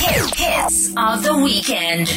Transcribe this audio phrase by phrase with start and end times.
[0.00, 2.08] Hits of the weekend.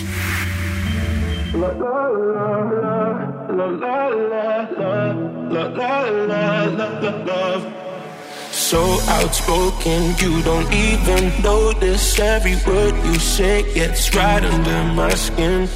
[8.52, 15.68] So outspoken, you don't even notice every word you say gets right under my skin.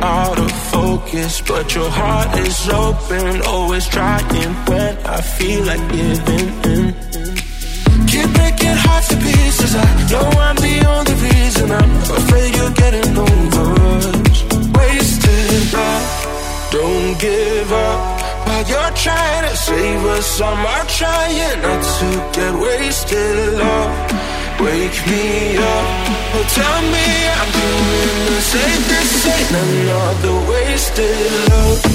[0.00, 6.48] Out of focus, but your heart is open, always trying when I feel like giving
[6.64, 7.43] in.
[8.14, 9.74] Keep breaking hearts to pieces.
[9.74, 11.66] I know I'm the only reason.
[11.72, 13.66] I'm afraid you're getting over.
[14.78, 16.06] Wasted love,
[16.70, 18.00] don't give up.
[18.46, 23.58] While you're trying to save us, I'm trying not to get wasted.
[23.58, 23.90] Love,
[24.62, 25.86] wake me up.
[26.36, 27.06] Oh, tell me
[27.38, 28.82] I'm doing the same.
[28.90, 31.94] This ain't another wasted love.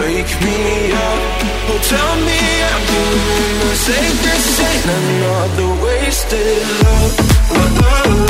[0.00, 1.20] wake me up.
[1.70, 2.40] Oh, tell me
[2.72, 3.70] I'm doing the.
[4.24, 7.14] This ain't another wasted love.
[7.52, 8.29] love, love, love,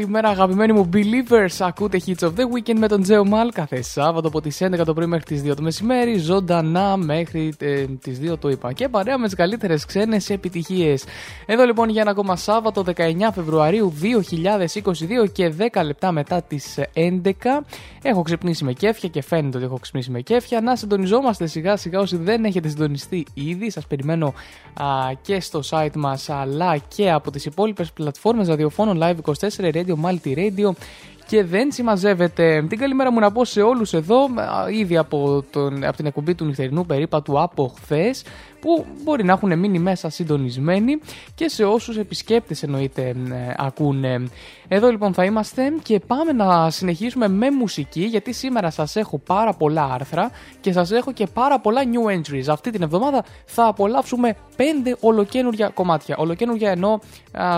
[0.00, 1.56] καλημέρα αγαπημένοι μου believers.
[1.58, 4.94] Ακούτε Hits of the Weekend με τον Τζέο Μαλ κάθε Σάββατο από τις 11 το
[4.94, 6.18] πρωί μέχρι τις 2 το μεσημέρι.
[6.18, 8.72] Ζωντανά μέχρι ε, τις 2 το είπα.
[8.72, 11.04] Και παρέα με τις καλύτερες ξένες επιτυχίες.
[11.46, 13.02] Εδώ λοιπόν για ένα ακόμα Σάββατο 19
[13.34, 17.30] Φεβρουαρίου 2022 και 10 λεπτά μετά τις 11.
[18.02, 20.60] Έχω ξυπνήσει με κέφια και φαίνεται ότι έχω ξυπνήσει με κέφια.
[20.60, 23.70] Να συντονιζόμαστε σιγά σιγά όσοι δεν έχετε συντονιστεί ήδη.
[23.70, 24.34] Σας περιμένω
[24.74, 24.84] α,
[25.22, 29.16] και στο site μας αλλά και από τις υπόλοιπες πλατφόρμες ραδιοφώνων Live
[29.58, 30.70] 24 Radio, Multi Radio
[31.30, 32.64] και δεν συμμαζεύεται.
[32.68, 34.28] Την καλημέρα μου να πω σε όλους εδώ,
[34.80, 38.22] ήδη από, τον, από την εκπομπή του νυχτερινού περίπατου από χθες,
[38.60, 40.98] που μπορεί να έχουν μείνει μέσα συντονισμένοι
[41.34, 43.14] και σε όσους επισκέπτες εννοείται ε,
[43.56, 44.28] ακούνε.
[44.68, 49.52] Εδώ λοιπόν θα είμαστε και πάμε να συνεχίσουμε με μουσική γιατί σήμερα σας έχω πάρα
[49.52, 52.44] πολλά άρθρα και σας έχω και πάρα πολλά new entries.
[52.48, 56.16] Αυτή την εβδομάδα θα απολαύσουμε πέντε ολοκένουργια κομμάτια.
[56.16, 57.00] Ολοκένουργια ενώ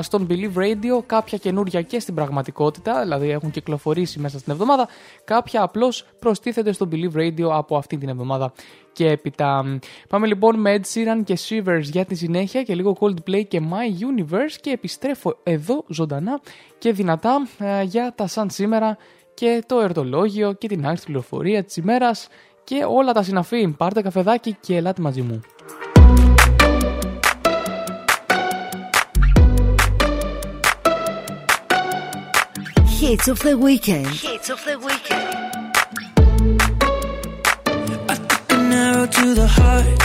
[0.00, 4.88] στον Believe Radio, κάποια καινούργια και στην πραγματικότητα, δηλαδή έχουν κυκλοφορήσει μέσα στην εβδομάδα,
[5.24, 8.52] κάποια απλώς προστίθεται στο Believe Radio από αυτή την εβδομάδα
[8.92, 9.78] και έπειτα.
[10.08, 14.20] Πάμε λοιπόν με Ed Sheeran και Shivers για τη συνέχεια και λίγο Coldplay και My
[14.20, 16.40] Universe και επιστρέφω εδώ ζωντανά
[16.78, 18.96] και δυνατά ε, για τα σαν σήμερα
[19.34, 22.28] και το ερτολόγιο και την άρχιση πληροφορία της ημέρας
[22.64, 23.68] και όλα τα συναφή.
[23.68, 25.40] Πάρτε καφεδάκι και ελάτε μαζί μου.
[33.04, 34.06] Hits of the weekend.
[34.06, 35.21] Hits of the weekend.
[39.02, 40.02] Arrow to the heart.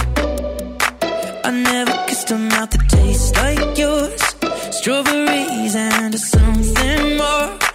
[1.45, 4.21] I never kissed a mouth that tastes like yours.
[4.75, 7.66] Strawberries and something more.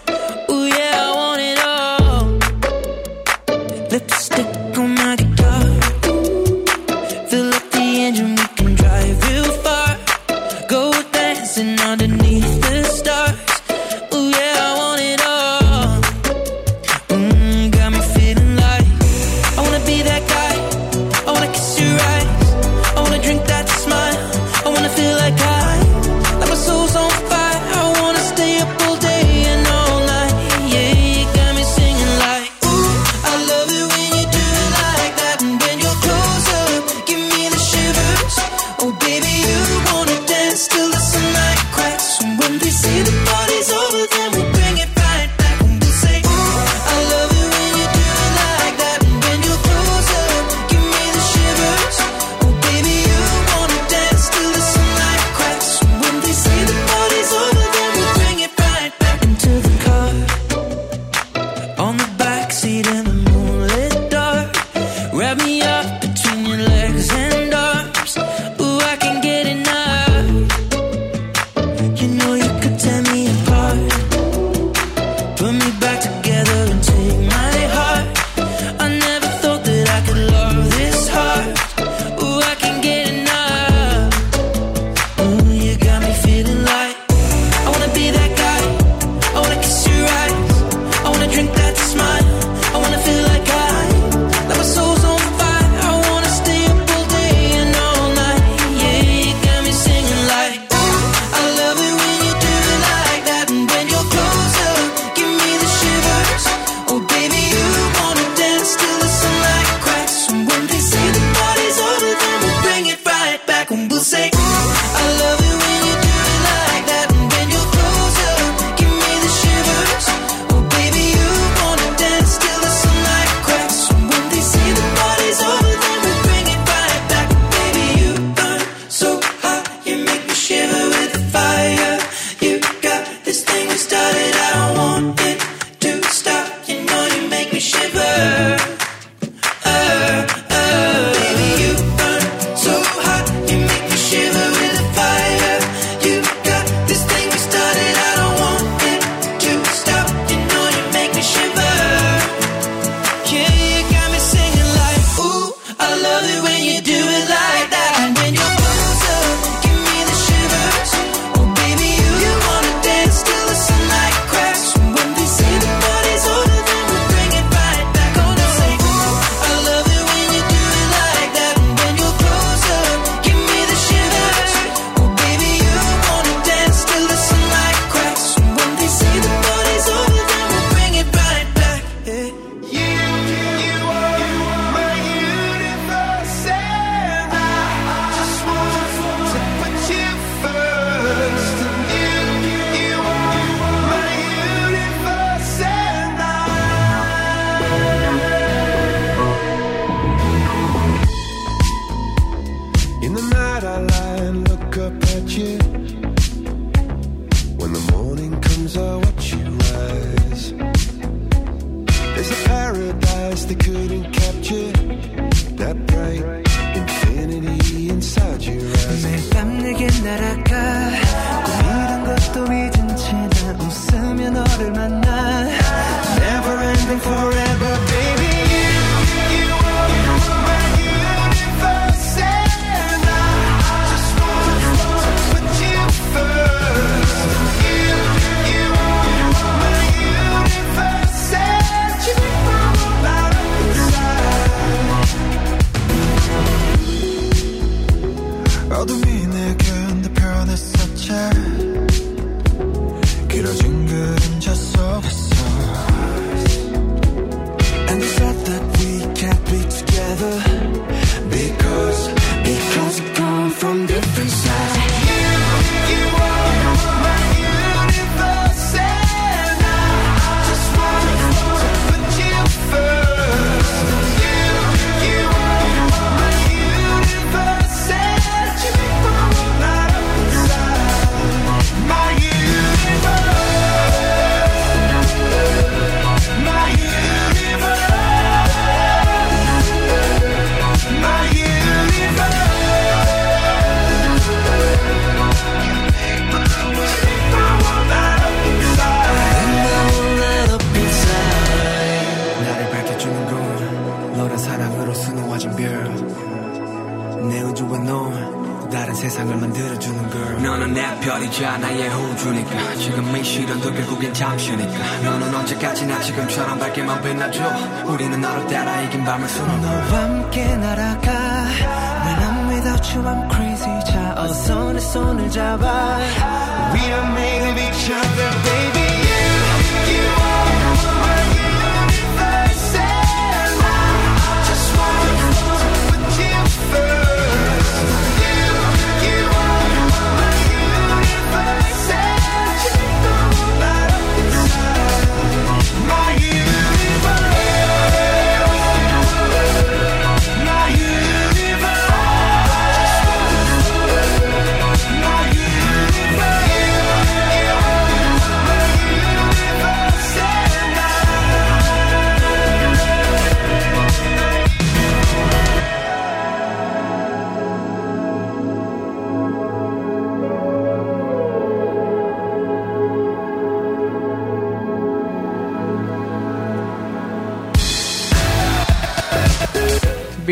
[324.92, 326.41] 손을 잡아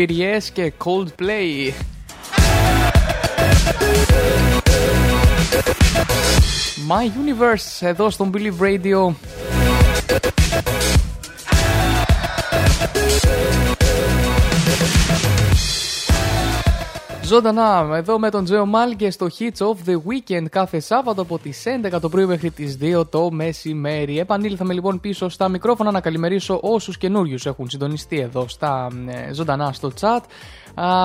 [0.00, 1.72] BTS και Coldplay.
[6.88, 9.14] My Universe εδώ στον Believe Radio.
[17.31, 21.39] Ζωντανά εδώ με τον Τζέο Μάλ και στο Hits of the Weekend κάθε Σάββατο από
[21.39, 24.19] τις 11 το πρωί μέχρι τις 2 το μεσημέρι.
[24.19, 29.73] Επανήλθαμε λοιπόν πίσω στα μικρόφωνα να καλημερίσω όσους καινούριους έχουν συντονιστεί εδώ στα ε, ζωντανά
[29.73, 30.19] στο chat.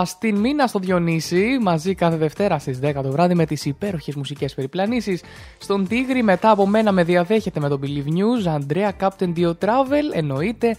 [0.05, 4.55] Στην Μίνα στο Διονύση, μαζί κάθε Δευτέρα στις 10 το βράδυ με τις υπέροχες μουσικές
[4.55, 5.23] περιπλανήσεις.
[5.59, 10.13] Στον Τίγρη, μετά από μένα με διαδέχεται με τον Believe News, Αντρέα Captain Dio Travel,
[10.13, 10.77] εννοείται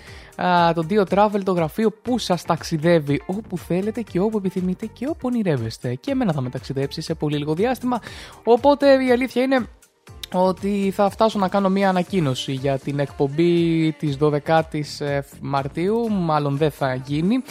[0.74, 5.20] το Dio Travel, το γραφείο που σας ταξιδεύει όπου θέλετε και όπου επιθυμείτε και όπου
[5.22, 5.96] ονειρεύεστε.
[5.96, 8.02] Και εμένα θα με ταξιδέψει σε πολύ λίγο διάστημα.
[8.44, 9.68] Οπότε η αλήθεια είναι
[10.34, 16.58] ότι θα φτάσω να κάνω μία ανακοίνωση για την εκπομπή της 12ης ε, Μαρτίου, μάλλον
[16.58, 17.44] δεν θα γίνει.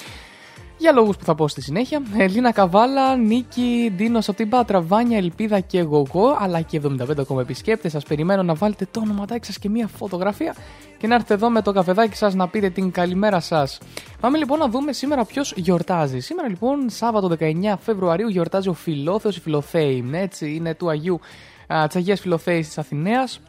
[0.78, 2.02] Για λόγους που θα πω στη συνέχεια.
[2.16, 7.40] Ελίνα Καβάλα, Νίκη, Ντίνο από την Πάτρα, Βάνια, Ελπίδα και εγώ, αλλά και 75 ακόμα
[7.40, 7.92] επισκέπτες.
[7.92, 10.54] Σας περιμένω να βάλετε το ονοματάκι σας και μία φωτογραφία
[10.98, 13.78] και να έρθετε εδώ με το καφεδάκι σας να πείτε την καλημέρα σας.
[14.20, 16.20] Πάμε λοιπόν να δούμε σήμερα ποιος γιορτάζει.
[16.20, 20.10] Σήμερα λοιπόν, Σάββατο 19 Φεβρουαρίου, γιορτάζει ο Φιλόθεος, η Φιλοθέη.
[20.12, 21.20] Έτσι, είναι του Αγίου
[21.86, 23.40] της Αγίας Φιλοθέης της Αθηναίας.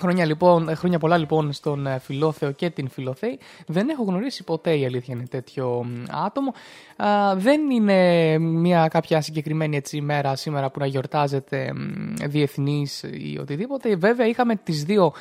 [0.00, 3.38] Χρόνια, λοιπόν, ε, χρόνια πολλά λοιπόν στον ε, Φιλόθεο και την Φιλοθέη.
[3.66, 5.86] Δεν έχω γνωρίσει ποτέ η αλήθεια είναι τέτοιο
[6.26, 6.52] άτομο.
[7.36, 11.72] δεν είναι μια κάποια συγκεκριμένη έτσι ημέρα σήμερα που να γιορτάζεται
[12.26, 13.96] διεθνής ή οτιδήποτε.
[13.96, 15.12] Βέβαια είχαμε τις δύο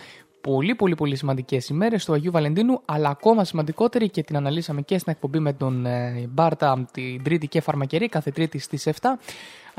[0.41, 4.97] πολύ πολύ πολύ σημαντικές ημέρες του Αγίου Βαλεντίνου αλλά ακόμα σημαντικότερη και την αναλύσαμε και
[4.97, 9.09] στην εκπομπή με τον ε, Μπάρτα την Τρίτη και Φαρμακερή κάθε Τρίτη στις 7 ε,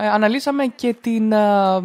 [0.09, 1.81] αναλύσαμε και την, ε,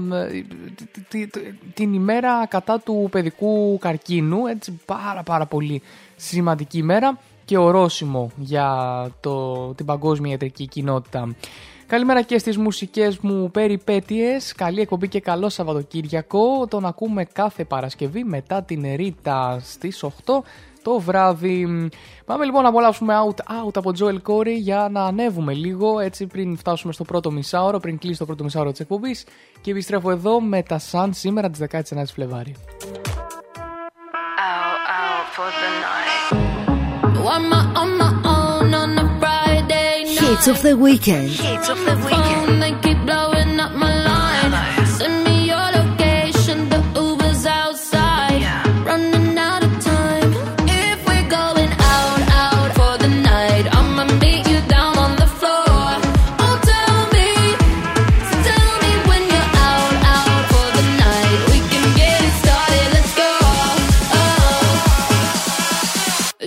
[1.74, 5.82] την ημέρα κατά του παιδικού καρκίνου, έτσι πάρα πάρα πολύ
[6.16, 8.70] σημαντική ημέρα και ορόσημο για
[9.20, 11.36] το, την παγκόσμια ιατρική κοινότητα.
[11.88, 18.24] Καλημέρα και στις μουσικές μου περιπέτειες, καλή εκπομπή και καλό Σαββατοκύριακο, τον ακούμε κάθε Παρασκευή
[18.24, 20.10] μετά την Ρίτα στις 8
[20.86, 21.90] το βράδυ.
[22.26, 26.58] Πάμε λοιπόν να απολαύσουμε out, out από Joel Corey για να ανέβουμε λίγο έτσι πριν
[26.58, 29.26] φτάσουμε στο πρώτο μισάωρο, πριν κλείσει το πρώτο μισάωρο της εκπομπής
[29.62, 32.56] και επιστρέφω εδώ με τα Sun σήμερα τις 19 Φλεβάρι.
[40.22, 41.30] Hits of the weekend.
[41.46, 42.25] Hits of the weekend.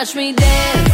[0.00, 0.89] Watch me dance.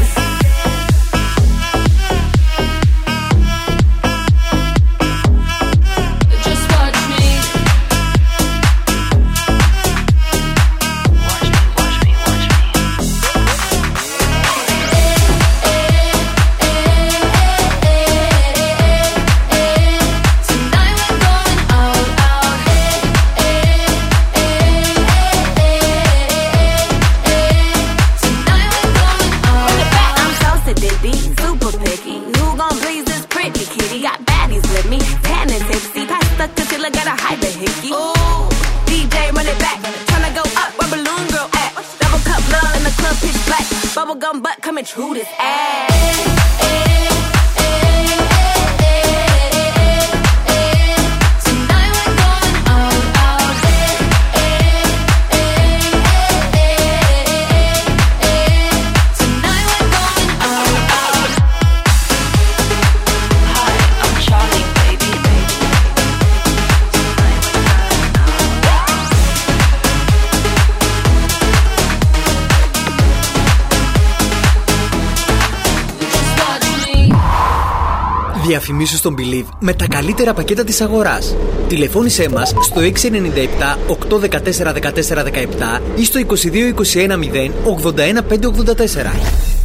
[79.67, 81.37] Με τα καλύτερα πακέτα της αγοράς.
[81.69, 87.51] Τηλεφώνησέ μας στο 697 814 1417 ή στο 2221 0
[87.95, 89.56] 81 584.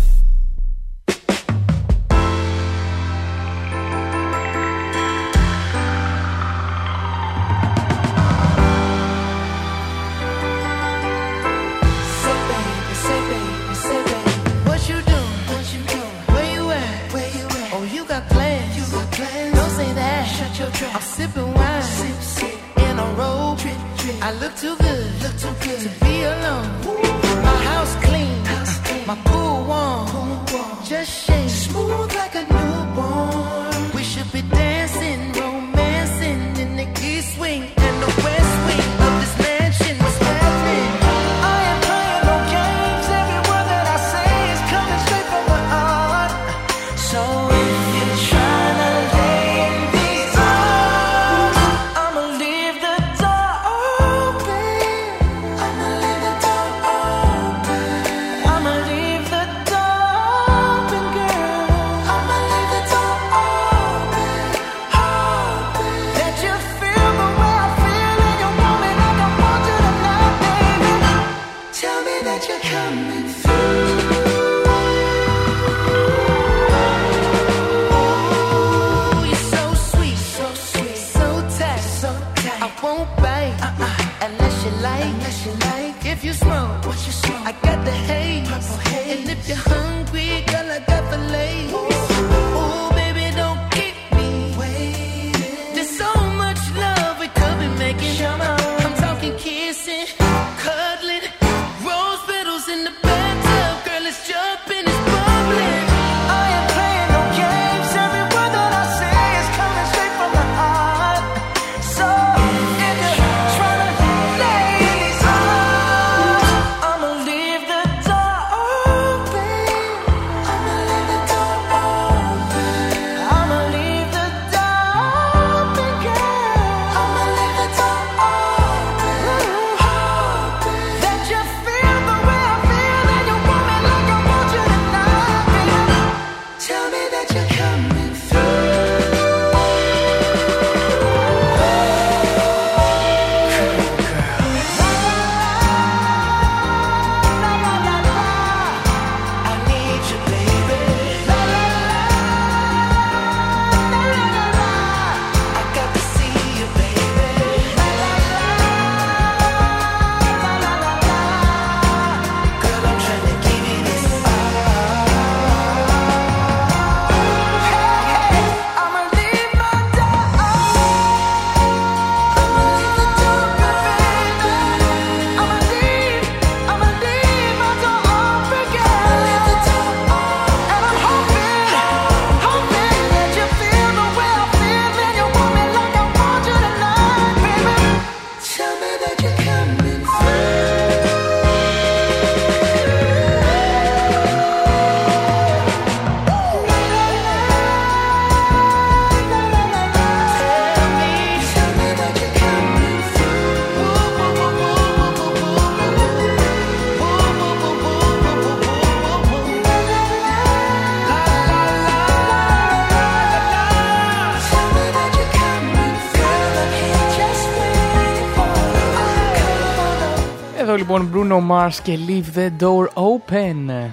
[221.31, 223.89] Bruno Mars και Leave the Door Open.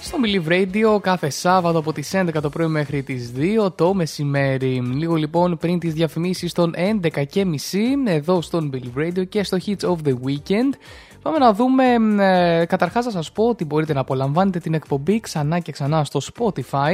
[0.00, 4.80] Στο Believe Radio κάθε Σάββατο από τις 11 το πρωί μέχρι τις 2 το μεσημέρι.
[4.94, 9.58] Λίγο λοιπόν πριν τις διαφημίσεις των 11 και μισή εδώ στον Believe Radio και στο
[9.66, 10.72] Hits of the Weekend.
[11.22, 11.84] Πάμε να δούμε,
[12.24, 16.20] ε, καταρχάς να σας πω ότι μπορείτε να απολαμβάνετε την εκπομπή ξανά και ξανά στο
[16.34, 16.92] Spotify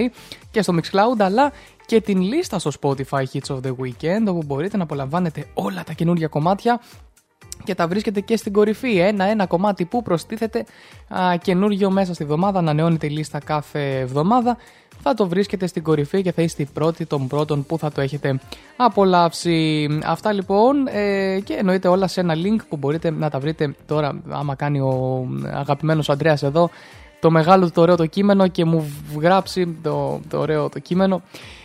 [0.51, 1.53] και στο Mixcloud αλλά
[1.87, 5.93] και την λίστα στο Spotify Hits of the Weekend όπου μπορείτε να απολαμβάνετε όλα τα
[5.93, 6.81] καινούργια κομμάτια
[7.65, 8.99] και τα βρίσκετε και στην κορυφή.
[8.99, 10.65] Ένα-ένα κομμάτι που προστίθεται
[11.15, 12.59] α, καινούργιο μέσα στη εβδομάδα.
[12.59, 14.57] Ανανεώνεται η λίστα κάθε εβδομάδα.
[15.09, 18.01] Θα το βρίσκετε στην κορυφή και θα είστε οι πρώτοι των πρώτων που θα το
[18.01, 18.40] έχετε
[18.77, 19.88] απολαύσει.
[20.05, 24.23] Αυτά λοιπόν ε, και εννοείται όλα σε ένα link που μπορείτε να τα βρείτε τώρα
[24.29, 26.71] άμα κάνει ο αγαπημένος Αντρέας εδώ
[27.21, 28.90] το μεγάλο το ωραίο το κείμενο και μου
[29.21, 31.23] γράψει το, το ωραίο το κείμενο.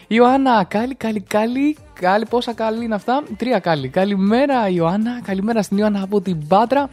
[0.08, 3.88] Ιωάννα, κάλι, κάλι, κάλι, κάλι, πόσα κάλι είναι αυτά, τρία κάλι.
[3.88, 6.90] Καλημέρα Ιωάννα, καλημέρα στην Ιωάννα από την Πάτρα.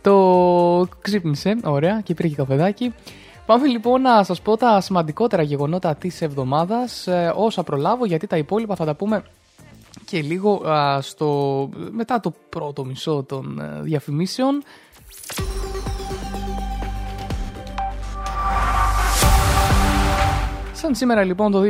[0.00, 2.92] Το ξύπνησε, ωραία, και πήρε και καφεδάκι.
[3.48, 8.36] Πάμε λοιπόν να σας πω τα σημαντικότερα γεγονότα της εβδομάδας, ε, όσα προλάβω, γιατί τα
[8.36, 9.22] υπόλοιπα θα τα πούμε
[10.04, 14.62] και λίγο α, στο, μετά το πρώτο μισό των ε, διαφημίσεων.
[20.72, 21.62] Σαν σήμερα λοιπόν το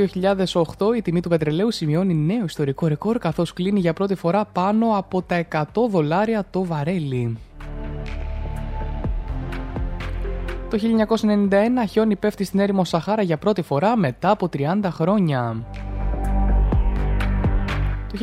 [0.78, 4.96] 2008 η τιμή του πετρελαίου σημειώνει νέο ιστορικό ρεκόρ καθώς κλείνει για πρώτη φορά πάνω
[4.96, 7.38] από τα 100 δολάρια το βαρέλι.
[10.70, 10.78] Το
[11.50, 11.50] 1991
[11.88, 15.66] χιόνι πέφτει στην έρημο Σαχάρα για πρώτη φορά μετά από 30 χρόνια.
[18.12, 18.18] Το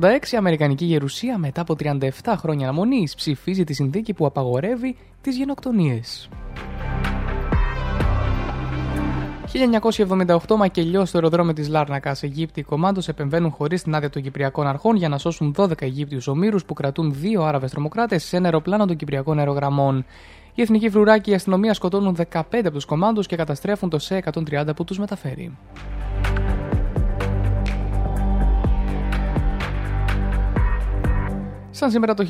[0.00, 1.98] 1986 η Αμερικανική Γερουσία μετά από 37
[2.36, 6.28] χρόνια αναμονής ψηφίζει τη συνθήκη που απαγορεύει τις γενοκτονίες.
[9.52, 14.96] 1978 μακελιός στο αεροδρόμιο της Λάρνακα, Αιγύπτιοι κομμάτων επεμβαίνουν χωρίς την άδεια των Κυπριακών Αρχών
[14.96, 18.96] για να σώσουν 12 Αιγύπτιους ομήρους που κρατούν δύο Άραβες τρομοκράτες σε ένα αεροπλάνο των
[18.96, 20.04] Κυπριακών αερογραμμών.
[20.58, 24.22] Οι εθνικοί φρουράκοι και η αστυνομία σκοτώνουν 15 από τους κομμάτου και καταστρέφουν το σε
[24.50, 25.56] 130 που τους μεταφέρει.
[31.70, 32.26] Σαν σήμερα το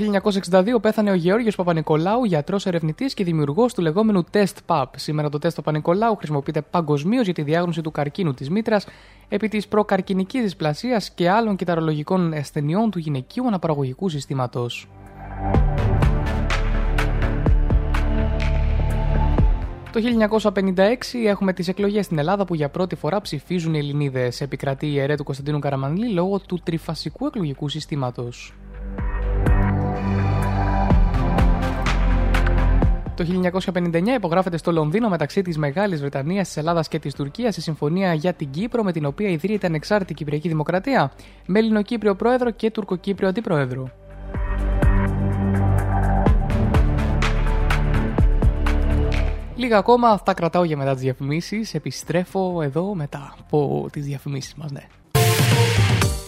[0.50, 4.86] 1962 πέθανε ο Γεώργιος Παπα-Νικολάου, γιατρός ερευνητής και δημιουργός του λεγόμενου Test PAP.
[4.96, 8.86] Σήμερα το τεστ Παπα-Νικολάου χρησιμοποιείται παγκοσμίως για τη διάγνωση του καρκίνου της μήτρας
[9.28, 14.88] επί της προκαρκινικής δυσπλασίας και άλλων κυταρολογικών ασθενειών του γυναικείου αναπαραγωγικού συστήματος.
[19.92, 20.00] Το
[20.54, 24.40] 1956 έχουμε τις εκλογές στην Ελλάδα που για πρώτη φορά ψηφίζουν οι Ελληνίδες.
[24.40, 28.54] Επικρατεί η αιρέ του Κωνσταντίνου Καραμανλή λόγω του τριφασικού εκλογικού συστήματος.
[33.14, 33.24] Το
[33.74, 38.14] 1959 υπογράφεται στο Λονδίνο μεταξύ της Μεγάλης Βρετανίας, της Ελλάδας και της Τουρκίας η συμφωνία
[38.14, 41.12] για την Κύπρο με την οποία ιδρύεται ανεξάρτητη Κυπριακή Δημοκρατία
[41.46, 43.90] με Ελληνοκύπριο πρόεδρο και Τουρκοκύπριο αντιπρόεδρο.
[49.58, 51.74] Λίγα ακόμα, αυτά κρατάω για μετά τις διαφημίσεις.
[51.74, 54.86] Επιστρέφω εδώ μετά από τις διαφημίσεις μας, ναι.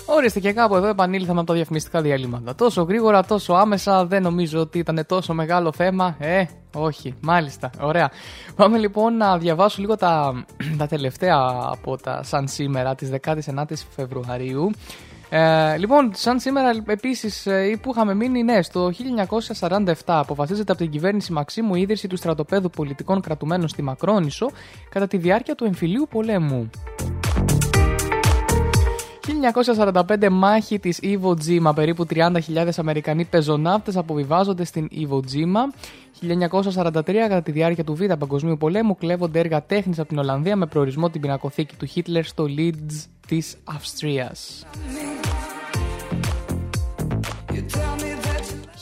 [0.06, 2.54] Ορίστε και κάπου εδώ επανήλθαμε από τα διαφημιστικά διαλύματα.
[2.54, 6.16] Τόσο γρήγορα, τόσο άμεσα, δεν νομίζω ότι ήταν τόσο μεγάλο θέμα.
[6.18, 7.70] Ε, όχι, μάλιστα.
[7.80, 8.10] Ωραία.
[8.56, 10.44] Πάμε λοιπόν να διαβάσω λίγο τα,
[10.78, 11.36] τα τελευταία
[11.70, 13.36] από τα σαν σήμερα, τις 19
[13.90, 14.70] Φεβρουαρίου.
[15.32, 18.90] Ε, λοιπόν, σαν σήμερα επίσης ε, που είχαμε μείνει, ναι, στο
[19.60, 24.50] 1947 αποφασίζεται από την κυβέρνηση Μαξίμου η ίδρυση του στρατοπέδου πολιτικών κρατουμένων στη Μακρόνισο
[24.88, 26.70] κατά τη διάρκεια του εμφυλίου πολέμου.
[29.20, 31.74] 1945 μάχη της Iwo Jima.
[31.74, 35.74] Περίπου 30.000 Αμερικανοί πεζοναύτες αποβιβάζονται στην Iwo Jima.
[36.20, 40.66] 1943 κατά τη διάρκεια του Β' Παγκοσμίου Πολέμου κλέβονται έργα τέχνης από την Ολλανδία με
[40.66, 44.66] προορισμό την πινακοθήκη του Χίτλερ στο Leeds της Αυστρίας.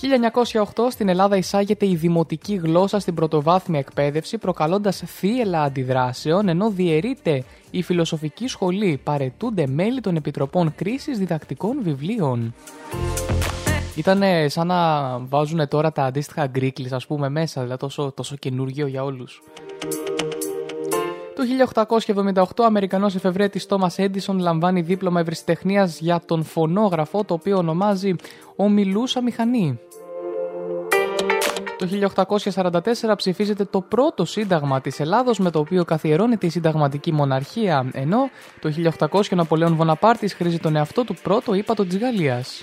[0.01, 7.45] 1908 στην Ελλάδα εισάγεται η δημοτική γλώσσα στην πρωτοβάθμια εκπαίδευση προκαλώντας θύελα αντιδράσεων ενώ διαιρείται
[7.71, 12.55] η φιλοσοφική σχολή παρετούνται μέλη των επιτροπών κρίσης διδακτικών βιβλίων.
[13.97, 18.87] Ήταν σαν να βάζουν τώρα τα αντίστοιχα γκρίκλις ας πούμε μέσα, δηλαδή τόσο, τόσο καινούργιο
[18.87, 19.43] για όλους.
[21.35, 21.45] Το
[22.25, 28.15] 1878 ο Αμερικανός εφευρέτης Τόμας Έντισον λαμβάνει δίπλωμα ευρεσιτεχνίας για τον φωνόγραφο το οποίο ονομάζει
[28.57, 29.79] «Ομιλούσα μηχανή».
[31.79, 31.89] Το
[32.55, 38.31] 1844 ψηφίζεται το πρώτο σύνταγμα της Ελλάδος με το οποίο καθιερώνεται η συνταγματική μοναρχία, ενώ
[38.61, 42.63] το 1800 ο Ναπολέον Βοναπάρτης χρήζει τον εαυτό του πρώτο ύπατο της Γαλλίας.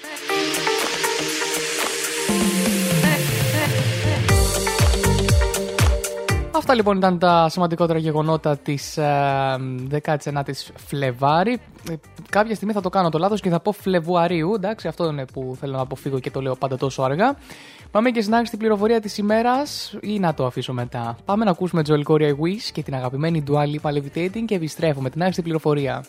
[6.51, 9.57] Αυτά λοιπόν ήταν τα σημαντικότερα γεγονότα της ε,
[10.05, 11.59] 19ης Φλεβάρη.
[11.89, 11.93] Ε,
[12.29, 15.55] κάποια στιγμή θα το κάνω το λάθος και θα πω Φλεβουαρίου, εντάξει, αυτό είναι που
[15.59, 17.35] θέλω να αποφύγω και το λέω πάντα τόσο αργά.
[17.91, 21.17] Πάμε και στην άξιτη πληροφορία της ημέρας ή να το αφήσω μετά.
[21.25, 25.23] Πάμε να ακούσουμε Joel Corey Wish και την αγαπημένη Dua Lipa Levitating και επιστρέφουμε την
[25.23, 26.03] άξιτη πληροφορία.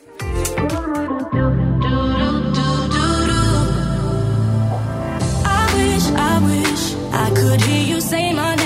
[7.36, 8.65] think of you every day, every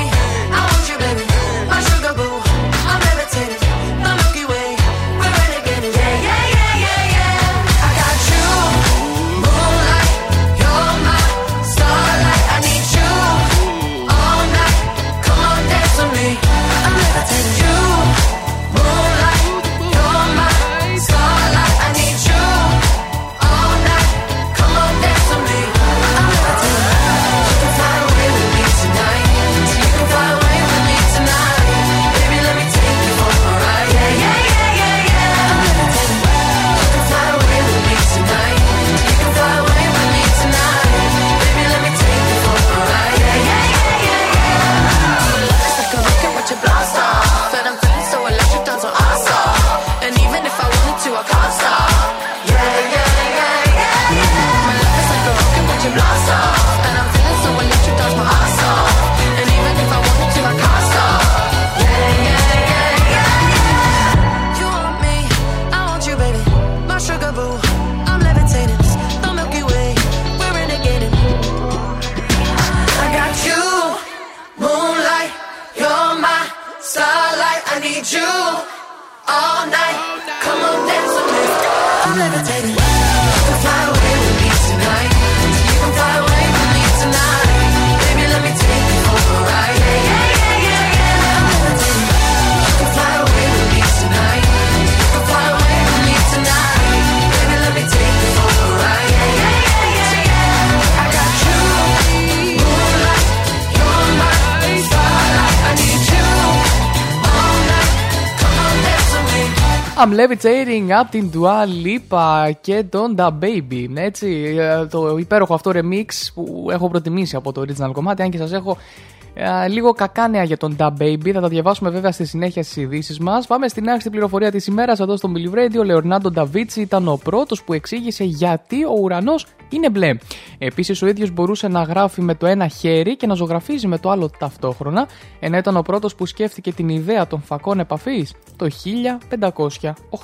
[110.03, 113.87] I'm levitating από την Dua Lipa και τον Da Baby.
[113.93, 118.37] Έτσι, ε, το υπέροχο αυτό remix που έχω προτιμήσει από το original κομμάτι, αν και
[118.37, 119.20] σας έχω ε,
[119.69, 121.31] λίγο κακά νέα για τον Da Baby.
[121.31, 123.47] Θα τα διαβάσουμε βέβαια στη συνέχεια στις ειδήσεις μας.
[123.47, 125.79] Πάμε στην άρχιση πληροφορία της ημέρας εδώ στο Milli Radio.
[125.79, 130.17] Ο Λεωνάντο Νταβίτσι ήταν ο πρώτος που εξήγησε γιατί ο ουρανός είναι μπλε.
[130.57, 134.09] Επίσης, ο ίδιος μπορούσε να γράφει με το ένα χέρι και να ζωγραφίζει με το
[134.09, 135.07] άλλο ταυτόχρονα,
[135.39, 138.67] ενώ ήταν ο πρώτος που σκέφτηκε την ιδέα των φακών επαφής το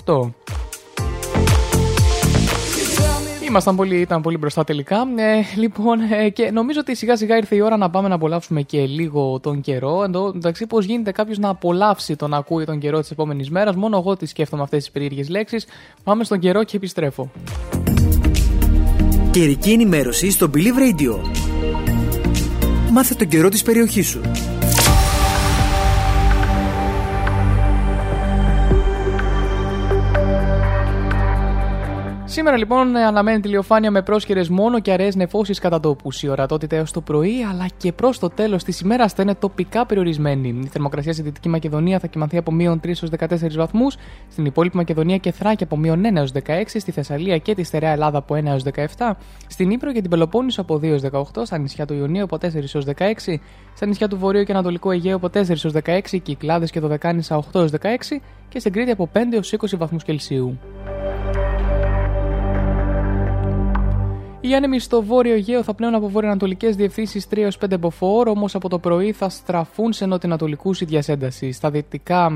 [0.05, 0.33] 1508.
[3.47, 5.07] Ήμασταν πολύ, ήταν πολύ μπροστά τελικά.
[5.15, 8.61] Ε, λοιπόν, ε, και νομίζω ότι σιγά σιγά ήρθε η ώρα να πάμε να απολαύσουμε
[8.61, 10.03] και λίγο τον καιρό.
[10.03, 13.75] Εντω, εντάξει, πώς γίνεται κάποιος να απολαύσει τον να ακούει τον καιρό της επόμενης μέρας.
[13.75, 15.65] Μόνο εγώ τι σκέφτομαι αυτές τις περίεργες λέξεις.
[16.03, 17.31] Πάμε στον καιρό και επιστρέφω.
[19.31, 21.19] Καιρική ενημέρωση στο Believe Radio.
[22.91, 24.21] Μάθε τον καιρό της περιοχής σου.
[32.37, 36.09] Σήμερα λοιπόν αναμένεται ηλιοφάνεια με πρόσχερε μόνο και αραιές νεφώσεις κατά τόπου.
[36.21, 39.85] Η ορατότητα έως το πρωί αλλά και προς το τέλος της ημέρας θα είναι τοπικά
[39.85, 40.59] περιορισμένη.
[40.63, 43.95] Η θερμοκρασία στη Δυτική Μακεδονία θα κοιμανθεί από μείον 3 έως 14 βαθμούς,
[44.31, 47.91] στην υπόλοιπη Μακεδονία και Θράκη από μείον 1 έως 16, στη Θεσσαλία και τη Στερεά
[47.91, 48.63] Ελλάδα από 1 έως
[48.97, 49.11] 17,
[49.47, 52.41] στην Ήπειρο και την Πελοπόννησο από 2 έως 18, στα νησιά του Ιωνίου από 4
[52.73, 53.39] έως 16,
[53.75, 57.37] στα νησιά του Βορείου και Ανατολικού Αιγαίου από 4 έως 16, Κυκλάδες και το Δεκάνησα
[57.37, 60.57] 8 έως 16 και στην Κρήτη από 5 έως 20 βαθμούς Κελσίου.
[64.41, 68.55] Οι άνεμοι στο βόρειο Αιγαίο θα πνέουν από βορειοανατολικές διευθύνσεις 3 έως 5 μποφόρ, όμως
[68.55, 71.51] από το πρωί θα στραφούν σε νοτιοανατολικούς ίδια ένταση.
[71.51, 72.31] Στα δυτικά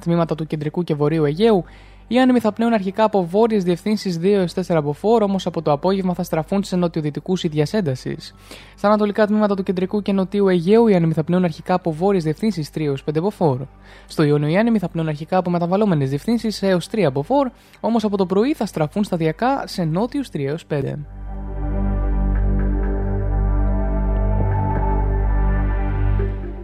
[0.00, 1.64] τμήματα του κεντρικού και βορείου Αιγαίου
[2.08, 5.72] οι άνεμοι θα πνέουν αρχικά από βόρειες διευθύνσεις 2 έως 4 μποφόρ, όμως από το
[5.72, 8.16] απόγευμα θα στραφούν σε νοτιοδυτικούς ίδια ένταση.
[8.76, 12.24] Στα ανατολικά τμήματα του κεντρικού και νοτιού Αιγαίου οι άνεμοι θα πνέουν αρχικά από βόρειες
[12.24, 13.58] διευθύνσεις 3 έως 5 μποφόρ.
[14.06, 17.48] Στο Ιόνιο οι άνεμοι θα πνέουν αρχικά από μεταβαλλόμενες διευθύνσεις έως 3 μποφόρ,
[17.80, 20.54] όμως από το πρωί θα στραφούν σταδιακά σε νότιους 3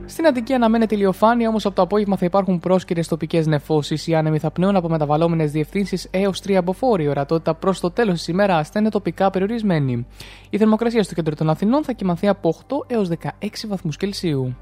[0.06, 4.06] Στην Αττική αναμένεται ηλιοφάνεια, όμως από το απόγευμα θα υπάρχουν πρόσκαιρε τοπικές νεφώσεις.
[4.06, 7.04] Οι άνεμοι θα πνέουν από μεταβαλλόμενες διευθύνσεις έως 3 αποφόροι.
[7.04, 10.06] Η ορατότητα προς το τέλος της ημέρας θα είναι τοπικά περιορισμένη.
[10.50, 14.56] Η θερμοκρασία στο κέντρο των Αθηνών θα κοιμαθεί από 8 έως 16 βαθμούς Κελσίου.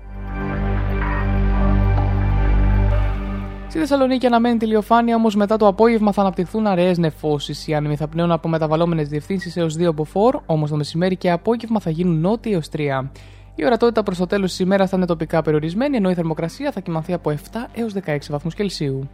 [3.68, 7.66] Στη Θεσσαλονίκη αναμένεται ηλιοφάνεια, όμως μετά το απόγευμα θα αναπτυχθούν αραιές νεφώσεις.
[7.66, 11.80] Οι άνεμοι θα πνέουν από μεταβαλλόμενες διευθύνσεις έως 2 αποφόρ, όμως το μεσημέρι και απόγευμα
[11.80, 13.10] θα γίνουν νότιοι έως 3.
[13.54, 16.80] Η ορατότητα προς το τέλος της ημέρας θα είναι τοπικά περιορισμένη, ενώ η θερμοκρασία θα
[16.80, 17.36] κοιμαθεί από 7
[17.72, 19.08] έως 16 βαθμούς Κελσίου.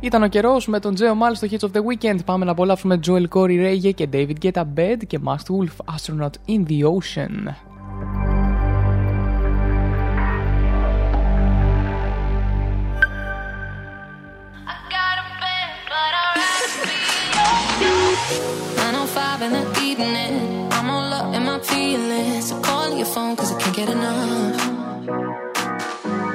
[0.00, 2.24] Ήταν ο καιρός με τον Τζέο Μάλ στο Hits of the Weekend.
[2.24, 6.30] Πάμε να απολαύσουμε Joel Corey Ray και David Get a Bed και Must Wolf Astronaut
[6.48, 7.54] in the Ocean.
[21.74, 22.48] Feelings.
[22.48, 24.60] So call your phone cause I can't get enough.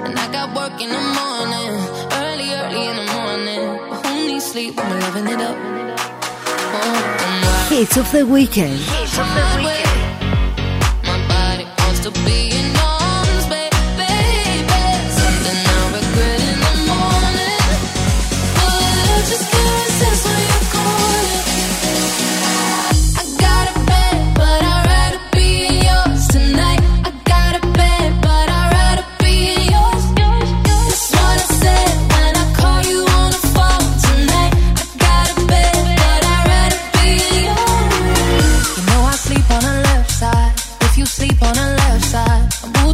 [0.06, 1.72] And I got work in the morning,
[2.24, 3.66] early, early in the morning.
[3.90, 5.58] But who needs sleep when we're loving it up?
[6.82, 8.80] Oh, Hits of the weekend.
[8.80, 9.79] Hits of the weekend.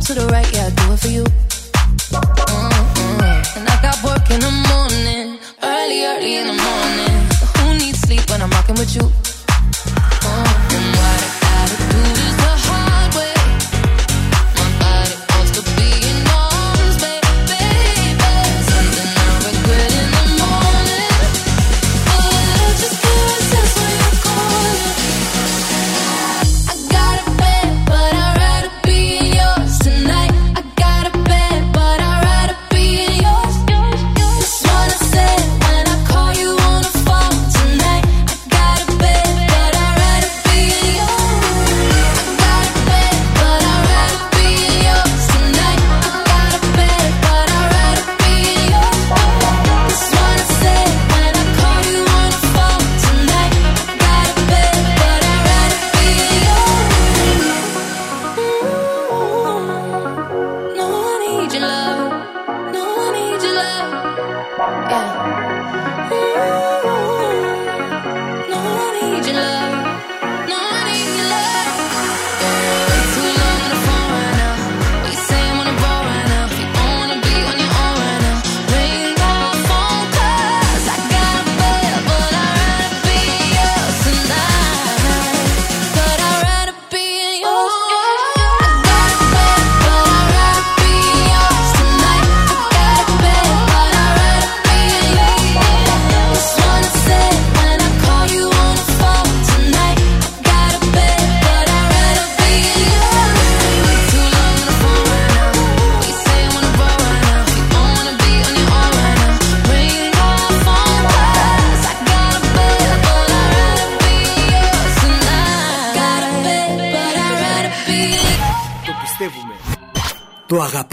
[0.05, 1.25] to the right, yeah, I do it for you.
[3.57, 7.15] And I got work in the morning, early, early in the morning.
[7.57, 9.34] Who needs sleep when I'm rocking with you?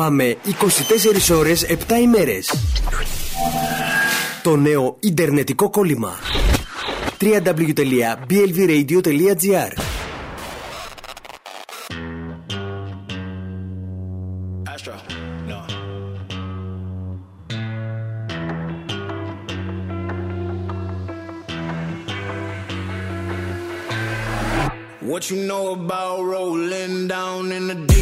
[0.03, 0.36] Πάμε
[1.30, 2.53] 24 ώρες 7 ημέρες.
[4.42, 6.18] Το νέο Ιντερνετικό κόλλημα.
[7.20, 9.72] www.blvradio.gr
[25.11, 28.01] What you know about rolling down in the deep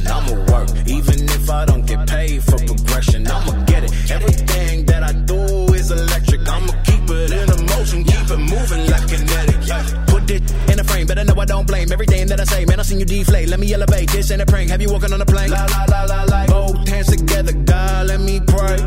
[0.31, 3.27] I'ma work, even if I don't get paid for progression.
[3.27, 3.91] I'ma get it.
[4.11, 6.47] Everything that I do is electric.
[6.47, 9.59] I'ma keep it in a motion, keep it moving like kinetic.
[10.07, 12.65] Put it in a frame, better know I don't blame everything that I say.
[12.65, 13.49] Man, I seen you deflate.
[13.49, 14.09] Let me elevate.
[14.11, 14.69] This ain't a prank.
[14.69, 15.49] Have you walking on a plane?
[15.49, 16.45] La la la la la.
[16.47, 18.77] Both hands together, God, let me pray.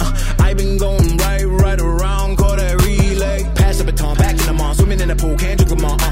[0.00, 3.44] Uh, I been going right, right around, call that relay.
[3.54, 6.00] Pass the baton, back in the mall, swimming in the pool, can't drink them all.
[6.00, 6.11] Uh.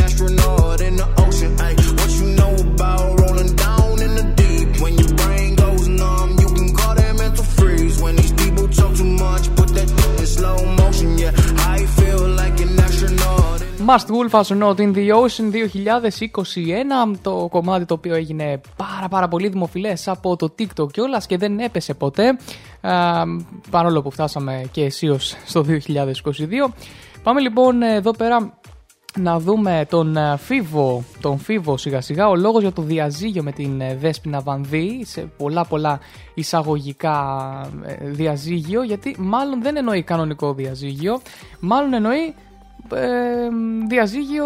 [13.93, 19.47] Must Wolf Astronaut in the Ocean 2021 το κομμάτι το οποίο έγινε πάρα πάρα πολύ
[19.47, 22.37] δημοφιλές από το TikTok και όλα και δεν έπεσε ποτέ.
[22.81, 23.23] Α,
[23.69, 25.77] παρόλο που φτάσαμε και αισίως στο 2022
[27.23, 28.53] Πάμε λοιπόν εδώ πέρα
[29.19, 33.51] να δούμε τον ε, Φίβο, τον Φίβο σιγά σιγά, ο λόγος για το διαζύγιο με
[33.51, 35.99] την ε, Δέσποινα Βανδύ σε πολλά πολλά
[36.33, 37.45] εισαγωγικά
[37.85, 41.19] ε, διαζύγιο γιατί μάλλον δεν εννοεί κανονικό διαζύγιο,
[41.59, 42.33] μάλλον εννοεί
[42.95, 43.49] ε,
[43.87, 44.45] διαζύγιο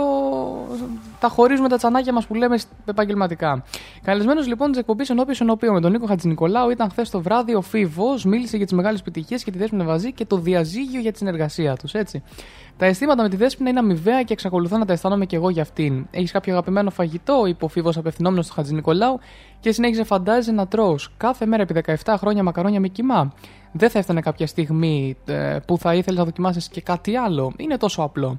[1.20, 3.64] τα χωρίζουμε τα τσανάκια μας που λέμε επαγγελματικά.
[4.04, 7.62] Καλεσμένος λοιπόν της εκπομπής ενώπιον ενώπιον με τον Νίκο Χατζηνικολάου ήταν χθες το βράδυ ο
[7.62, 11.18] Φίβος, μίλησε για τις μεγάλες επιτυχίες και τη Δέσποινα Βαζή και το διαζύγιο για τη
[11.18, 12.24] συνεργασία τους, έτσι.
[12.78, 15.62] Τα αισθήματα με τη Δέσποινα είναι αμοιβαία και εξακολουθώ να τα αισθάνομαι και εγώ για
[15.62, 16.08] αυτήν.
[16.12, 19.20] Έχεις κάποιο αγαπημένο φαγητό, είπε ο Φίβος απευθυνόμενος στο Χατζη Νικολάου
[19.60, 23.34] και συνέχιζε φαντάζει να τρώ κάθε μέρα επί 17 χρόνια μακαρόνια με κοιμά.
[23.72, 27.54] Δεν θα έφτανε κάποια στιγμή ε, που θα ήθελες να δοκιμάσεις και κάτι άλλο.
[27.58, 28.38] Είναι τόσο απλό.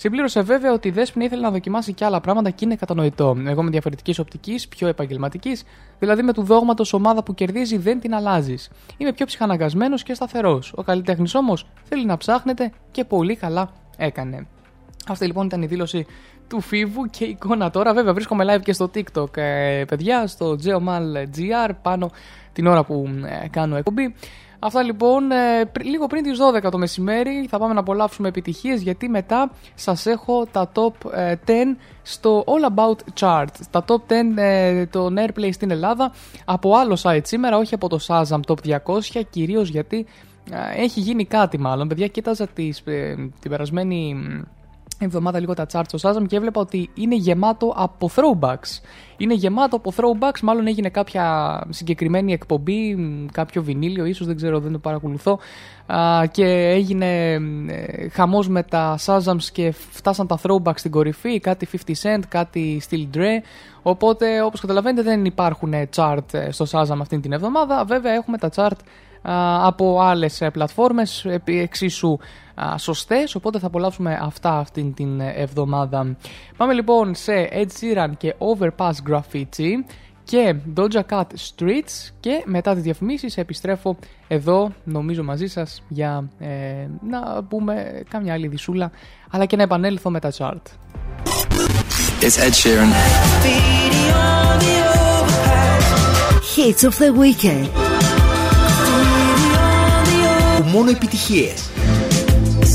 [0.00, 3.36] Συμπλήρωσε βέβαια ότι η Δέσποινα ήθελε να δοκιμάσει και άλλα πράγματα και είναι κατανοητό.
[3.46, 5.64] Εγώ με διαφορετικής οπτικής, πιο επαγγελματικής,
[5.98, 8.70] δηλαδή με του δόγματος ομάδα που κερδίζει δεν την αλλάζεις.
[8.96, 10.72] Είμαι πιο ψυχαναγκασμένος και σταθερός.
[10.76, 14.46] Ο καλλιτέχνης όμως θέλει να ψάχνετε και πολύ καλά έκανε.
[15.08, 16.06] Αυτή λοιπόν ήταν η δήλωση
[16.48, 17.94] του Φίβου και η εικόνα τώρα.
[17.94, 22.10] Βέβαια, βρίσκομαι live και στο TikTok, ε, παιδιά, στο GeoMal.gr πάνω
[22.52, 23.08] την ώρα που
[23.44, 24.14] ε, κάνω εκπομπή.
[24.58, 29.08] Αυτά λοιπόν, ε, λίγο πριν τις 12 το μεσημέρι θα πάμε να απολαύσουμε επιτυχίες γιατί
[29.08, 31.36] μετά σας έχω τα top 10
[32.02, 33.46] στο All About Chart.
[33.70, 36.12] Τα top 10 ε, των Airplay στην Ελλάδα
[36.44, 40.06] από άλλο site σήμερα, όχι από το Shazam Top 200, κυρίως γιατί
[40.76, 41.88] έχει γίνει κάτι μάλλον.
[41.88, 42.82] Παιδιά, κοίταζα τις,
[43.40, 44.16] την περασμένη
[45.06, 48.80] εβδομάδα λίγο τα charts στο Shazam και έβλεπα ότι είναι γεμάτο από throwbacks.
[49.16, 52.96] Είναι γεμάτο από throwbacks, μάλλον έγινε κάποια συγκεκριμένη εκπομπή,
[53.32, 55.38] κάποιο βινίλιο ίσως, δεν ξέρω, δεν το παρακολουθώ.
[56.30, 57.32] Και έγινε
[57.66, 62.82] ε, χαμός με τα Shazams και φτάσαν τα throwbacks στην κορυφή, κάτι 50 Cent, κάτι
[62.90, 63.42] Still Dre,
[63.82, 68.50] οπότε όπως καταλαβαίνετε δεν υπάρχουν chart ε, στο Shazam αυτή την εβδομάδα, βέβαια έχουμε τα
[68.54, 68.78] chart
[69.62, 72.18] από άλλες ε, πλατφόρμες εξίσου
[72.76, 76.16] σωστές οπότε θα απολαύσουμε αυτά αυτήν την εβδομάδα.
[76.56, 79.70] Πάμε λοιπόν σε Ed Sheeran και Overpass Graffiti
[80.24, 83.96] και Doja Cat Streets και μετά τις διαφημίσεις επιστρέφω
[84.28, 86.46] εδώ νομίζω μαζί σας για ε,
[87.08, 88.90] να πούμε κάμια άλλη δισούλα
[89.30, 90.62] αλλά και να επανέλθω με τα chart.
[92.20, 92.90] It's Ed Sheeran.
[96.54, 97.68] Hits of the Weekend.
[100.72, 101.70] Μόνο επιτυχίες.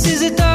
[0.07, 0.52] is it dark?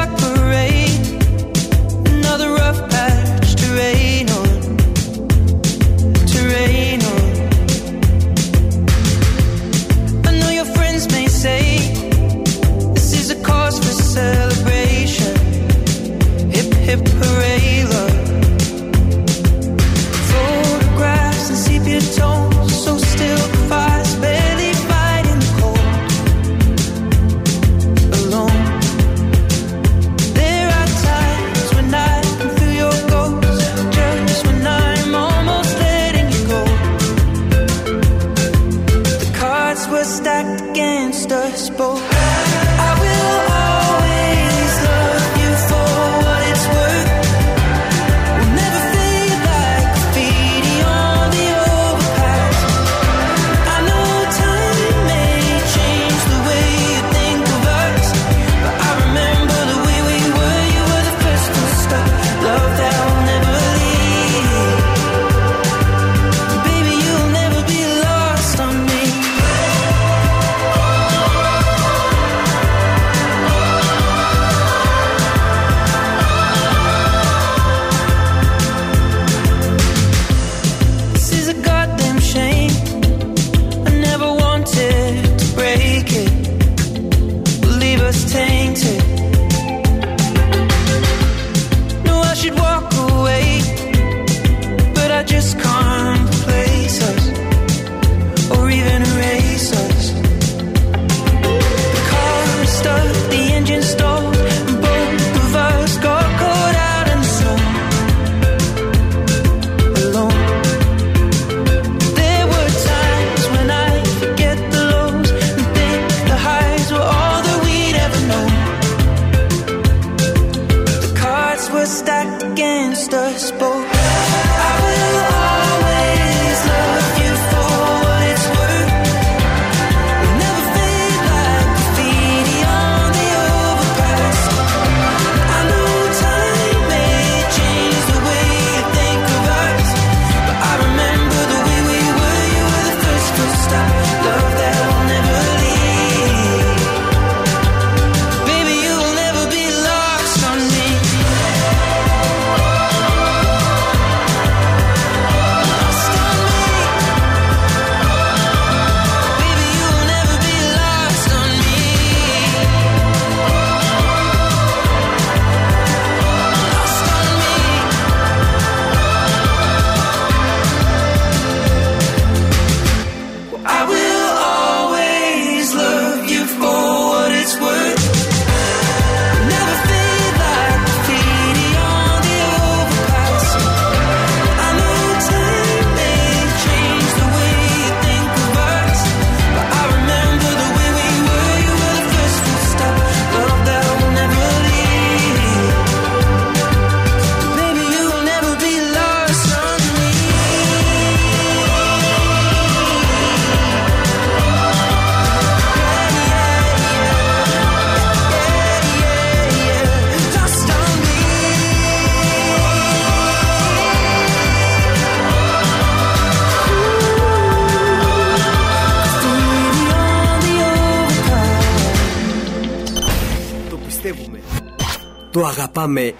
[225.79, 226.13] πάμε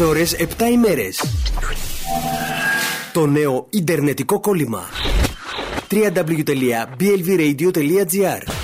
[0.00, 1.22] 24 ώρες 7 ημέρες.
[3.12, 4.88] Το νέο ιντερνετικό κόλλημα.
[5.90, 8.61] www.blvradio.gr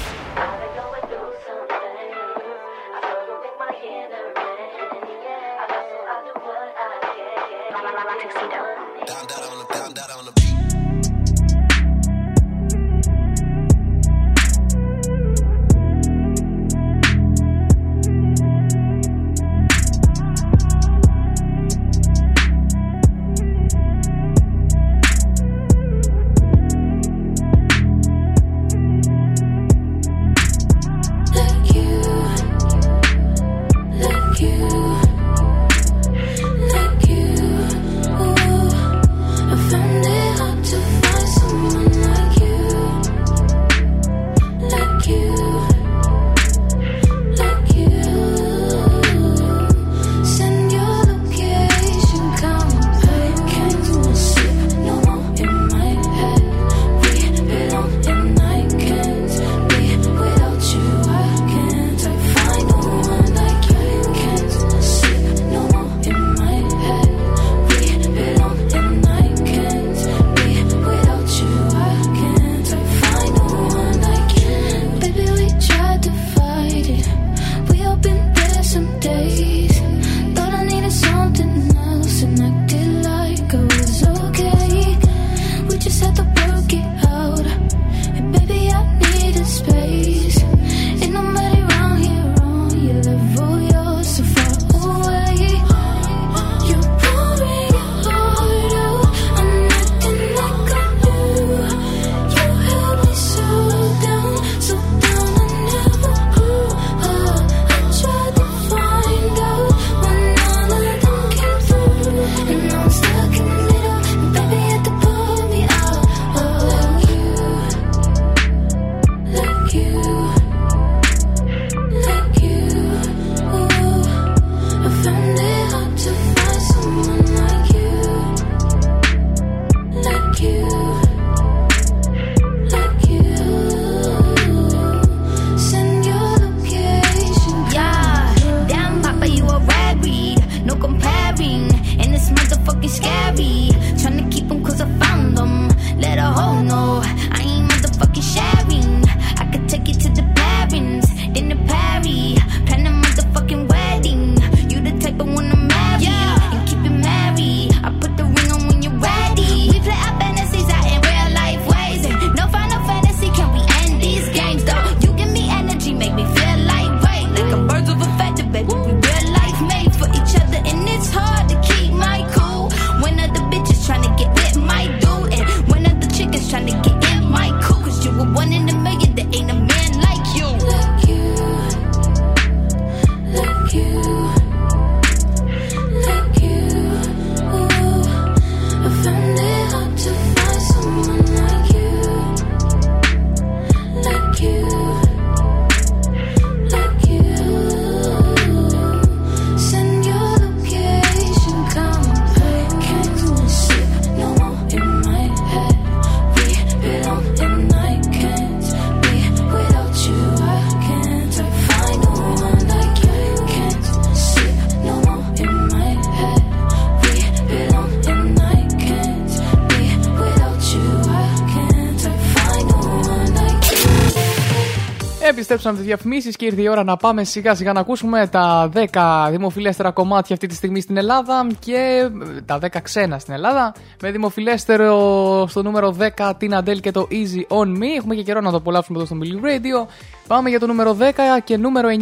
[225.50, 229.28] Επιστρέψαμε τι διαφημίσεις και ήρθε η ώρα να πάμε σιγά σιγά να ακούσουμε τα 10
[229.30, 233.74] δημοφιλέστερα κομμάτια αυτή τη στιγμή στην Ελλάδα και ε, τα 10 ξένα στην Ελλάδα.
[234.02, 237.96] Με δημοφιλέστερο στο νούμερο 10 την Αντέλ και το Easy on Me.
[237.96, 239.90] Έχουμε και καιρό να το απολαύσουμε εδώ στο Milly Radio.
[240.26, 241.02] Πάμε για το νούμερο 10
[241.44, 241.94] και νούμερο 9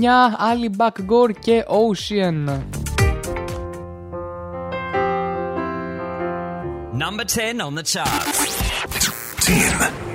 [0.52, 2.60] Ali Backgore και Ocean.
[7.02, 8.38] Number 10 on the charts.
[9.46, 10.05] 10.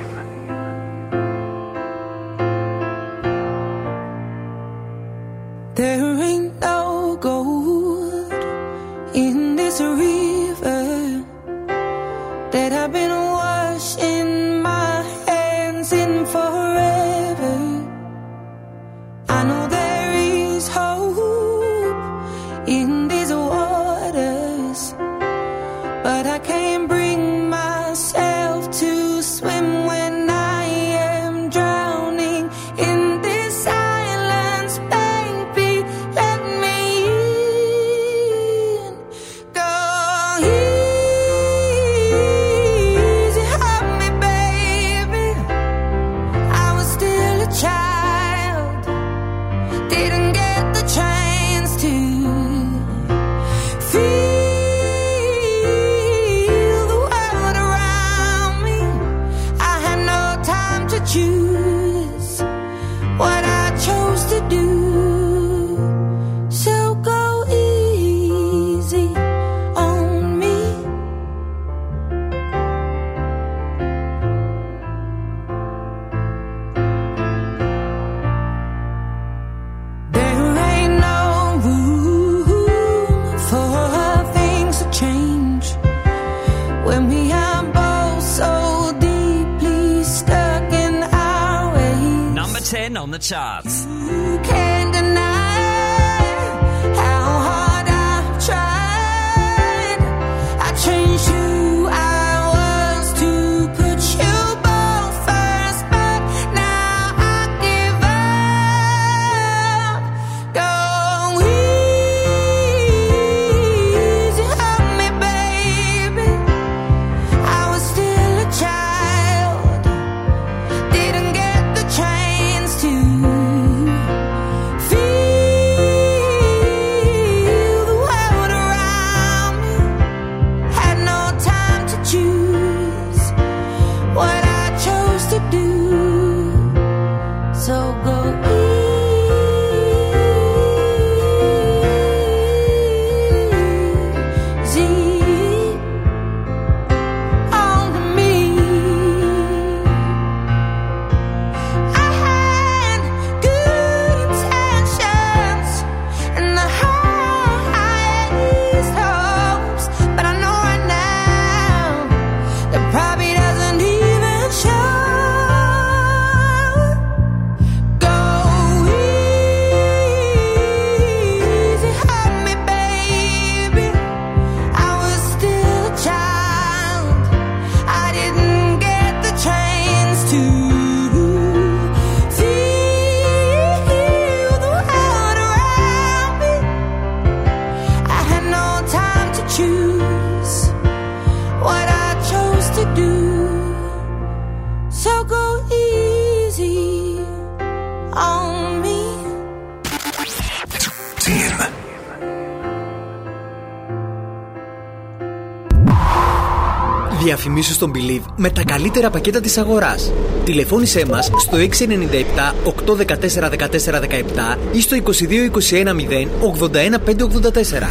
[207.82, 210.12] στον Believe με τα καλύτερα πακέτα της αγοράς.
[210.44, 217.88] Τηλεφώνησέ μας στο 697 814 1417 ή στο 22 21 0 81 584.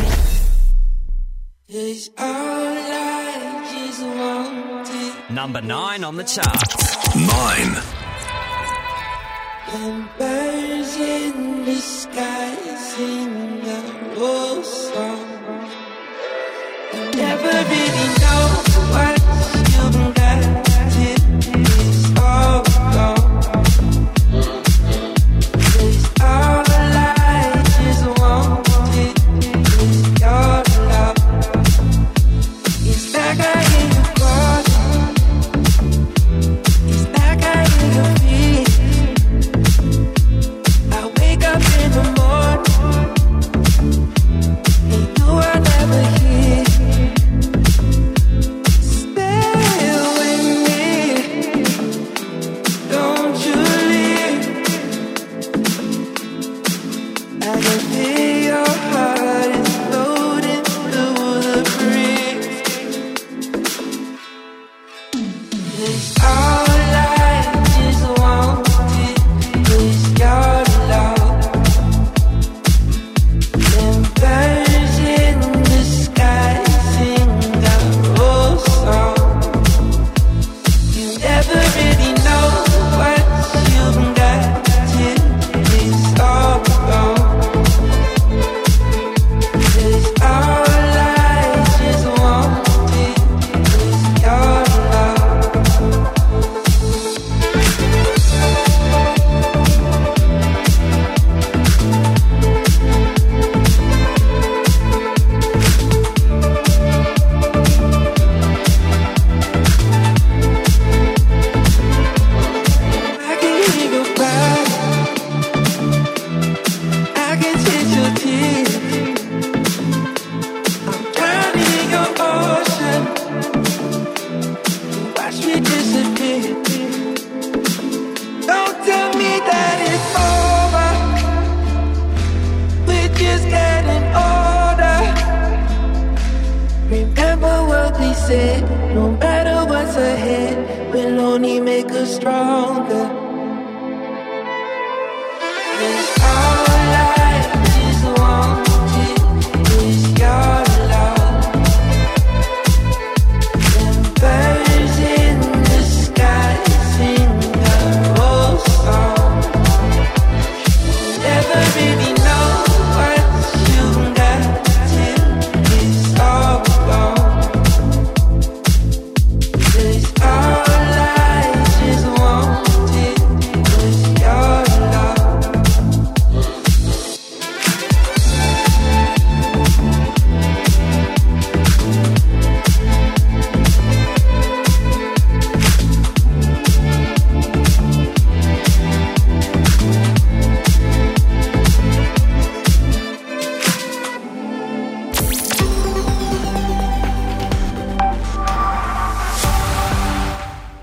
[5.41, 6.25] Number 9 on the
[7.15, 8.00] 9.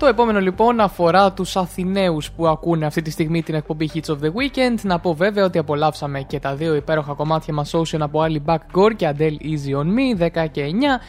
[0.08, 4.28] Επόμενο λοιπόν αφορά τους Αθηναίους που ακούνε αυτή τη στιγμή την εκπομπή Hits of the
[4.28, 4.74] Weekend.
[4.82, 8.58] Να πω βέβαια ότι απολαύσαμε και τα δύο υπέροχα κομμάτια μας Ocean από άλλη Back
[8.74, 11.00] Gore και Adele Easy on Me 10 και 9.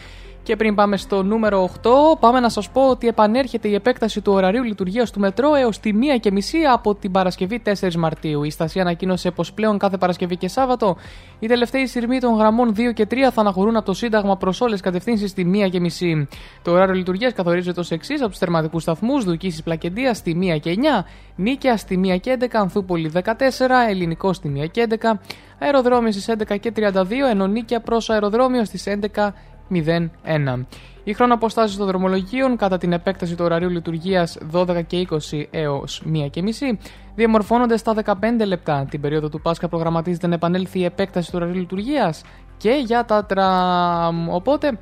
[0.49, 1.89] Και πριν πάμε στο νούμερο 8,
[2.19, 5.91] πάμε να σας πω ότι επανέρχεται η επέκταση του ωραρίου λειτουργίας του μετρό έως τη
[6.15, 8.43] 1 και μισή από την Παρασκευή 4 Μαρτίου.
[8.43, 10.97] Η στασία ανακοίνωσε πως πλέον κάθε Παρασκευή και Σάββατο
[11.39, 14.81] οι τελευταίοι σειρμοί των γραμμών 2 και 3 θα αναχωρούν από το Σύνταγμα προς όλες
[14.81, 16.27] κατευθύνσεις στη 1 και μισή.
[16.61, 20.69] Το ωράριο λειτουργίας καθορίζεται ως εξής από τους θερματικούς σταθμούς Δουκίσης Πλακεντίας στη 1 και
[20.69, 25.19] 9, Νίκαια στη 1 και 11, Ανθούπολη 14, Ελληνικό στη 1 και 11,
[25.59, 29.33] Αεροδρόμιο στις 11 και 32, ενώ Νίκαια προς αεροδρόμιο στις 11
[29.71, 30.65] 01.
[31.03, 36.03] Η χρόνο αποστάσει των δρομολογίων κατά την επέκταση του ωραρίου λειτουργίας 12 και 20 έως
[36.25, 36.79] 1 και μισή
[37.15, 38.13] διαμορφώνονται στα 15
[38.45, 38.87] λεπτά.
[38.89, 42.21] Την περίοδο του Πάσχα προγραμματίζεται να επανέλθει η επέκταση του ωραρίου λειτουργίας
[42.57, 44.29] και για τα τραμ.
[44.29, 44.79] Οπότε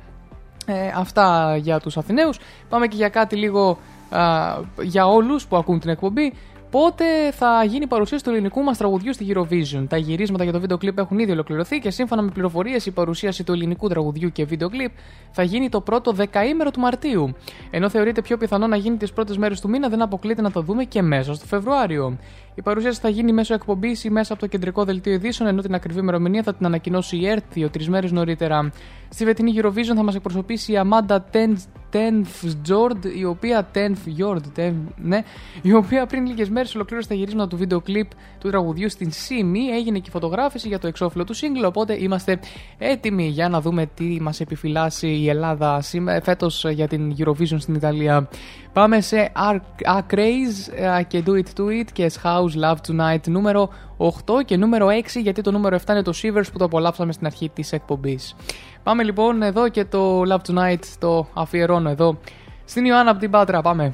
[0.66, 2.38] ε, αυτά για τους Αθηναίους.
[2.68, 3.78] Πάμε και για κάτι λίγο
[4.82, 6.32] για όλους που ακούν την εκπομπή.
[6.70, 9.86] Πότε θα γίνει η παρουσίαση του ελληνικού μας τραγουδιού στη Eurovision.
[9.88, 13.44] Τα γυρίσματα για το βίντεο κλιπ έχουν ήδη ολοκληρωθεί και σύμφωνα με πληροφορίες η παρουσίαση
[13.44, 14.90] του ελληνικού τραγουδιού και βίντεο κλιπ
[15.30, 17.34] θα γίνει το πρώτο δεκαήμερο του Μαρτίου.
[17.70, 20.60] Ενώ θεωρείται πιο πιθανό να γίνει τις πρώτες μέρες του μήνα, δεν αποκλείεται να το
[20.60, 22.18] δούμε και μέσα στο Φεβρουάριο.
[22.58, 25.74] Η παρουσίαση θα γίνει μέσω εκπομπής ή μέσα από το κεντρικό δελτίο ειδήσεων, ενώ την
[25.74, 28.72] ακριβή ημερομηνία θα την ανακοινώσει η ΕΡΤ δύο-τρει μέρες νωρίτερα.
[29.08, 35.22] Στη φετινή Eurovision θα μας εκπροσωπήσει η Αμάντα Tenth Jord, η οποία Tenth Jord, ναι,
[35.62, 39.60] η οποία πριν λίγες μέρες ολοκλήρωσε τα γυρίσματα του βίντεο κλιπ του τραγουδιού στην Σίμη.
[39.60, 42.40] Έγινε και φωτογράφηση για το εξώφυλλο του σύγκλου, οπότε είμαστε
[42.78, 45.82] έτοιμοι για να δούμε τι μας επιφυλάσσει η Ελλάδα
[46.22, 48.28] φέτος για την Eurovision στην Ιταλία.
[48.72, 49.32] Πάμε σε
[50.10, 50.72] Craze
[51.06, 54.10] και Do It To It και House Love Tonight νούμερο 8
[54.44, 54.90] και νούμερο 6
[55.22, 58.36] γιατί το νούμερο 7 είναι το Shivers που το απολαύσαμε στην αρχή της εκπομπής.
[58.82, 62.18] Πάμε λοιπόν εδώ και το Love Tonight το αφιερώνω εδώ
[62.64, 63.62] στην Ιωάννα από την Πάτρα.
[63.62, 63.92] Πάμε.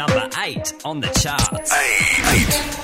[0.00, 1.70] Number 8 on the charts.
[1.72, 2.83] Eight.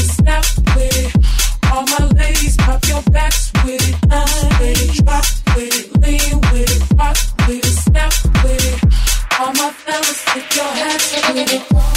[11.51, 11.90] you.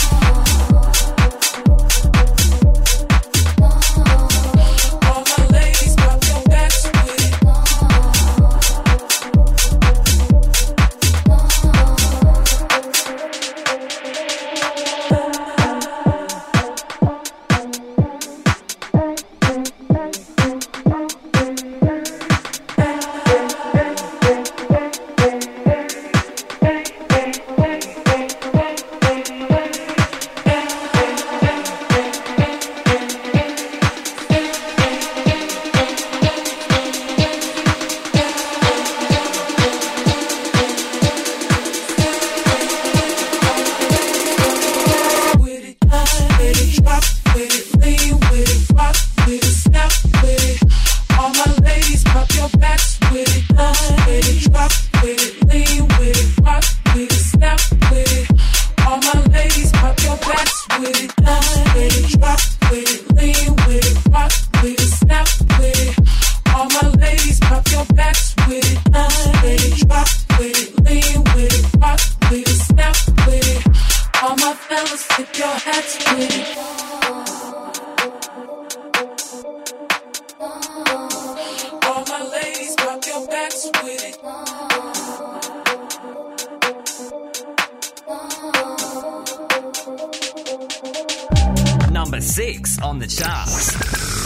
[92.04, 93.72] Number 6 on the charts.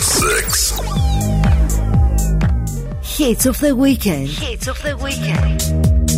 [0.03, 0.81] Six.
[3.16, 4.31] Hits of the weekend.
[4.31, 6.18] Hits of the weekend.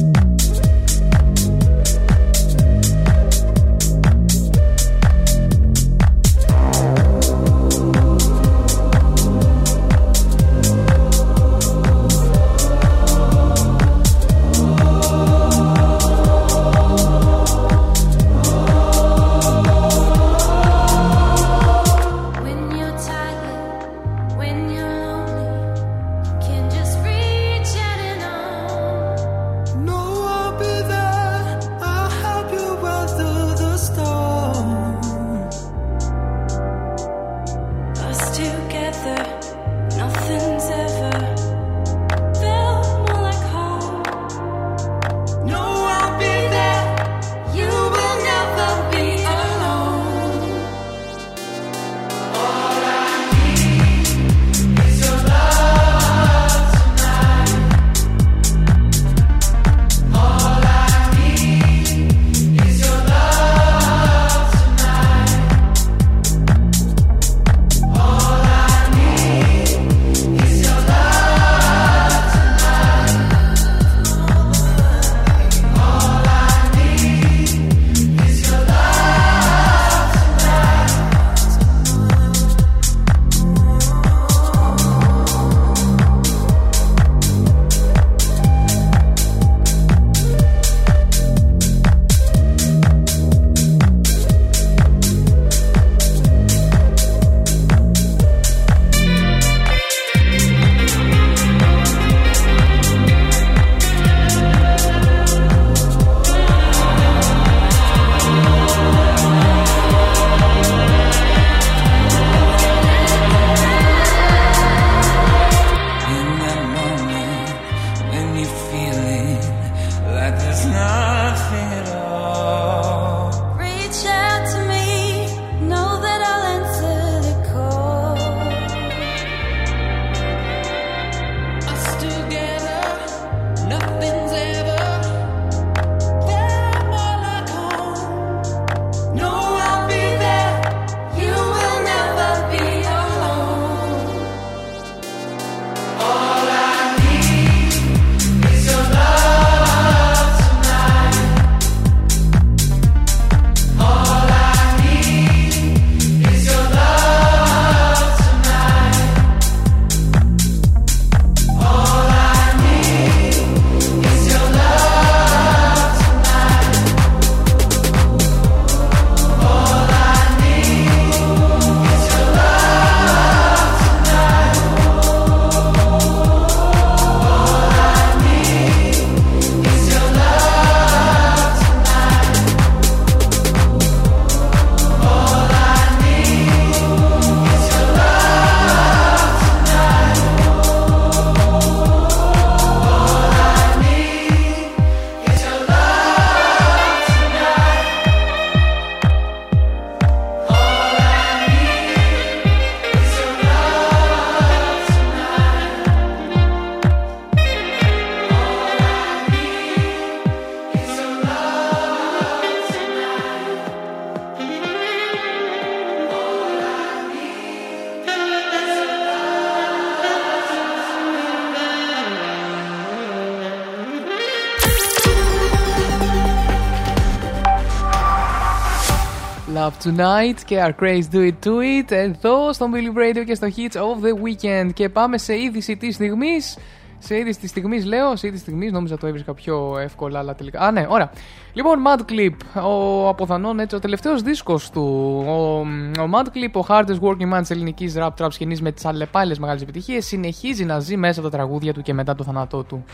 [229.85, 233.77] Tonight και Our Craze Do It To It εδώ στο Billy Radio και στο Hits
[233.77, 234.73] of the Weekend.
[234.75, 236.59] Και πάμε σε είδηση της στιγμής.
[237.03, 240.35] Σε είδηση της στιγμής, λέω, σε είδηση της στιγμής, νόμιζα το έβρισκα πιο εύκολα, αλλά
[240.35, 240.61] τελικά.
[240.61, 241.11] Α, ναι, ωραία.
[241.53, 244.83] Λοιπόν, Mad Clip, ο αποθανόν έτσι, ο τελευταίος δίσκος του.
[245.27, 245.59] Ο,
[246.03, 249.39] ο Mad Clip, ο hardest working man της ελληνικής rap trap σκηνή με τις αλλεπάλληλες
[249.39, 252.85] μεγάλες επιτυχίες, συνεχίζει να ζει μέσα από τα τραγούδια του και μετά το θάνατό του.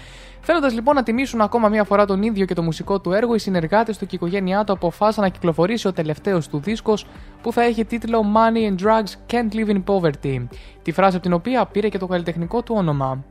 [0.58, 3.38] Θέλοντας λοιπόν να τιμήσουν ακόμα μία φορά τον ίδιο και το μουσικό του έργο, οι
[3.38, 7.06] συνεργάτες του και η οικογένειά του αποφάσισαν να κυκλοφορήσει ο τελευταίος του δίσκος
[7.42, 10.46] που θα έχει τίτλο Money and Drugs Can't Live in Poverty,
[10.82, 13.24] τη φράση από την οποία πήρε και το καλλιτεχνικό του όνομα.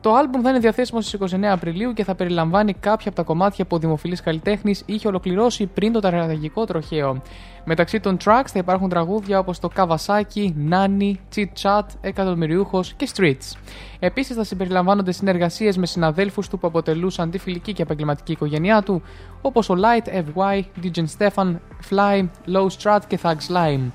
[0.00, 3.64] Το άλμπουμ θα είναι διαθέσιμο στις 29 Απριλίου και θα περιλαμβάνει κάποια από τα κομμάτια
[3.64, 7.22] που ο δημοφιλής καλλιτέχνης είχε ολοκληρώσει πριν το τραγικό τροχαίο.
[7.64, 13.56] Μεταξύ των tracks θα υπάρχουν τραγούδια όπως το Kawasaki, Nani, Chit Chat, Εκατομμυριούχος και Streets.
[13.98, 19.02] Επίσης θα συμπεριλαμβάνονται συνεργασίες με συναδέλφους του που αποτελούσαν τη φιλική και επαγγελματική οικογένειά του,
[19.42, 21.56] όπως ο Light, FY, Digen Stefan,
[21.90, 23.90] Fly, Low Strat και Thug Slime.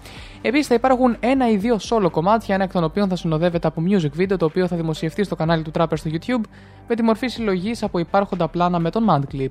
[0.47, 3.83] Επίσης θα υπάρχουν ένα ή δύο solo κομμάτια, ένα εκ των οποίων θα συνοδεύεται από
[3.87, 6.43] music video, το οποίο θα δημοσιευτεί στο κανάλι του Trapper στο YouTube
[6.87, 9.49] με τη μορφή συλλογής από υπάρχοντα πλάνα με τον Mad Clip.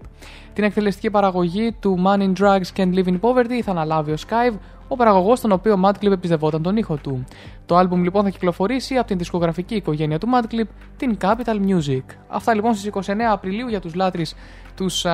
[0.52, 4.54] Την εκτελεστική παραγωγή του Man in Drugs Can't Live in Poverty θα αναλάβει ο Skyve,
[4.88, 7.24] ο παραγωγός τον οποίο Mad Clip επιζευόταν τον ήχο του.
[7.66, 12.04] Το album λοιπόν θα κυκλοφορήσει από την δισκογραφική οικογένεια του Mad Clip, την Capital Music.
[12.28, 14.34] Αυτά λοιπόν στις 29 Απριλίου για τους λάτρεις
[14.76, 15.10] τους, ε,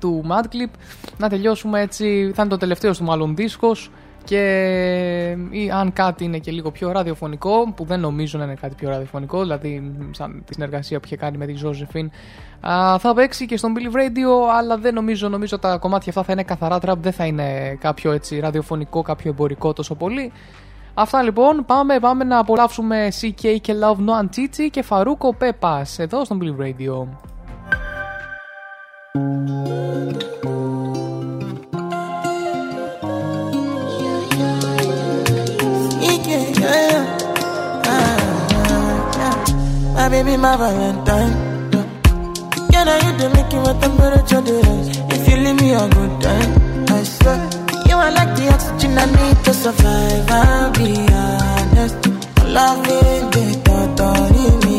[0.00, 0.70] του Mad Clip.
[1.18, 3.90] Να τελειώσουμε έτσι, θα είναι το τελευταίο του μάλλον δίσκος
[4.24, 8.74] και ή αν κάτι είναι και λίγο πιο ραδιοφωνικό, που δεν νομίζω να είναι κάτι
[8.74, 12.10] πιο ραδιοφωνικό, δηλαδή σαν τη συνεργασία που είχε κάνει με τη Ζώζεφιν,
[12.98, 16.42] θα παίξει και στον Billy Radio, αλλά δεν νομίζω, νομίζω τα κομμάτια αυτά θα είναι
[16.42, 20.32] καθαρά trap, δεν θα είναι κάποιο έτσι ραδιοφωνικό, κάποιο εμπορικό τόσο πολύ.
[20.94, 26.24] Αυτά λοιπόν, πάμε, πάμε να απολαύσουμε CK και Love No Antiti και Φαρούκο Pepas εδώ
[26.24, 27.06] στον Billy Radio.
[37.92, 39.34] Uh-huh,
[39.94, 41.32] my baby, my Valentine.
[42.72, 44.88] Yeah, now you do make it with temperature the rise.
[45.14, 46.50] If you leave me a good time,
[46.88, 47.38] I swear.
[47.88, 50.30] You are like the oxygen I need to survive.
[50.30, 51.98] I'll be honest.
[52.46, 54.20] Loving the thought of
[54.64, 54.69] me,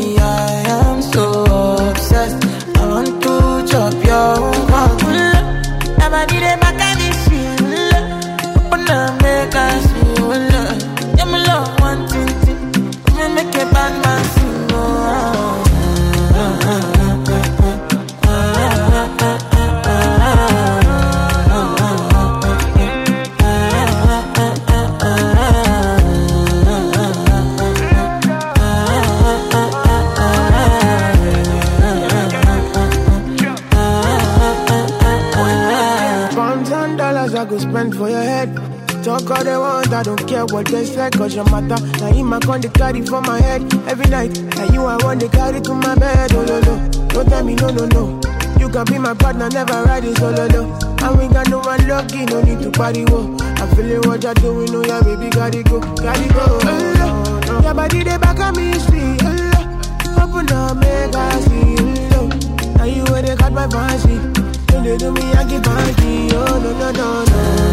[37.72, 38.54] I spend for your head.
[39.02, 41.80] Talk all they want, I don't care what they say, cause your matter.
[41.98, 44.36] Now him I con the carry for my head every night.
[44.36, 46.88] And you I want to carry to my bed, oh no no.
[47.08, 48.20] Don't tell me no no no.
[48.60, 50.62] You can be my partner, never ride it oh, solo no.
[51.00, 53.34] And we got no one lucky, no need to party wo.
[53.40, 56.44] I'm feeling what you're doing, oh yeah, baby, gotta go, gotta go.
[56.44, 57.60] Oh, no.
[57.62, 59.18] Your body they back on me, sweet.
[59.24, 61.76] Oh, Open up, make I see.
[61.80, 62.72] Oh, no.
[62.76, 64.41] now you where they got my fancy.
[64.72, 66.28] Don't they me, I give back you.
[66.28, 67.24] No, no, no, no,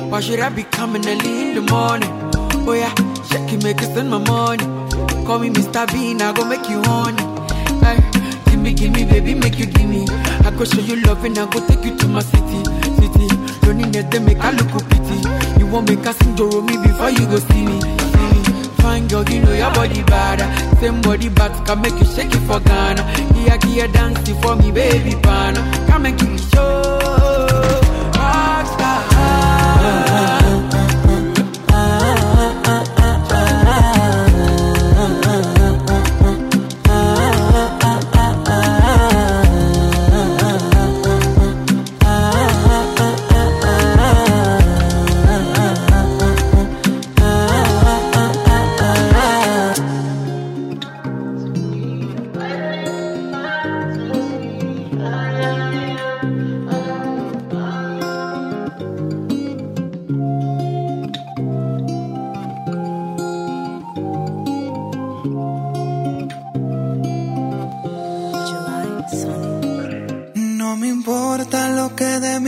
[0.09, 2.09] Why should I be coming early in the morning?
[2.67, 4.63] Oh yeah shake it, make it spend my money.
[5.25, 5.85] Call me Mr.
[5.91, 7.23] Bean, I go make you honey.
[7.83, 10.05] Eh, hey, give me, give me, baby, make you give me.
[10.45, 12.61] I go show you love and I go take you to my city,
[12.99, 13.27] city.
[13.61, 15.17] Don't need to make I look pity.
[15.59, 18.39] You won't make us enjoy me before you go see me, see me.
[18.81, 20.39] Fine girl, you know your body bad.
[20.79, 23.03] Same body but can make you shake it for Ghana.
[23.35, 25.59] Here, here, dance for me, baby, pana.
[25.87, 26.99] Come and give me show.
[28.13, 29.34] Rockstar.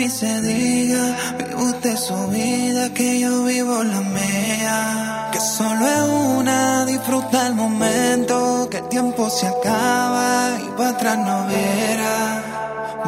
[0.10, 1.16] Se diga.
[1.38, 5.30] Vive usted su vida, que yo vivo la mía.
[5.32, 6.04] Que solo es
[6.38, 8.68] una, disfruta el momento.
[8.70, 12.44] Que el tiempo se acaba y para atrás no viera.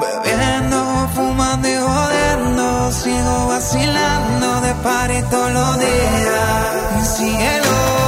[0.02, 2.92] Bebiendo, fumando y jodiendo.
[2.92, 6.70] Sigo vacilando de party todos los días.
[6.96, 7.06] Mi.
[7.06, 7.99] Cielo.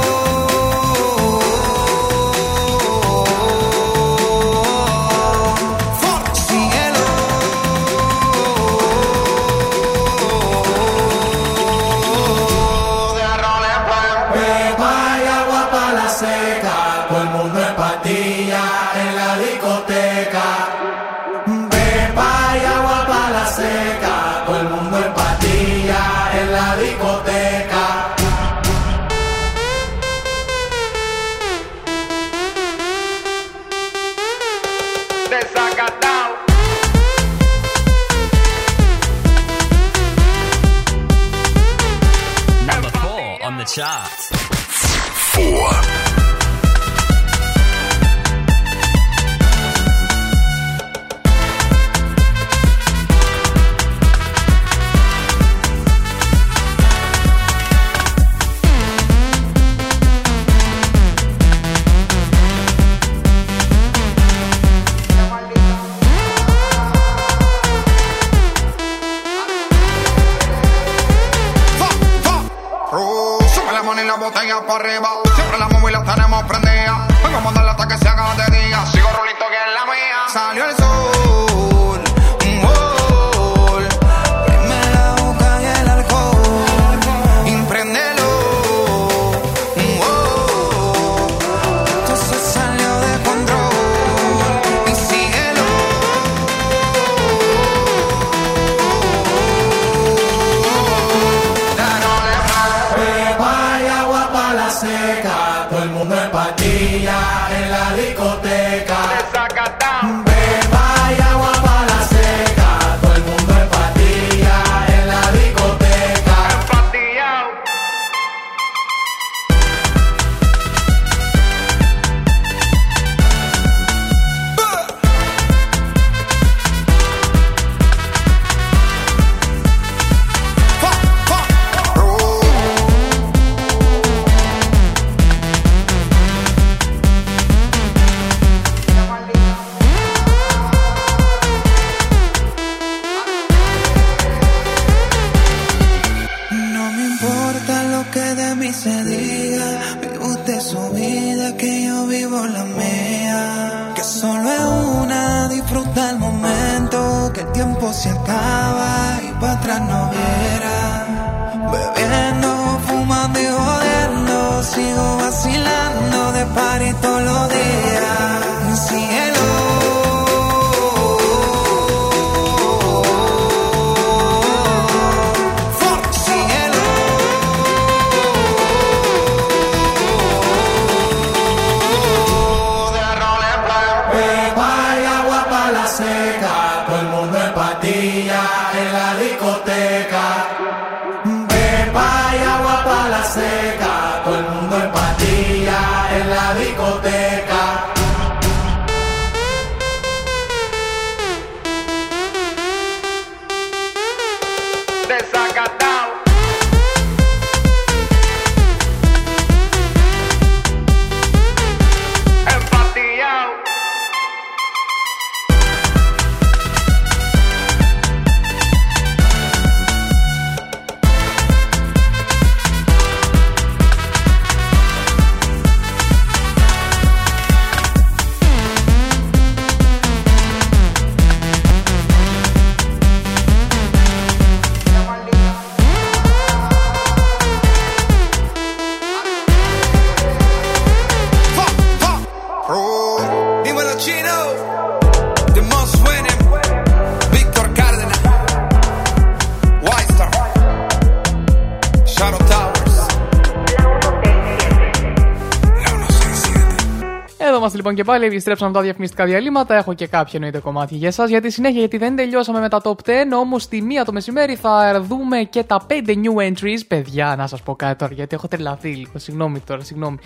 [257.92, 258.24] Λοιπόν και πάλι.
[258.24, 259.76] Επιστρέψαμε τα διαφημιστικά διαλύματα.
[259.76, 262.80] Έχω και κάποια εννοείται κομμάτια για εσάς για τη συνέχεια, γιατί δεν τελειώσαμε με τα
[262.82, 263.12] top 10.
[263.40, 266.80] Όμως τη μία το μεσημέρι θα δούμε και τα 5 new entries.
[266.88, 269.12] Παιδιά, να σας πω κάτι τώρα, γιατί έχω τρελαθεί λίγο.
[269.16, 270.18] Συγγνώμη τώρα, συγγνώμη.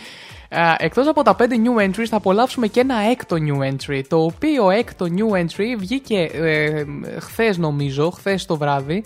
[0.78, 4.01] Εκτός από τα 5 new entries, θα απολαύσουμε και ένα έκτο new entry.
[4.09, 6.84] Το οποίο έκτο new entry βγήκε ε,
[7.20, 9.05] χθες, νομίζω, χθες το βράδυ.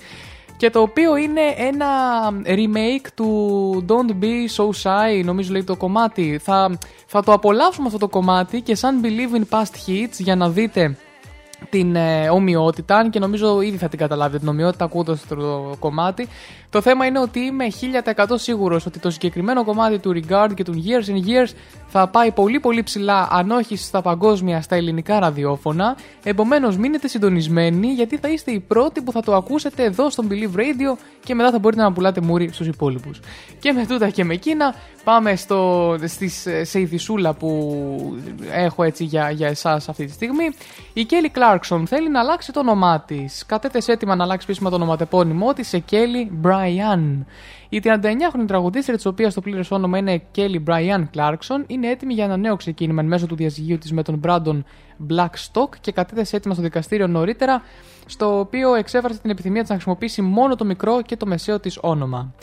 [0.61, 1.87] Και το οποίο είναι ένα
[2.45, 6.39] remake του Don't Be So Shy, νομίζω λέει το κομμάτι.
[6.43, 10.49] Θα, θα το απολαύσουμε αυτό το κομμάτι και σαν Believe in Past Hits για να
[10.49, 10.97] δείτε
[11.71, 16.29] την ε, ομοιότητα, αν και νομίζω ήδη θα την καταλάβετε την ομοιότητα ακούγοντας το κομμάτι.
[16.71, 17.65] Το θέμα είναι ότι είμαι
[18.15, 21.51] 1000% σίγουρος ότι το συγκεκριμένο κομμάτι του Regard και του Years and Years
[21.87, 25.97] θα πάει πολύ πολύ ψηλά, αν όχι στα παγκόσμια, στα ελληνικά ραδιόφωνα.
[26.23, 30.59] Επομένως, μείνετε συντονισμένοι, γιατί θα είστε οι πρώτοι που θα το ακούσετε εδώ στο Believe
[30.59, 33.21] Radio και μετά θα μπορείτε να πουλάτε μούρι στους υπόλοιπους.
[33.59, 34.75] Και με τούτα και με εκείνα,
[35.05, 38.19] πάμε στο, στις, σε ειδισούλα που
[38.53, 40.51] έχω έτσι για, για εσάς αυτή τη στιγμή.
[40.93, 43.47] Η Kelly Clarkson θέλει να αλλάξει το όνομά της.
[43.47, 47.25] Κατέθεσε έτοιμα να αλλάξει πίσω το ονοματεπώνυμό της σε Kelly Brian.
[47.69, 52.25] Η 39χρονη τραγουδίστρια, της οποίας το πλήρες όνομα είναι Kelly Brian Clarkson, είναι έτοιμη για
[52.25, 54.63] ένα νέο ξεκίνημα μέσω του διαζυγίου της με τον Brandon
[55.11, 57.63] Blackstock και κατέθεσε έτοιμα στο δικαστήριο νωρίτερα,
[58.07, 61.79] στο οποίο εξέφρασε την επιθυμία της να χρησιμοποιήσει μόνο το μικρό και το μεσαίο της
[61.81, 62.35] όνομα.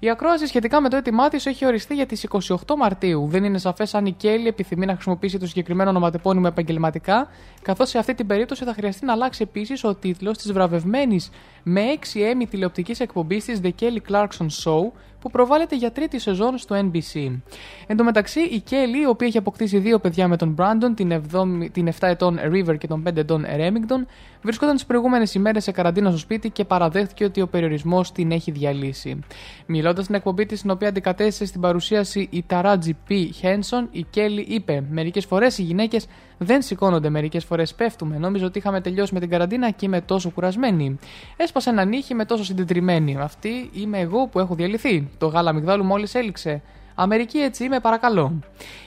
[0.00, 3.26] Η ακρόαση σχετικά με το αίτημά της έχει οριστεί για τις 28 Μαρτίου.
[3.28, 7.28] Δεν είναι σαφές αν η Κέλλη επιθυμεί να χρησιμοποιήσει το συγκεκριμένο ονοματεπώνυμο επαγγελματικά,
[7.62, 11.30] καθώς σε αυτή την περίπτωση θα χρειαστεί να αλλάξει επίσης ο τίτλος της βραβευμένης
[11.62, 11.82] με
[12.14, 16.76] 6 έμι τηλεοπτικής εκπομπής της The Kelly Clarkson Show, που προβάλλεται για τρίτη σεζόν στο
[16.76, 17.40] NBC.
[17.86, 21.22] Εν τω μεταξύ, η Kelly, η οποία έχει αποκτήσει δύο παιδιά με τον Brandon, την,
[21.32, 24.06] 7, την 7 ετών River και τον 5 ετών Remington,
[24.42, 28.50] βρισκόταν τις προηγούμενες ημέρες σε καραντίνα στο σπίτι και παραδέχθηκε ότι ο περιορισμός την έχει
[28.50, 29.18] διαλύσει.
[29.66, 33.12] Μιλώντας στην εκπομπή της, στην οποία αντικατέστησε στην παρουσίαση η Taraji P.
[33.42, 36.06] Henson, η Kelly είπε: Μερικές φορές οι γυναίκες
[36.38, 38.18] δεν σηκώνονται, μερικές φορές πέφτουμε.
[38.18, 40.98] Νόμιζα ότι είχαμε τελειώσει με την καραντίνα και είμαι τόσο κουρασμένη.
[41.36, 43.16] Έσπασε ένα νύχι με τόσο συντετριμένη.
[43.16, 45.08] Αυτή είμαι εγώ που έχω διαλυθεί.
[45.18, 46.62] Το γάλα μυγδάλου μόλις έληξε.
[47.00, 48.38] Αμερική έτσι είμαι, παρακαλώ.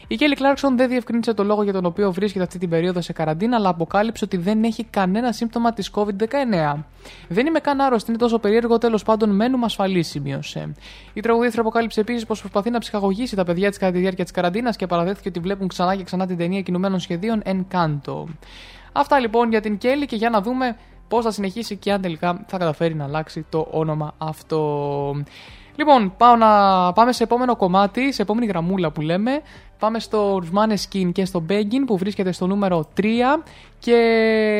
[0.07, 3.13] Η Κέλλη Κλάρκσον δεν διευκρίνησε το λόγο για τον οποίο βρίσκεται αυτή την περίοδο σε
[3.13, 6.83] καραντίνα, αλλά αποκάλυψε ότι δεν έχει κανένα σύμπτωμα της COVID-19.
[7.27, 10.73] Δεν είμαι καν άρρωστη, είναι τόσο περίεργο, τέλος πάντων μένουμε ασφαλείς, σημείωσε.
[11.13, 14.33] Η τραγουδίστρια αποκάλυψε επίσης πως προσπαθεί να ψυχαγωγήσει τα παιδιά της κατά τη διάρκεια της
[14.33, 18.23] καραντίνας και παραδέχθηκε ότι βλέπουν ξανά και ξανά την ταινία κινουμένων σχεδίων Encanto.
[18.91, 20.75] Αυτά λοιπόν για την Κέλλη και για να δούμε
[21.07, 25.23] πώς θα συνεχίσει και αν τελικά θα καταφέρει να αλλάξει το όνομα αυτό.
[25.81, 26.47] Λοιπόν, πάω να
[26.93, 29.41] πάμε σε επόμενο κομμάτι, σε επόμενη γραμμούλα που λέμε.
[29.79, 33.03] Πάμε στο Skin και στο Begging που βρίσκεται στο νούμερο 3
[33.79, 33.97] και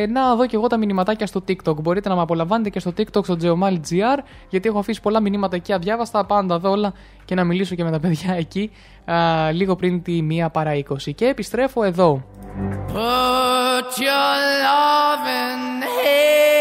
[0.10, 1.76] να δω και εγώ τα μηνυματάκια στο TikTok.
[1.76, 4.20] Μπορείτε να με απολαμβάνετε και στο TikTok στο GeoMalGR
[4.50, 6.26] γιατί έχω αφήσει πολλά μηνύματα εκεί αδιάβαστα.
[6.26, 6.94] Πάντα δω όλα
[7.26, 8.72] και να μιλήσω και με τα παιδιά εκεί
[9.06, 11.14] α, λίγο πριν τη μία παρά 20.
[11.16, 12.24] Και επιστρέφω εδώ.
[12.94, 16.61] Put your loving hand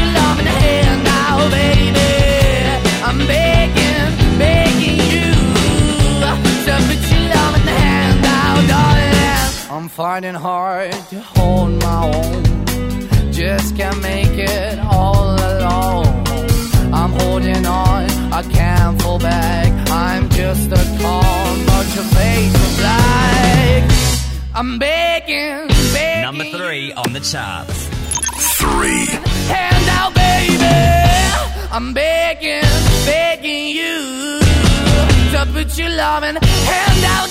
[9.91, 12.43] finding hard to hold my own.
[13.33, 16.07] Just can't make it all alone.
[16.93, 19.69] I'm holding on, I can't fall back.
[19.91, 23.83] I'm just a call, but your face is black.
[24.55, 26.21] I'm begging, begging.
[26.21, 27.89] Number three on the charts.
[28.59, 29.07] Three.
[29.51, 30.71] Hand out, baby.
[31.69, 32.63] I'm begging,
[33.05, 34.39] begging you
[35.33, 37.30] to put your loving hand out,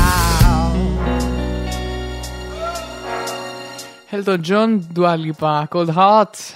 [4.13, 6.53] Elton John, Dua Lipa, Cold Hearts.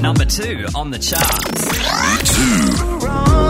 [0.00, 1.64] Number two on the charts.
[1.82, 3.43] Hard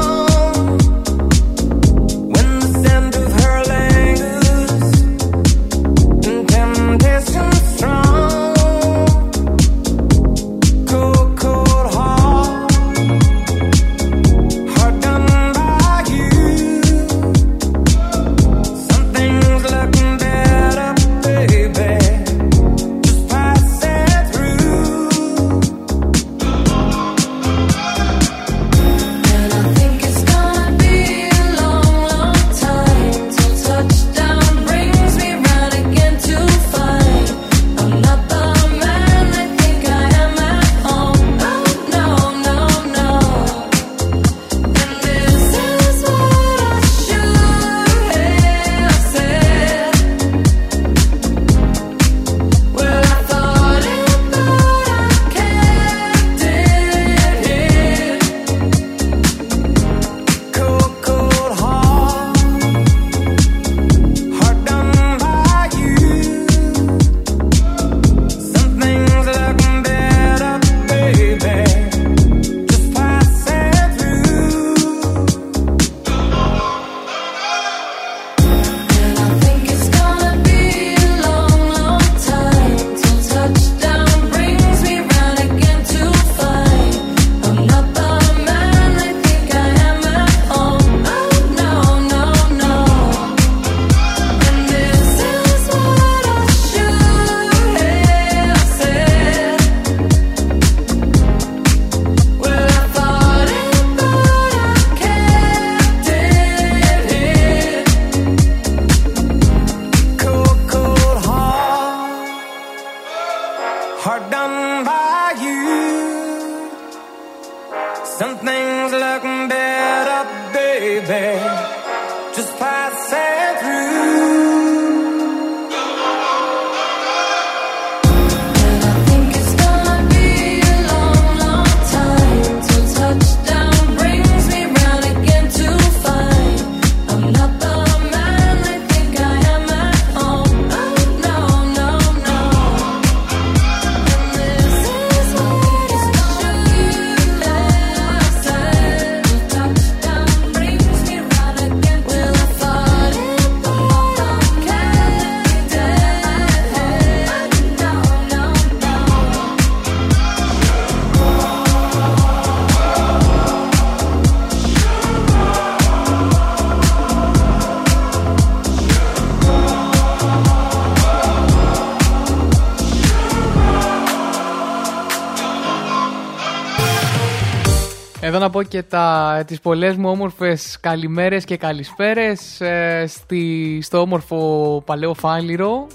[178.44, 184.82] να πω και τα, τις πολλές μου όμορφες καλημέρες και καλησπέρες ε, στη, στο όμορφο
[184.86, 185.86] παλαιό Φάληρο.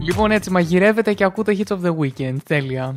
[0.00, 2.36] Λοιπόν έτσι μαγειρεύετε και ακούτε Hits of the Weekend.
[2.44, 2.94] Τέλεια.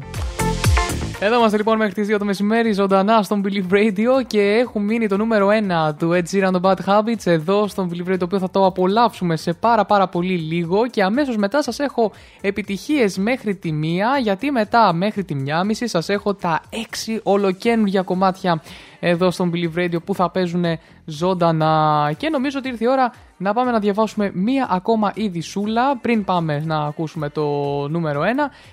[1.20, 5.08] Εδώ είμαστε λοιπόν μέχρι τις 2 το μεσημέρι, ζωντανά στον Believe Radio και έχουν μείνει
[5.08, 5.48] το νούμερο
[5.90, 8.66] 1 του Ed Sheeran των Bad Habits εδώ στον Believe Radio, το οποίο θα το
[8.66, 10.88] απολαύσουμε σε πάρα πάρα πολύ λίγο.
[10.88, 12.12] Και αμέσως μετά σας έχω
[12.42, 18.02] επιτυχίες μέχρι τη μία, γιατί μετά μέχρι τη μία μισή σας έχω τα 6 ολοκένουργια
[18.02, 18.62] κομμάτια
[19.00, 20.66] εδώ στον Believe Radio που θα παίζουν
[21.06, 22.12] ζωντανά.
[22.18, 23.12] Και νομίζω ότι ήρθε η ώρα
[23.44, 27.44] να πάμε να διαβάσουμε μία ακόμα ειδισούλα πριν πάμε να ακούσουμε το
[27.88, 28.26] νούμερο 1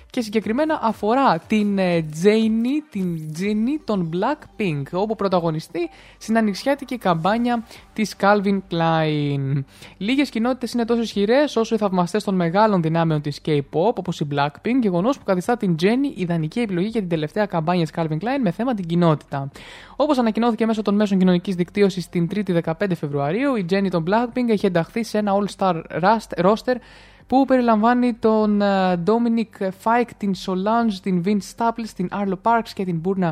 [0.09, 1.79] και συγκεκριμένα αφορά την
[2.11, 9.63] Τζέινι, την Τζίνι των Blackpink όπου πρωταγωνιστεί στην ανοιξιάτικη καμπάνια της Calvin Klein.
[9.97, 14.27] Λίγες κοινότητες είναι τόσο ισχυρές όσο οι θαυμαστές των μεγάλων δυνάμεων της K-pop όπως η
[14.31, 18.39] Blackpink, γεγονός που καθιστά την Jenny ιδανική επιλογή για την τελευταία καμπάνια της Calvin Klein
[18.41, 19.51] με θέμα την κοινότητα.
[20.01, 24.49] Όπως ανακοινώθηκε μέσω των μέσων κοινωνικής δικτύωσης την 3η 15 Φεβρουαρίου, η Jenny των Blackpink
[24.49, 25.81] έχει ενταχθεί σε ένα all-star
[26.43, 26.75] roster
[27.27, 28.61] που περιλαμβάνει τον
[29.05, 33.29] Dominic Fike, την Solange, την Vince Staples, την Arlo Parks και την Burna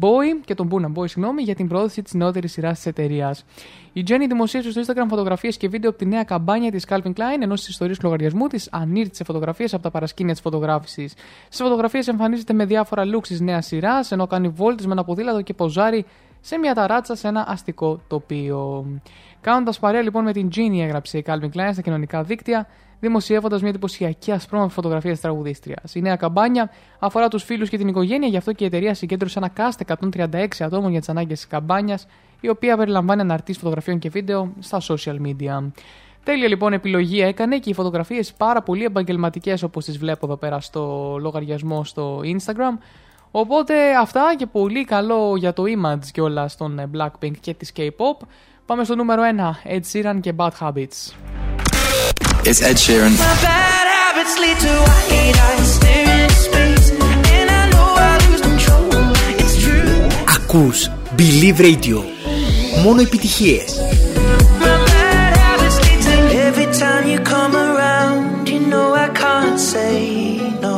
[0.00, 3.44] Boy και τον Burna Boy, συγγνώμη, για την πρόοδοση της νεότερης σειράς της εταιρείας.
[3.92, 7.40] Η Jenny δημοσίευσε στο Instagram φωτογραφίες και βίντεο από τη νέα καμπάνια της Calvin Klein,
[7.40, 11.14] ενώ στι ιστορίε του λογαριασμού της ανήρτησε φωτογραφίες από τα παρασκήνια της φωτογράφησης.
[11.44, 15.42] Στις φωτογραφίες εμφανίζεται με διάφορα looks της νέας σειράς, ενώ κάνει βόλτες με ένα ποδήλατο
[15.42, 16.04] και ποζάρι
[16.40, 18.86] σε μια ταράτσα σε ένα αστικό τοπίο.
[19.40, 22.66] Κάνοντας παρέα λοιπόν με την Ginny έγραψε η Calvin Klein στα κοινωνικά δίκτυα,
[23.00, 25.94] δημοσιεύοντας μια εντυπωσιακή ασπρόμαυρη φωτογραφία της τραγουδίστριας.
[25.94, 29.38] Η νέα καμπάνια αφορά τους φίλους και την οικογένεια, γι' αυτό και η εταιρεία συγκέντρωσε
[29.38, 32.06] ένα cast 136 ατόμων για τις ανάγκες της καμπάνιας,
[32.40, 35.70] η οποία περιλαμβάνει αναρτήσεις φωτογραφιών και βίντεο στα social media.
[36.24, 40.60] Τέλεια λοιπόν επιλογή έκανε και οι φωτογραφίες πάρα πολύ επαγγελματικές όπως τις βλέπω εδώ πέρα
[40.60, 42.78] στο λογαριασμό στο Instagram.
[43.30, 48.26] Οπότε αυτά και πολύ καλό για το image και όλα στον Blackpink και της K-pop.
[48.67, 49.21] Πάμε στο νούμερο
[49.65, 50.97] 1, Ed Sheeran και Bad Habits.
[52.49, 53.13] It's Ed Sheeran.
[53.25, 56.87] My bad habits lead to white eyes staring into space.
[57.37, 58.87] And I know I lose control.
[59.41, 59.97] It's true.
[60.35, 61.97] Ακούς Believe Radio.
[62.83, 63.69] Μόνο επιτυχίες.
[64.59, 66.15] My bad habits lead to
[66.47, 68.49] every time you come around.
[68.51, 69.95] You know I can't say
[70.65, 70.75] no.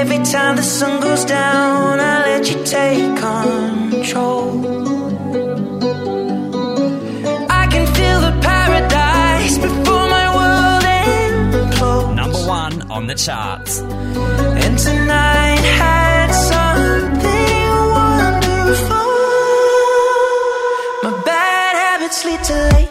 [0.00, 3.14] Every time the sun goes down, I let you take
[3.99, 4.49] control.
[7.61, 12.15] I can feel the paradise before my world implodes.
[12.15, 13.79] Number one on the charts.
[14.63, 17.69] And tonight had something
[17.99, 19.11] wonderful.
[21.05, 22.88] My bad habits lead to late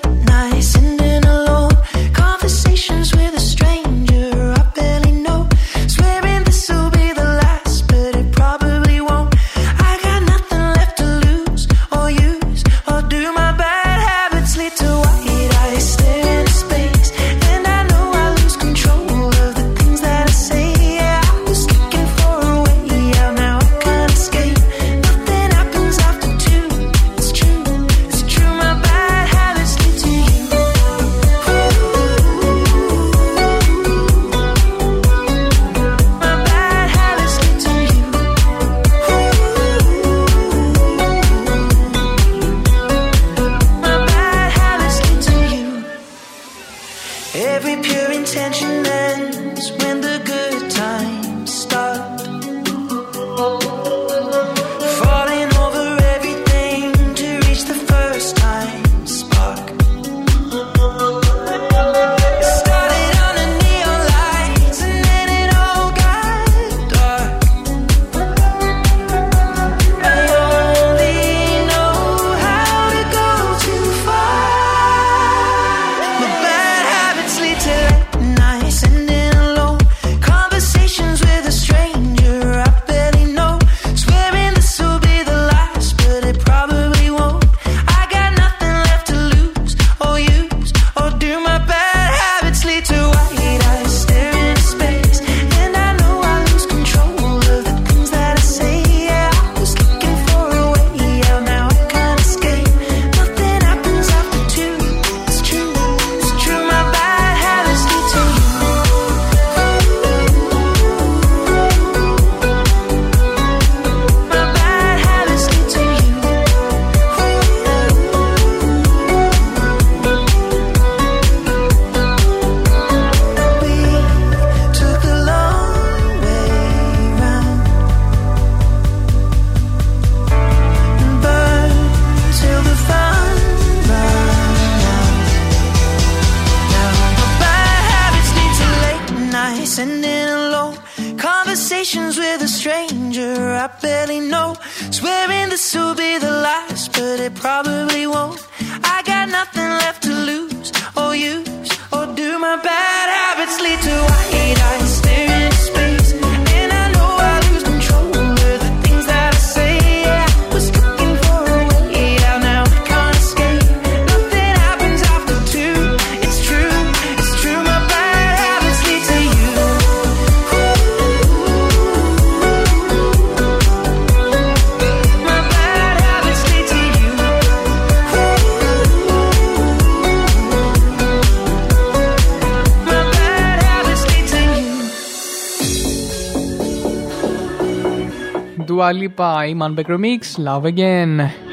[189.19, 191.48] by Manbek Remix, Love Again.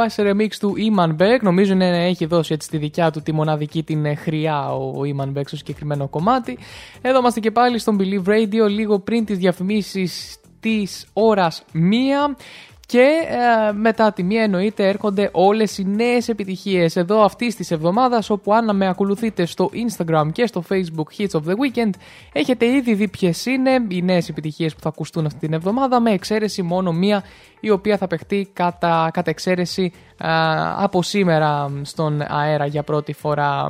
[0.00, 1.38] πάει σε remix του Iman Beck.
[1.40, 5.38] Νομίζω ναι, έχει δώσει έτσι τη δικιά του τη μοναδική την ε, χρειά ο Iman
[5.38, 6.58] Beck στο συγκεκριμένο κομμάτι.
[7.02, 12.36] Εδώ είμαστε και πάλι στον Believe Radio λίγο πριν τις διαφημίσεις της ώρας μία.
[12.90, 13.08] Και
[13.68, 18.54] ε, μετά τη μία εννοείται έρχονται όλες οι νέες επιτυχίες εδώ αυτής της εβδομάδας όπου
[18.54, 21.90] αν με ακολουθείτε στο Instagram και στο Facebook Hits of the Weekend
[22.32, 26.10] έχετε ήδη δει ποιες είναι οι νέες επιτυχίες που θα ακουστούν αυτή την εβδομάδα με
[26.10, 27.24] εξαίρεση μόνο μία
[27.60, 30.28] η οποία θα παιχτεί κατά, κατά ε,
[30.76, 33.66] από σήμερα στον αέρα για πρώτη φορά.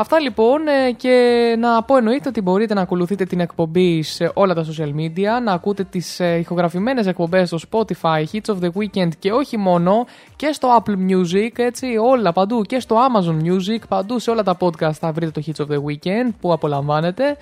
[0.00, 4.54] Αυτά λοιπόν ε, και να πω εννοείται ότι μπορείτε να ακολουθείτε την εκπομπή σε όλα
[4.54, 9.08] τα social media, να ακούτε τις ε, ηχογραφημένες εκπομπές στο Spotify, Hits of the Weekend
[9.18, 10.06] και όχι μόνο
[10.36, 14.56] και στο Apple Music, έτσι όλα παντού και στο Amazon Music, παντού σε όλα τα
[14.60, 17.36] podcast θα βρείτε το Hits of the Weekend που απολαμβάνετε.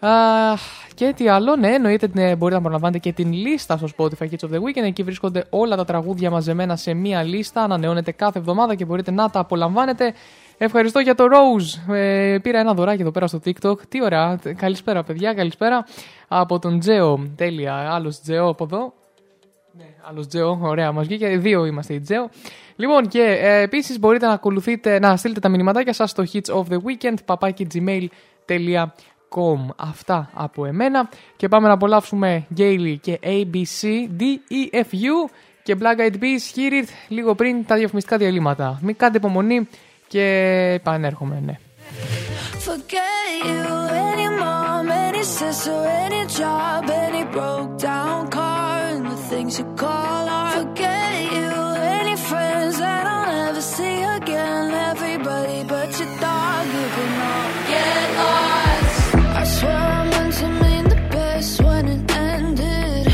[0.00, 0.10] Α,
[0.94, 4.48] και τι άλλο, ναι, εννοείται ναι, μπορείτε να απολαμβάνετε και την λίστα στο Spotify Hits
[4.48, 4.84] of the Weekend.
[4.84, 7.62] Εκεί βρίσκονται όλα τα τραγούδια μαζεμένα σε μία λίστα.
[7.62, 10.14] Ανανεώνεται κάθε εβδομάδα και μπορείτε να τα απολαμβάνετε.
[10.58, 11.94] Ευχαριστώ για το Rose.
[11.94, 13.78] Ε, πήρα ένα δωράκι εδώ πέρα στο TikTok.
[13.88, 14.38] Τι ωραία.
[14.56, 15.34] Καλησπέρα, παιδιά.
[15.34, 15.86] Καλησπέρα
[16.28, 17.32] από τον Τζέο.
[17.36, 17.74] Τέλεια.
[17.74, 18.92] Άλλος Τζέο από εδώ.
[19.72, 20.58] Ναι, άλλος Τζέο.
[20.62, 21.38] Ωραία, μας βγήκε.
[21.38, 22.28] Δύο είμαστε οι Τζέο.
[22.76, 26.62] Λοιπόν, και ε, επίσης μπορείτε να ακολουθείτε, να στείλετε τα μηνυματάκια σας στο hits of
[26.70, 28.08] the weekend papakigmail.com.
[29.76, 31.08] Αυτά από εμένα.
[31.36, 35.30] Και πάμε να απολαύσουμε Gaily και ABC, DEFU
[35.62, 38.78] και Black Eyed Peas, Hear It, λίγο πριν τα διαφημιστικά διαλύματα.
[38.82, 39.68] Μην κάντε υπομονή
[40.13, 40.25] και
[40.73, 41.57] επανέρχομαι, ναι.
[42.67, 43.63] Forget you,
[44.09, 50.23] any mom, any sister, any job, any broke down car, and the things you call
[50.39, 50.53] art.
[50.59, 51.51] Forget you,
[51.99, 54.65] any friends that I'll never see again.
[54.91, 58.97] Everybody but your dog, you can all get lost.
[59.41, 62.03] I swear I meant to mean the best when it
[62.35, 63.05] ended.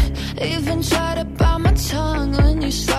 [0.53, 2.99] Even tried to bite my tongue when you started.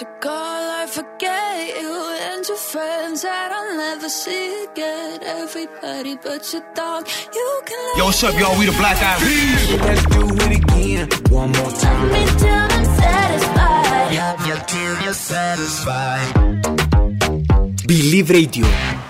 [0.00, 5.22] the things call I forget you and your friends that I'll never see again.
[5.22, 7.98] Everybody but your dog, you can.
[7.98, 8.58] Yo, what's up, y'all?
[8.58, 9.80] We the Black Eyed Peas.
[9.80, 11.08] Let's do it again.
[11.30, 12.12] One more time.
[12.12, 14.12] Me till I'm satisfied.
[14.14, 16.32] Yeah, yeah, till you're satisfied.
[17.86, 19.09] Believe Radio.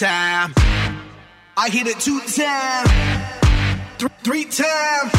[0.00, 0.54] time.
[1.58, 2.90] I hit it two times,
[3.98, 5.10] th- three times,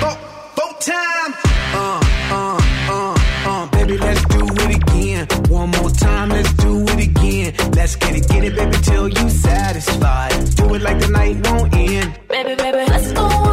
[0.00, 0.16] four,
[0.56, 1.36] four times.
[1.72, 2.00] Uh,
[2.32, 2.60] uh,
[2.90, 3.14] uh,
[3.46, 5.28] uh, baby, let's do it again.
[5.48, 7.54] One more time, let's do it again.
[7.76, 10.32] Let's get it, get it, baby, till you satisfied.
[10.56, 12.18] Do it like the night won't end.
[12.28, 13.51] Baby, baby, let's go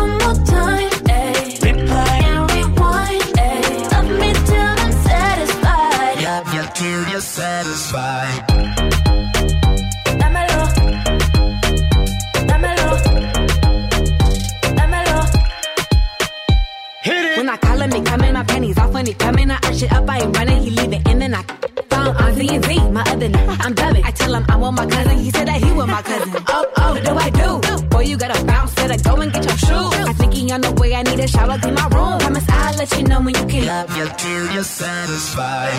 [23.22, 23.58] and Z, my other name.
[23.62, 24.04] I'm dubbing.
[24.06, 26.44] I tell him I want my cousin, he said that he want my cousin.
[26.48, 27.88] Oh, oh, what do I do?
[27.88, 29.94] Boy, you gotta bounce, better go and get your shoes.
[30.12, 32.20] I think he on the way, I need a shower, clean my room.
[32.20, 33.66] Promise I'll let you know when you can.
[33.66, 35.74] Love you till you're satisfied.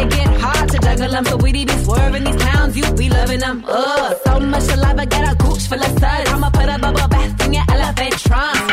[0.00, 3.40] It get hard to juggle them, so we be swerving these clowns, you be loving
[3.40, 3.64] them.
[3.66, 6.30] Ugh, so much saliva, got a gooch full of suds.
[6.30, 8.70] I'ma put a bubble bath in your elephant trunk.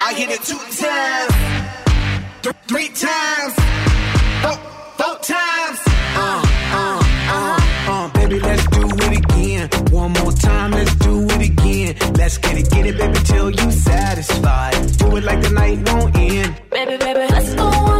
[0.00, 1.34] I hit it two times,
[2.42, 3.54] th- three times,
[4.42, 4.56] four,
[4.98, 5.73] four times.
[12.34, 14.74] Let's get it, get it, baby, till you satisfied.
[14.98, 16.60] Do it like the night won't end.
[16.68, 17.93] Baby, baby, let's go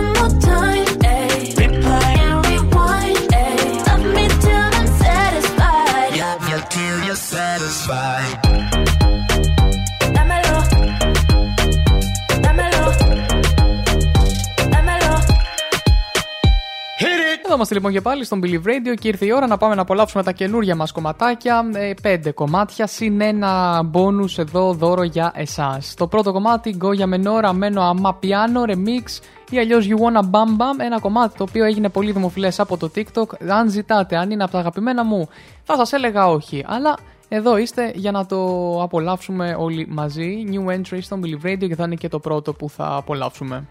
[17.55, 19.83] Εδώ είμαστε λοιπόν και πάλι στον Believe Radio και ήρθε η ώρα να πάμε να
[19.83, 21.71] απολαύσουμε τα καινούργια μας κομματάκια.
[21.75, 25.95] Ε, πέντε κομμάτια συν ένα bonus εδώ δώρο για εσάς.
[25.95, 30.57] Το πρώτο κομμάτι Go για Menora Μένο Αμα Piano Remix ή αλλιώς You Wanna Bam
[30.57, 30.85] Bam.
[30.85, 33.49] Ένα κομμάτι το οποίο έγινε πολύ δημοφιλές από το TikTok.
[33.49, 35.29] Αν ζητάτε, αν είναι από τα αγαπημένα μου,
[35.63, 36.65] θα σας έλεγα όχι.
[36.67, 36.99] Αλλά
[37.29, 38.39] εδώ είστε για να το
[38.83, 40.45] απολαύσουμε όλοι μαζί.
[40.51, 43.69] New entry στον Believe Radio και θα είναι και το πρώτο που θα απολαύσουμε.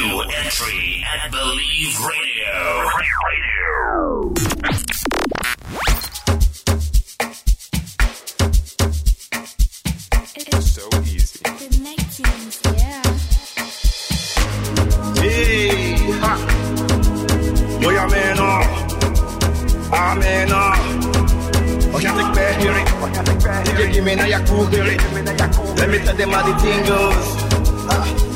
[0.00, 2.56] New entry at Believe Radio.
[10.62, 11.40] So easy.
[15.20, 16.34] Hey, ha.
[17.82, 18.68] Boy, I'm in awe.
[19.92, 20.78] I'm in awe.
[21.92, 23.88] Oh, can't take back here.
[23.92, 24.64] Give me now your cool.
[24.64, 27.36] Let me tell them how the thing goes.
[27.92, 28.29] Ah,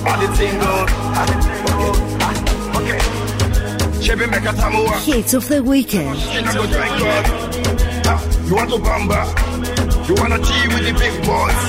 [5.04, 6.18] Hits of the weekend.
[8.46, 9.24] You want to bamba?
[10.06, 11.60] You wanna tea with the big boys?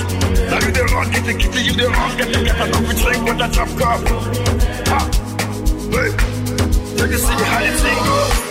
[0.50, 3.02] Now you the wrong, get the kitty, you the wrong, get the cat up with
[3.02, 4.00] drink with the top cup.
[4.88, 4.98] Ha!
[5.90, 6.10] Hey,
[6.98, 8.45] take a see how the thing goes.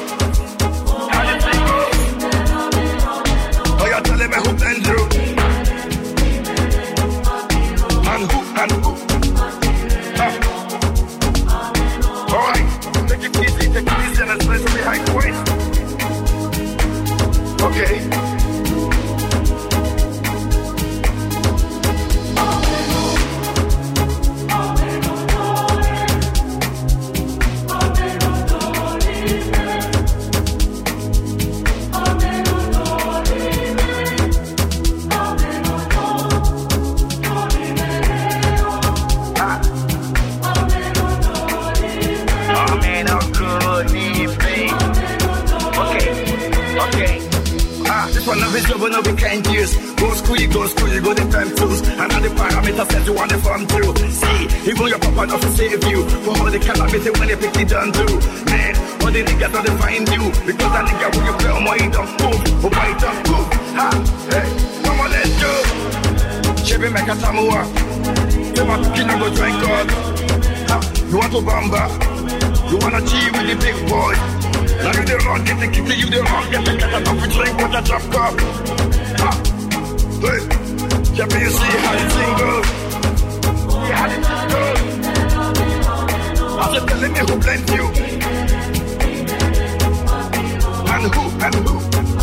[17.66, 18.25] Okay.
[48.56, 49.76] This over no weekend years.
[50.00, 51.82] Go school, you go school, you go the time tools.
[51.84, 52.32] And all the
[53.06, 53.94] you want to farm through.
[54.10, 56.08] See, even your papa not to save you.
[56.24, 58.16] For all the calamity when you pick it down too.
[58.48, 58.74] Man,
[59.04, 60.24] all the niggas to find you.
[60.48, 62.42] Because that nigga when you play on my don't move.
[62.64, 63.50] Oh, my don't oh, move.
[63.76, 63.88] Ha,
[64.32, 64.48] hey,
[64.84, 65.52] come on, let's go.
[66.64, 67.62] Chevy make a tamua.
[68.56, 69.88] Say my kid go drink God.
[70.72, 70.78] Ha,
[71.12, 71.84] you want to bamba?
[72.72, 74.45] You wanna cheat with the big boy?
[74.86, 75.66] Now you the get the
[75.98, 78.04] you the wrong, get the cat a coffee drink a drop.
[79.18, 79.30] Ha!
[80.22, 80.42] Hey!
[81.16, 82.68] Yeah, but you see how thing goes.
[83.90, 84.80] Yeah, how thing goes.
[86.62, 87.86] I'm just telling me who blend you.
[90.94, 92.15] And who, and who.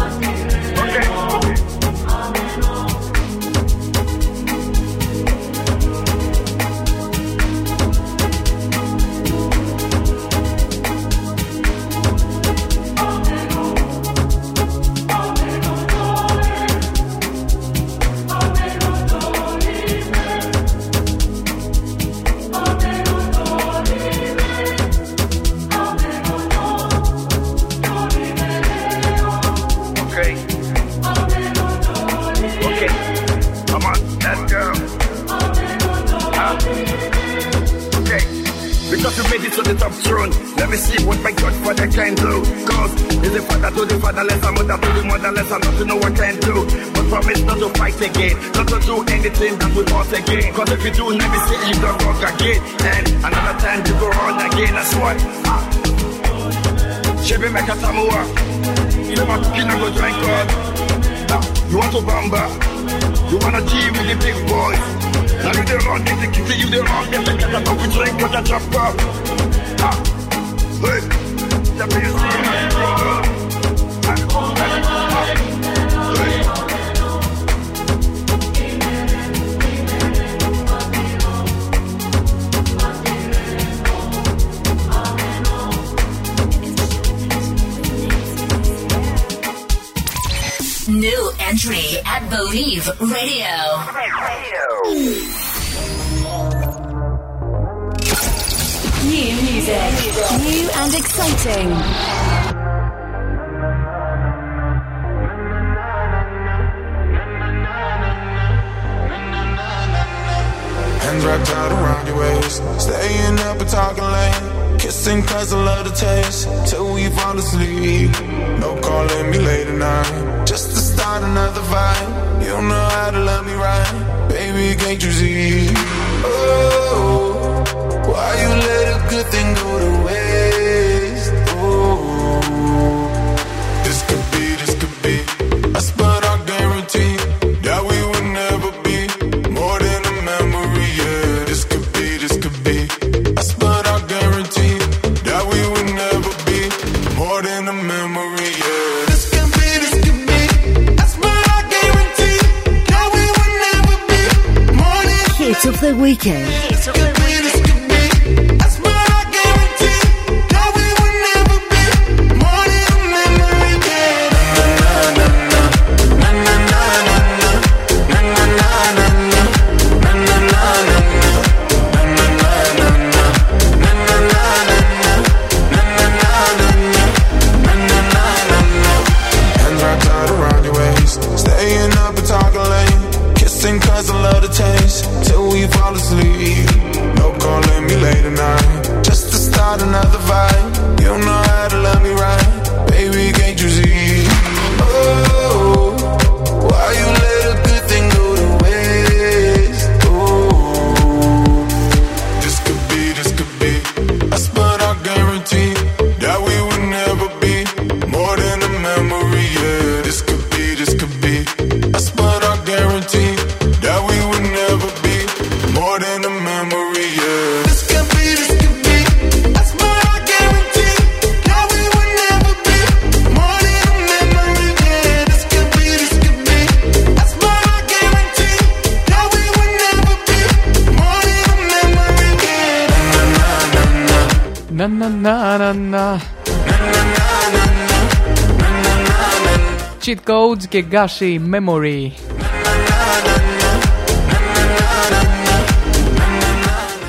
[240.72, 242.10] Και Gashi Memory.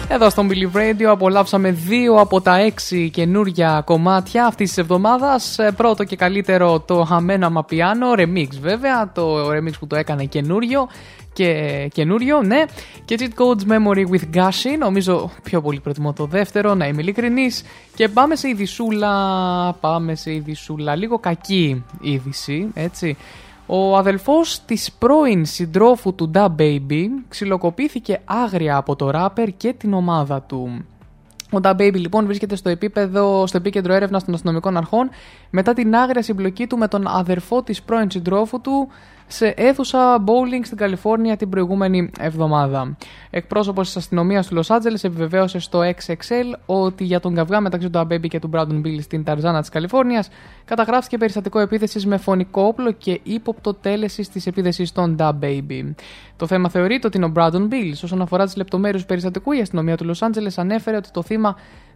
[0.08, 5.60] Εδώ στο Believe Radio απολαύσαμε δύο από τα έξι καινούργια κομμάτια αυτής της εβδομάδας.
[5.60, 10.88] Ε, Πρώτο και καλύτερο το Χαμένα Μαπιάνο, remix βέβαια, το remix που το έκανε καινούριο
[11.34, 12.64] και καινούριο, ναι.
[13.06, 17.64] Και Cheat Codes Memory with Gashi, νομίζω πιο πολύ προτιμώ το δεύτερο, να είμαι ειλικρινής.
[17.96, 19.14] Και πάμε σε ειδισούλα,
[19.80, 23.18] πάμε σε ειδισούλα, λίγο κακή είδηση, έτσι.
[23.66, 29.94] Ο αδελφός της πρώην συντρόφου του Da Baby ξυλοκοπήθηκε άγρια από το ράπερ και την
[29.94, 30.86] ομάδα του.
[31.52, 35.10] Ο Da Baby λοιπόν βρίσκεται στο, επίπεδο, στο επίκεντρο έρευνας των αστυνομικών αρχών
[35.50, 38.88] μετά την άγρια συμπλοκή του με τον αδερφό της πρώην συντρόφου του
[39.28, 42.98] σε αίθουσα bowling στην Καλιφόρνια την προηγούμενη εβδομάδα.
[43.30, 48.00] Εκπρόσωπος της αστυνομίας του Los Angeles επιβεβαίωσε στο XXL ότι για τον καυγά μεταξύ του
[48.00, 50.30] Da Baby και του Brandon Bill στην Ταρζάνα της Καλιφόρνιας
[50.66, 55.94] καταγράφηκε περιστατικό επίθεσης με φωνικό όπλο και ύποπτο τέλεσης της επίθεσης των Da Baby.
[56.38, 57.92] Το θέμα θεωρείται ότι είναι ο Brandon Bill.
[58.04, 61.56] Όσον αφορά τις λεπτομέρειες του περιστατικού, η αστυνομία του Los Angeles ανέφερε ότι το θύμα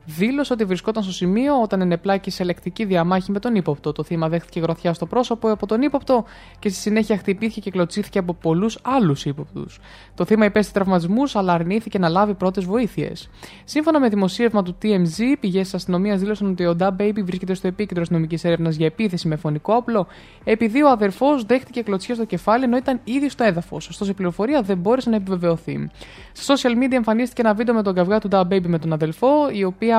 [0.10, 3.92] δήλωσε ότι βρισκόταν στο σημείο όταν ενεπλάκη σε λεκτική διαμάχη με τον ύποπτο.
[3.92, 6.26] Το θύμα δέχτηκε γροθιά στο πρόσωπο από τον ύποπτο
[6.60, 9.80] και στη συνέχεια χτυπήθηκε και κλωτσίθηκε από πολλούς άλλους ύποπτους.
[10.16, 13.30] Το θύμα υπέστη τραυματισμούς αλλά αρνήθηκε να λάβει πρώτες βοήθειες.
[13.64, 17.68] Σύμφωνα με δημοσίευμα του TMZ, πηγές της αστυνομίας δήλωσαν ότι ο Da Baby βρίσκεται στο
[17.68, 20.08] επίκεντρο αστυνομική έρευνας για επίθεση με φωνικό όπλο,
[20.44, 23.90] επειδή ο αδερφός δέχτηκε κλωτσιά στο κεφάλι ενώ ήταν ήδη στο έδαφος.
[23.90, 25.90] Ωστόσο, η πληροφορία δεν μπόρεσε να επιβεβαιωθεί.
[26.32, 29.50] Στα social media εμφανίστηκε ένα βίντεο με τον καυγά του Da Baby με τον αδελφό,
[29.52, 29.97] η οποία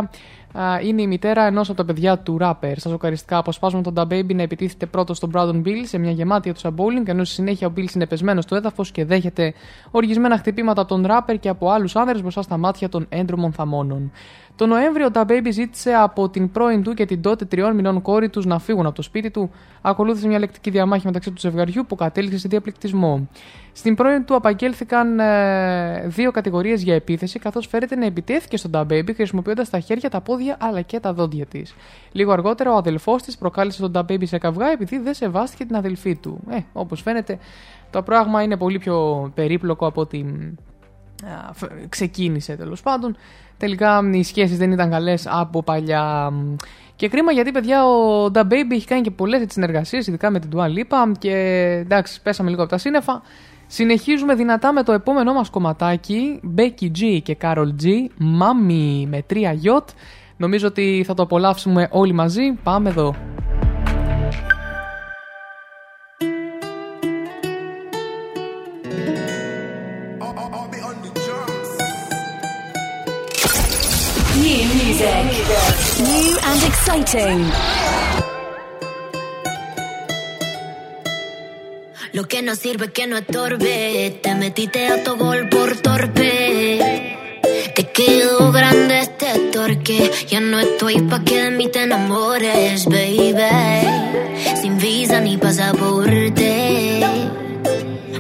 [0.52, 2.78] Α, είναι η μητέρα ενός από τα παιδιά του ράπερ.
[2.78, 6.52] Στα σοκαριστικά αποσπάσματα τον Da Baby να επιτίθεται πρώτο στον Brandon Bill σε μια γεμάτη
[6.52, 9.54] του bowling, ενώ στη συνέχεια ο Bill είναι πεσμένος στο έδαφος και δέχεται
[9.90, 14.12] οργισμένα χτυπήματα από τον ράπερ και από άλλους άνδρες μπροστά στα μάτια των έντρομων θαμώνων.
[14.59, 18.02] Το Νοέμβριο, ο Da Baby ζήτησε από την πρώην του και την τότε τριών μηνών
[18.02, 19.51] κόρη τους να φύγουν από το σπίτι του.
[19.80, 23.28] Ακολούθησε μια λεκτική διαμάχη μεταξύ του ζευγαριού που κατέληξε σε διαπληκτισμό.
[23.72, 28.80] Στην πρώην του απαγγέλθηκαν ε, δύο κατηγορίες για επίθεση, καθώς φέρεται να επιτέθηκε στον Da
[28.80, 31.74] Baby χρησιμοποιώντας τα χέρια, τα πόδια αλλά και τα δόντια της.
[32.12, 35.76] Λίγο αργότερα, ο αδελφός της προκάλεσε τον Da Baby σε καυγά επειδή δεν σεβάστηκε την
[35.76, 36.40] αδελφή του.
[36.51, 37.39] Ε, όπως φαίνεται,
[37.90, 40.26] το πράγμα είναι πολύ πιο περίπλοκο από ότι
[41.48, 43.16] α, φ- ξεκίνησε τέλος πάντων.
[43.59, 46.32] Τελικά οι σχέσεις δεν ήταν καλές από παλιά.
[46.97, 50.51] Και κρίμα γιατί, παιδιά, ο Da Baby έχει κάνει και πολλές συνεργασίες, ειδικά με την
[50.55, 51.12] Dua Lipa.
[51.18, 51.32] Και
[51.80, 53.22] εντάξει, πέσαμε λίγο από τα σύννεφα.
[53.70, 57.86] Συνεχίζουμε δυνατά με το επόμενό μας κομματάκι Becky G και Carol G
[58.40, 59.89] Mami με τρία γιότ
[60.36, 63.14] Νομίζω ότι θα το απολαύσουμε όλοι μαζί Πάμε εδώ
[74.98, 75.24] music.
[76.00, 77.50] New and exciting.
[82.12, 84.18] Lo que no sirve que no estorbe.
[84.22, 87.16] Te metiste a tu gol por torpe.
[87.74, 90.10] Te quedó grande este torque.
[90.28, 93.36] Ya no estoy pa' que de mí te enamores, baby.
[94.60, 97.00] Sin visa ni pasaporte.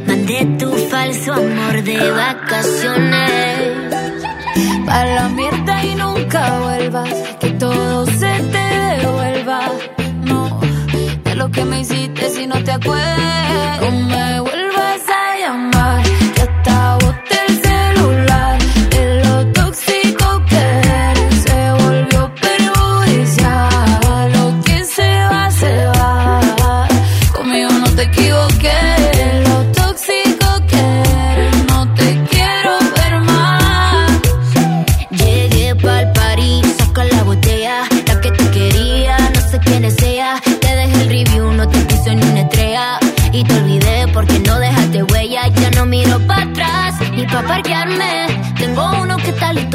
[0.06, 3.78] Mandé tu falso amor de vacaciones.
[4.86, 5.57] Pa' la mierda
[7.40, 9.60] Que todo se te devuelva.
[10.24, 10.60] No,
[11.24, 14.57] de lo que me hiciste si no te acuerdas.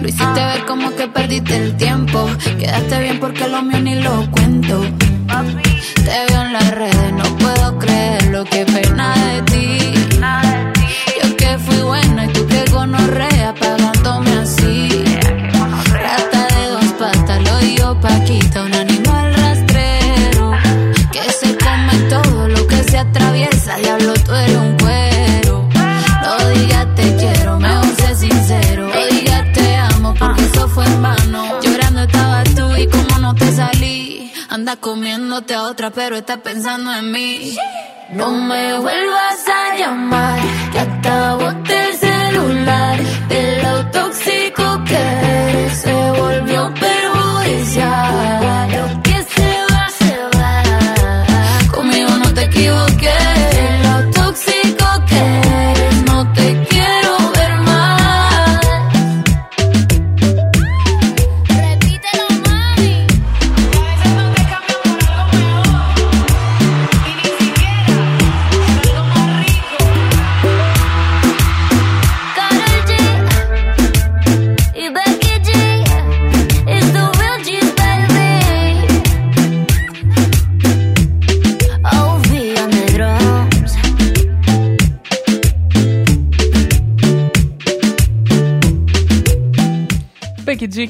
[0.00, 2.28] Lo hiciste ver como que perdiste el tiempo.
[2.58, 4.82] Quedaste bien porque lo mío ni lo cuento.
[6.04, 8.44] Te veo en las redes, no puedo creerlo.
[8.44, 9.55] Qué pena de ti.
[34.76, 37.56] Comiéndote a otra, pero estás pensando en mí.
[38.10, 40.40] No me vuelvas a llamar,
[40.72, 41.34] que hasta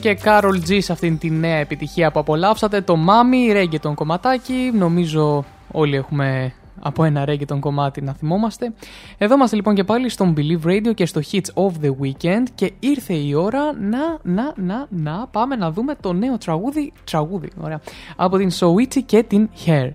[0.07, 2.81] και Carol G σε αυτήν την νέα επιτυχία που απολαύσατε.
[2.81, 4.70] Το Mami, reggaeton κομματάκι.
[4.74, 8.73] Νομίζω όλοι έχουμε από ένα τον κομμάτι να θυμόμαστε.
[9.19, 12.73] Εδώ είμαστε λοιπόν και πάλι στον Believe Radio και στο Hits of the Weekend και
[12.81, 17.81] ήρθε η ώρα να, να, να, να πάμε να δούμε το νέο τραγούδι, τραγούδι, ωραία,
[18.16, 19.91] από την Soichi και την Hair.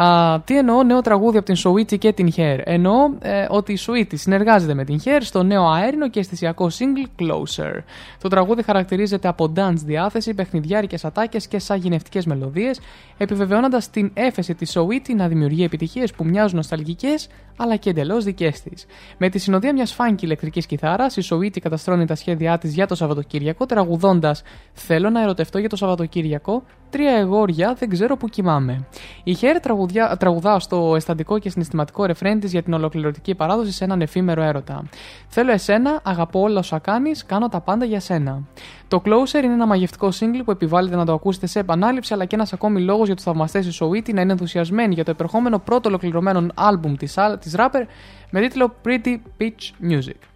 [0.00, 2.58] Α, τι εννοώ νέο τραγούδι από την Σοίτσι και την Hair.
[2.64, 7.22] Εννοώ ε, ότι η Σοίτσι συνεργάζεται με την Hair στο νέο αέρινο και αισθησιακό single
[7.22, 7.82] Closer.
[8.20, 12.80] Το τραγούδι χαρακτηρίζεται από dance διάθεση, παιχνιδιάρικες ατάκες και σαγηνευτικέ μελωδίες,
[13.16, 18.62] επιβεβαιώνοντας την έφεση της Σοίτσι να δημιουργεί επιτυχίες που μοιάζουν νοσταλγικές αλλά και εντελώς δικές
[18.62, 18.86] της.
[19.18, 22.94] Με τη συνοδεία μιας φάνκι ηλεκτρικής κιθάρας, η Σοίτσι καταστρώνει τα σχέδιά της για το
[22.94, 24.42] Σαββατοκύριακο, τραγουδώντας
[24.72, 28.86] Θέλω να ερωτευτώ για το Σαββατοκύριακο, τρία εγώρια δεν ξέρω που κοιμάμαι.
[29.24, 29.74] Η Hair
[30.18, 34.82] τραγουδά στο αισθαντικό και συναισθηματικό ρεφρέν της για την ολοκληρωτική παράδοση σε έναν εφήμερο έρωτα.
[35.28, 38.42] Θέλω εσένα, αγαπώ όλα όσα κάνεις, κάνω τα πάντα για σένα.
[38.88, 42.34] Το Closer είναι ένα μαγευτικό σύγκλι που επιβάλλεται να το ακούσετε σε επανάληψη, αλλά και
[42.34, 45.88] ένας ακόμη λόγος για τους θαυμαστές της Σοίτη να είναι ενθουσιασμένοι για το επερχόμενο πρώτο
[45.88, 47.82] ολοκληρωμένο άλμπουμ της της rapper
[48.30, 50.35] με τίτλο Pretty Pitch Music.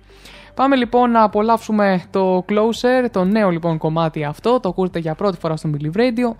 [0.61, 5.39] Πάμε λοιπόν να απολαύσουμε το Closer, το νέο λοιπόν κομμάτι αυτό, το ακούσετε για πρώτη
[5.39, 6.35] φορά στο Believe Radio.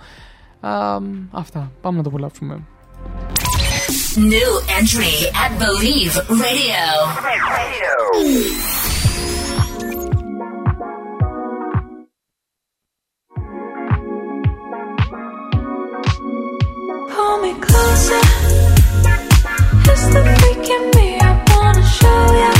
[0.61, 0.99] Α,
[1.31, 2.61] αυτά, πάμε να το απολαύσουμε.
[4.17, 6.87] New entry at Believe Radio.
[17.13, 18.25] Pull me closer.
[19.91, 22.60] It's the freaking me I wanna show ya.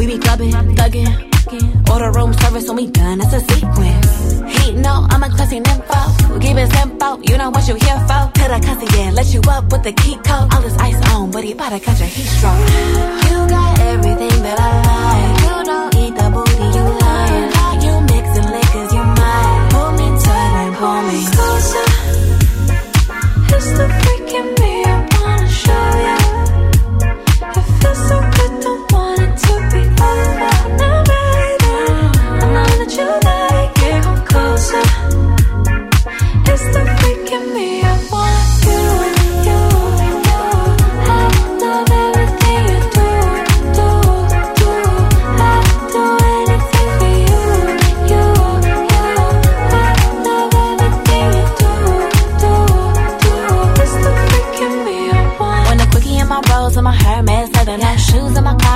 [0.00, 3.20] We be clubbing, thugging, order room service when we done.
[3.20, 4.64] It's a sequence.
[4.64, 6.40] He know I'm a classy nympho.
[6.40, 8.32] Keep it simple, you know what you here for.
[8.32, 10.54] Till the cussy, yeah, let you up with the key code.
[10.54, 12.60] All this ice on, but he about to catch a heat stroke.
[13.28, 15.36] You got everything that I like.
[15.44, 17.48] You don't eat the booty, you lying.
[17.84, 19.68] You mixing liquors, you might.
[19.70, 21.86] Pull me tight and pull me closer.
[23.54, 24.69] It's the freaking me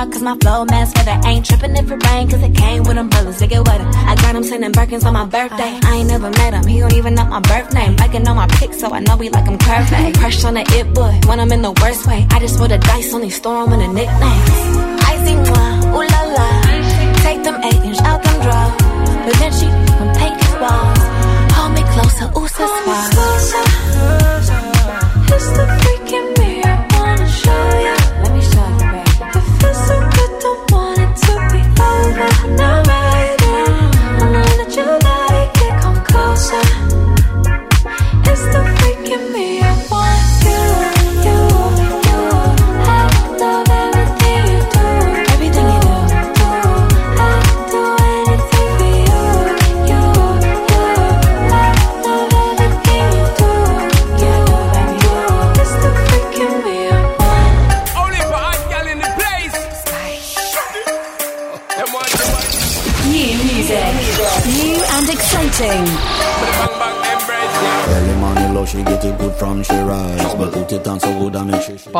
[0.05, 1.19] shoes in my car cause my flow mass feather.
[1.27, 3.85] Ain't tripping if it rain cause it came with umbrellas to get wetter.
[3.85, 5.63] I got him sending Birkins on my birthday.
[5.63, 5.91] Uh-huh.
[5.91, 7.95] I ain't never met him, he don't even know my birth name.
[7.97, 10.19] Liking on my pics so I know we like him perfect.
[10.19, 12.25] Crush on the it boy when I'm in the worst way.
[12.29, 14.43] I just roll the dice, only store him in a nickname.
[15.11, 16.47] Icy one, ooh la la.
[17.23, 18.83] Take them eight inch out them drugs.
[19.25, 19.67] But then she
[19.97, 20.99] can paint his walls.
[21.55, 22.65] Hold me closer, ooh, so
[25.27, 25.84] It's the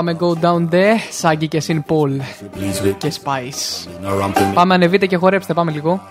[0.05, 2.21] Πάμε go down there, Σάγκη και Συν Πολ
[2.53, 3.87] please with και Spice.
[4.03, 4.53] no ramping.
[4.53, 6.01] Πάμε ανεβείτε και χορέψτε, πάμε λίγο.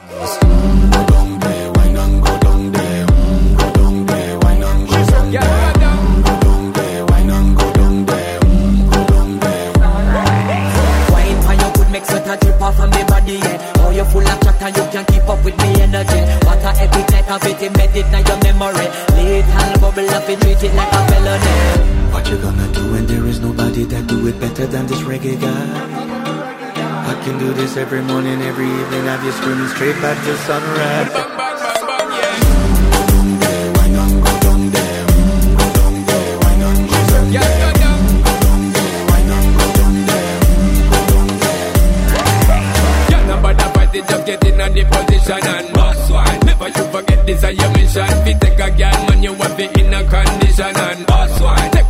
[11.12, 13.83] Wine for your good make sweat a drip off of me body, yeah.
[13.83, 16.21] Oh, you full of chatter, you can keep up with me energy.
[16.47, 18.87] What a epic night of it, embedded in your memory.
[19.59, 22.12] Little bubble up, it treat it like a felony.
[22.12, 25.41] What you gonna do when there is nobody that do it better than this reggae
[25.41, 25.65] guy?
[27.11, 29.05] I can do this every morning, every evening.
[29.05, 31.34] Have you screaming straight back to sunrise.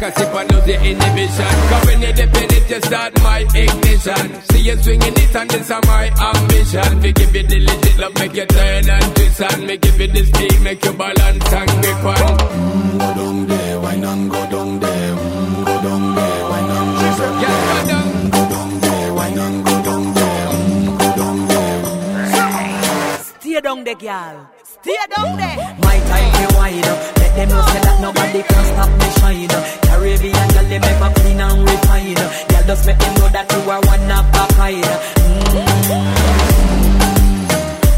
[0.05, 1.55] A sip and lose the inhibition.
[1.71, 4.25] Cause when you dip in it, you start my ignition.
[4.51, 7.01] See you swinging it and this is my ambition.
[7.01, 10.09] We give you the legit love, make you turn and twist and me give you
[10.09, 12.37] the speed, make you balance and grip on.
[12.39, 15.15] Mm, go down there, wine and go down there.
[15.17, 17.95] Mm, go down there, wine and go down there.
[17.95, 20.47] Mm, go down there, wine and go down there.
[20.49, 23.19] Mm, go down there.
[23.41, 24.51] Stay down there, girl.
[24.65, 25.57] Stay down there.
[25.83, 27.14] My time to wine up.
[27.35, 29.51] Them know say that nobody can stop me shine.
[29.83, 32.15] Caribbean girl, they make clean and refine.
[32.15, 34.85] Girl, just make them know that you are one of a kind.
[35.19, 36.45] Mm.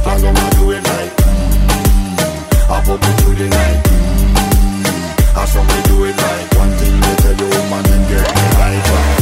[0.07, 1.13] I'm gonna do it right.
[2.69, 3.81] I pop it through the night.
[5.37, 6.55] I saw me do it right.
[6.57, 9.16] One thing they tell you, woman, and get me right.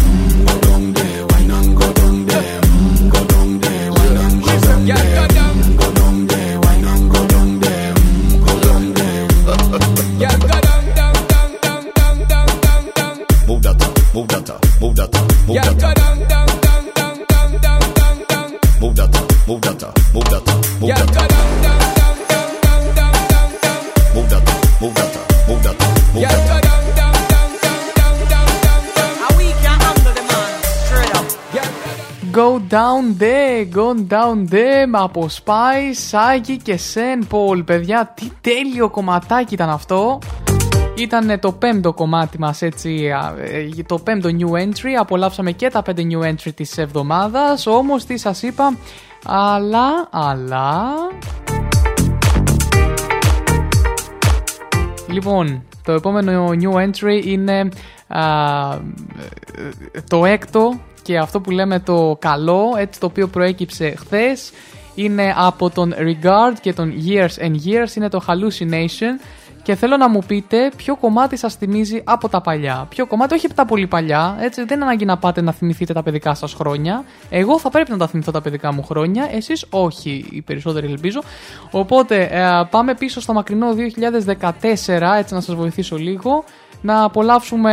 [32.35, 39.55] Go down there, go down there με αποσπάσχη και σεν πολ, Παιδιά, τι τέλειο κομματάκι
[39.55, 40.19] ήταν αυτό.
[40.97, 44.91] Ήταν το πέμπτο κομμάτι μας έτσι, α, ε, το πέμπτο new entry.
[44.99, 47.67] Απολαύσαμε και τα πέντε new entry της εβδομάδας.
[47.67, 48.77] Όμως τι σας είπα,
[49.25, 50.83] αλλά, αλλά...
[55.09, 57.69] Λοιπόν, το επόμενο new entry είναι
[58.07, 58.23] α,
[58.73, 64.53] ε, το έκτο και αυτό που λέμε το καλό, έτσι το οποίο προέκυψε χθες
[64.95, 69.21] είναι από τον Regard και τον Years and Years, είναι το Hallucination
[69.65, 72.87] και θέλω να μου πείτε ποιο κομμάτι σας θυμίζει από τα παλιά.
[72.89, 75.93] Ποιο κομμάτι, όχι από τα πολύ παλιά, έτσι δεν είναι ανάγκη να πάτε να θυμηθείτε
[75.93, 77.05] τα παιδικά σας χρόνια.
[77.31, 81.23] Εγώ θα πρέπει να τα θυμηθώ τα παιδικά μου χρόνια, εσείς όχι, οι περισσότεροι ελπίζω.
[81.71, 83.67] Οπότε ε, πάμε πίσω στο μακρινό
[84.37, 84.51] 2014,
[85.19, 86.45] έτσι να σας βοηθήσω λίγο
[86.81, 87.73] να απολαύσουμε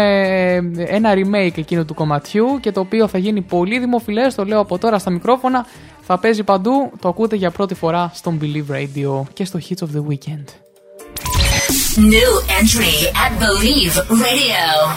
[0.78, 4.60] ε, ένα remake εκείνου του κομματιού και το οποίο θα γίνει πολύ δημοφιλές, το λέω
[4.60, 5.66] από τώρα στα μικρόφωνα,
[6.02, 9.98] θα παίζει παντού, το ακούτε για πρώτη φορά στον Believe Radio και στο Hits of
[9.98, 10.44] the Weekend.
[11.98, 14.88] New entry at Believe Radio.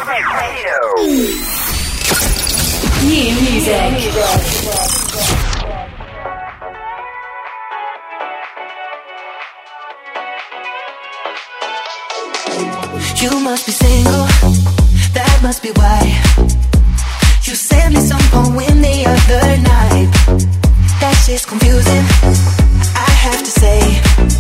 [3.03, 3.91] New music.
[13.21, 14.27] You must be single,
[15.15, 16.23] that must be why.
[17.43, 20.11] You sent me some poem the other night.
[21.01, 22.05] That shit's confusing,
[22.95, 24.34] I have to say.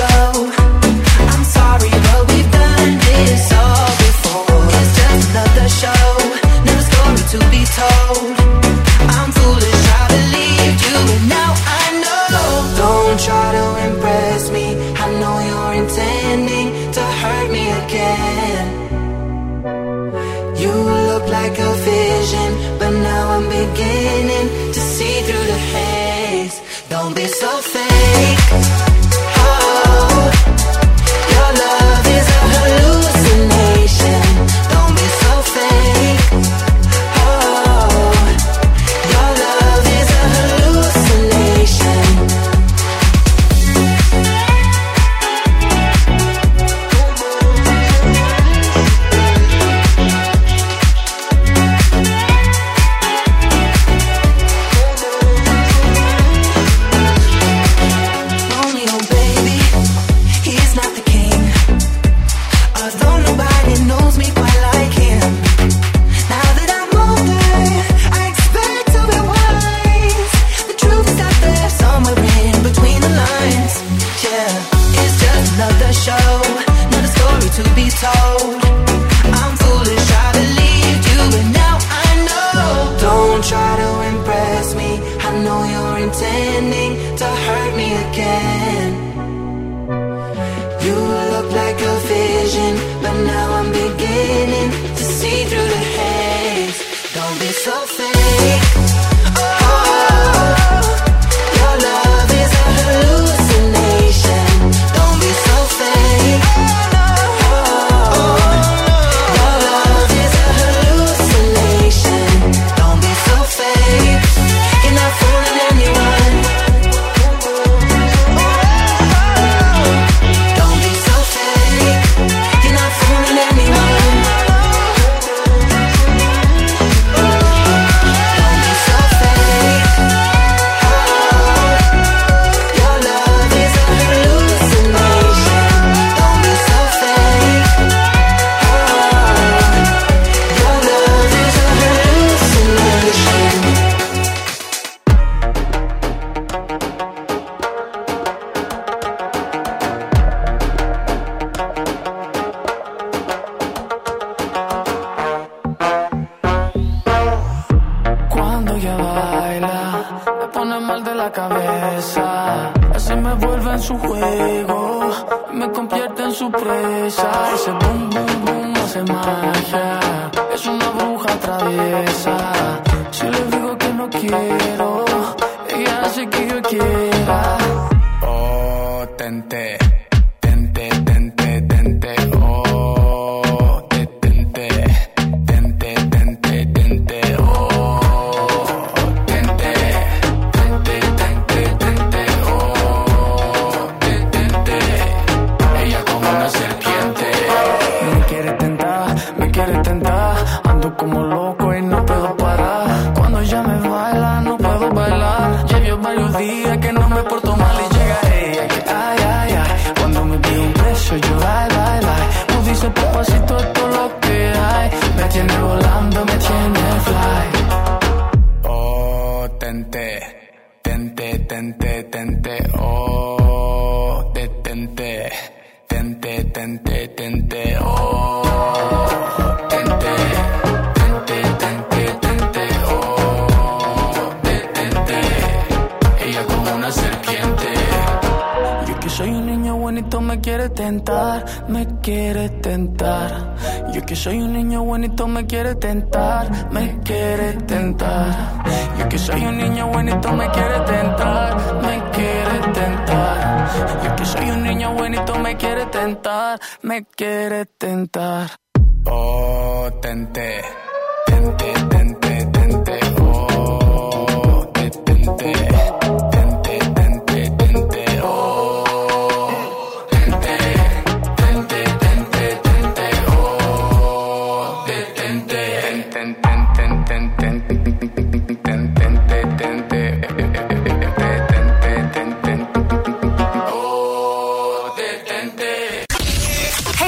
[0.00, 0.59] Go.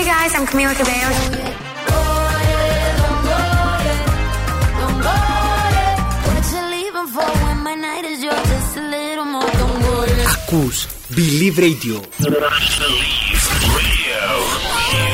[0.03, 1.15] Hey guys, I'm Camila Cabello.
[10.33, 12.01] Ακούς Believe Radio.
[12.19, 12.43] Believe
[13.77, 15.12] Radio.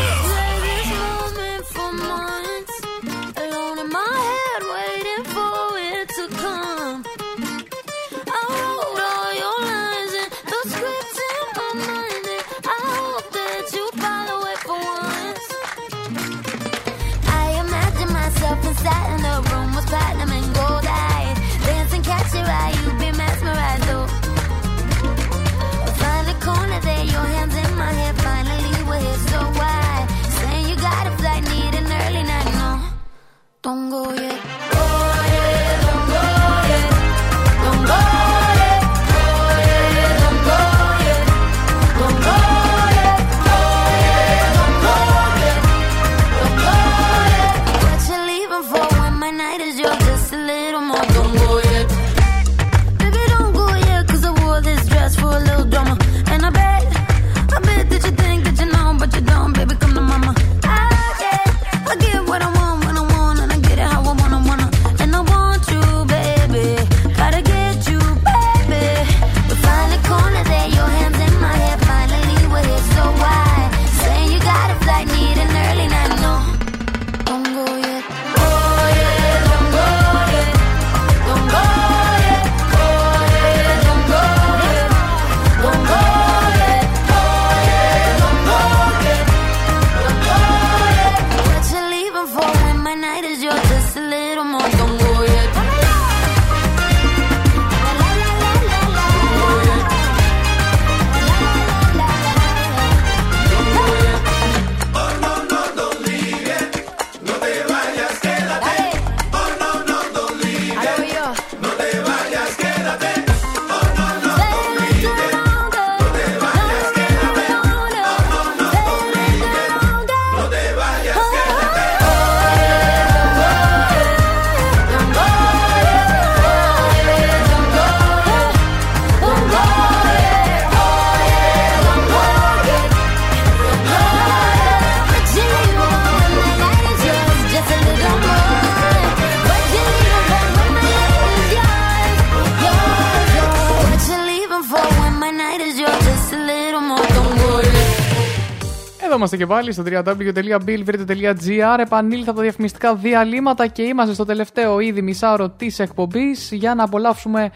[149.38, 151.78] και πάλι στο www.billvirt.gr.
[151.78, 156.84] Επανήλθα από τα διαφημιστικά διαλύματα και είμαστε στο τελευταίο ήδη μισάωρο της εκπομπής για να
[156.84, 157.50] απολαύσουμε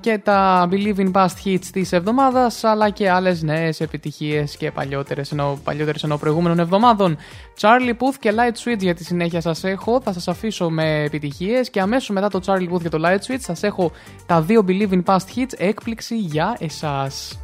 [0.00, 5.32] και τα Believe in Past Hits της εβδομάδας αλλά και άλλες νέες επιτυχίες και παλιότερες
[5.32, 7.18] ενώ, παλιότερες, ενώ προηγούμενων εβδομάδων.
[7.60, 10.00] Charlie Puth και Light Switch για τη συνέχεια σας έχω.
[10.00, 13.40] Θα σας αφήσω με επιτυχίες και αμέσως μετά το Charlie Puth και το Light Switch
[13.40, 13.92] σας έχω
[14.26, 17.38] τα δύο Believe in Past Hits έκπληξη για εσάς.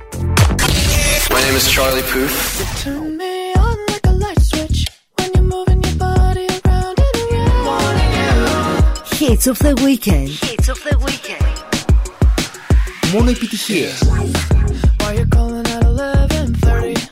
[1.30, 3.33] My name is Charlie Puth.
[9.24, 10.28] Hits of the Weekend.
[10.28, 11.46] Hits of the Weekend.
[13.12, 14.02] Μόνο επιτυχίες.
[14.98, 17.03] Why you calling at 11:30?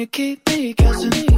[0.00, 1.29] you keep me guessing.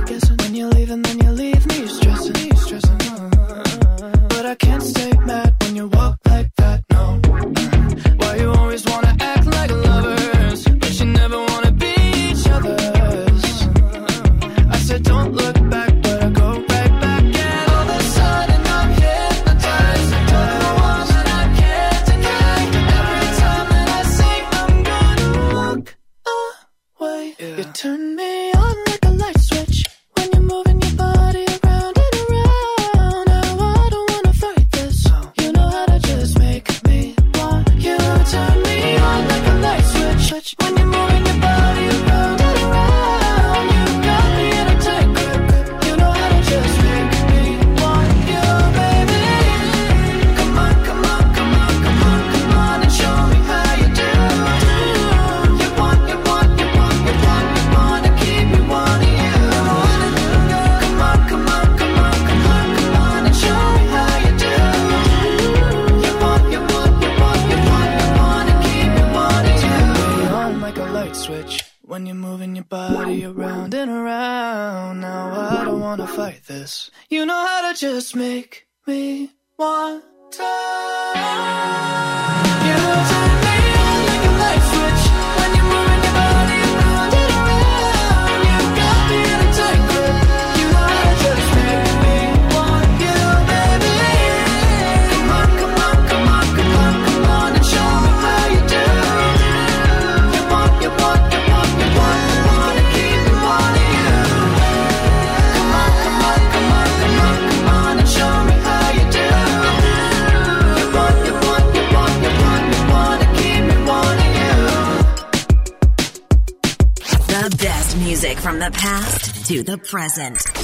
[119.62, 120.61] the present.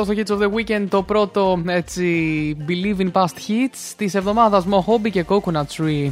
[0.00, 4.64] εδώ στο Hits of the Weekend το πρώτο έτσι Believe in Past Hits της εβδομάδας
[4.70, 6.10] Mohobi και Coconut Tree.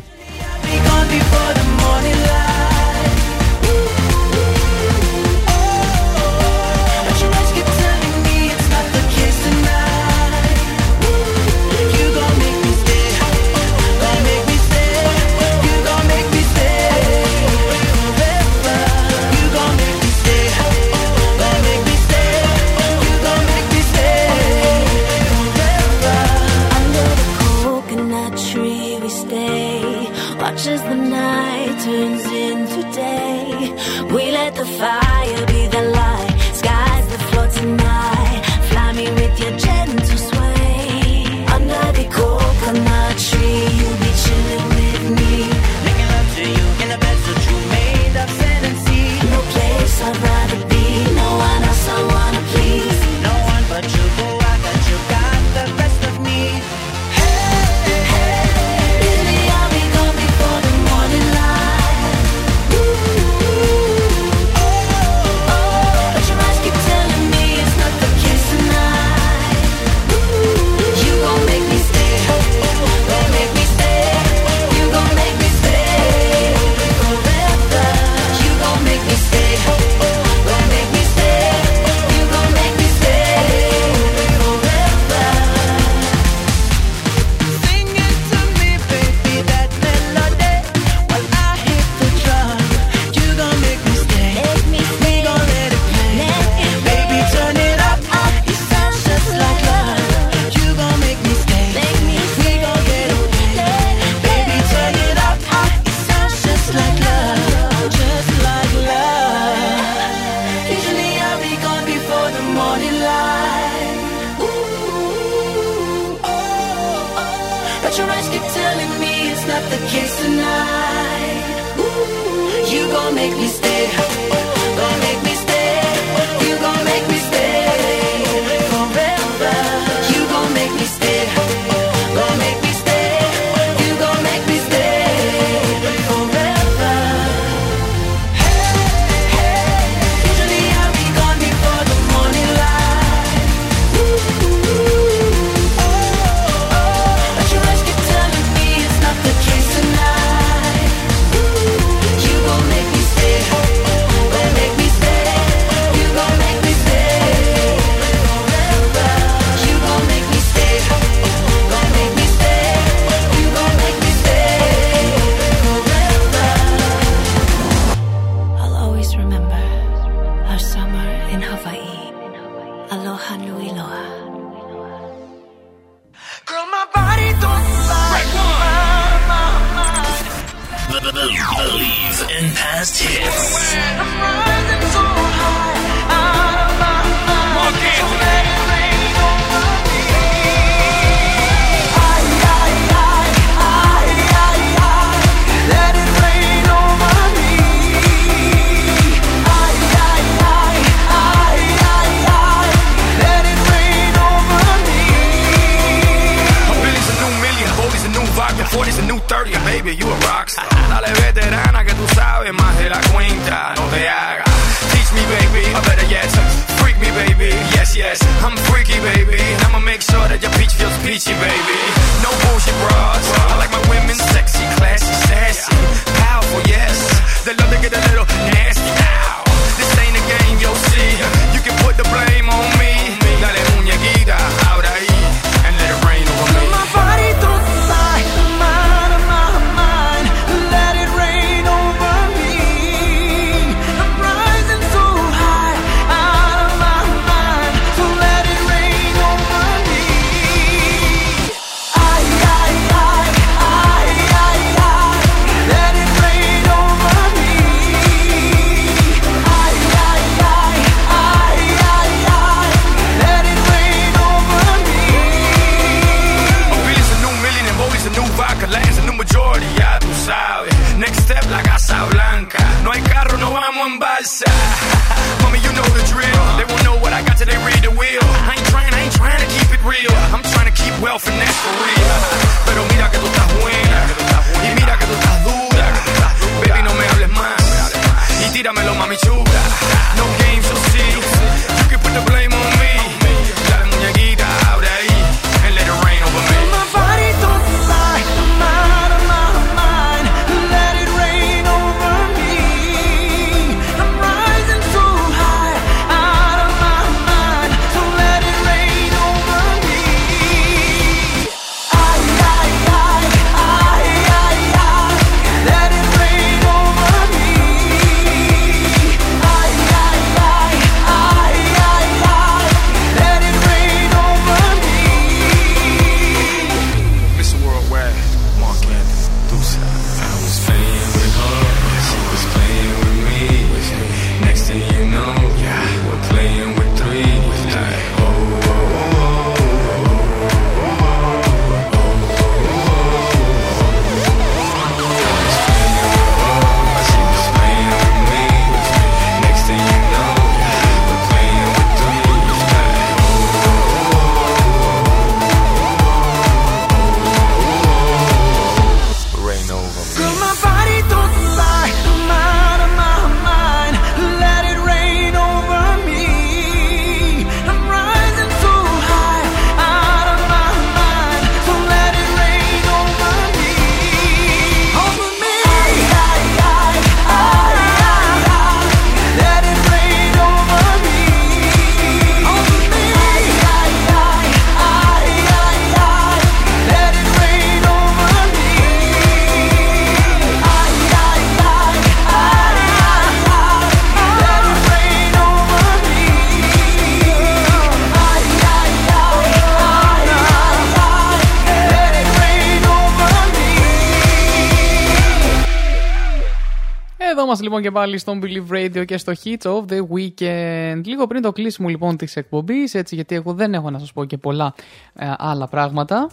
[407.74, 411.00] Λοιπόν και πάλι στον Believe Radio και στο Hits of the Weekend.
[411.04, 414.24] Λίγο πριν το κλείσιμο λοιπόν της εκπομπής, έτσι γιατί εγώ δεν έχω να σας πω
[414.24, 414.74] και πολλά
[415.14, 416.30] ε, άλλα πράγματα.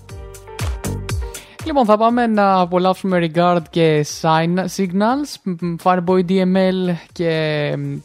[1.66, 7.30] Λοιπόν, θα πάμε να απολαύσουμε Regard και Sign- Signals, μ, Fireboy DML και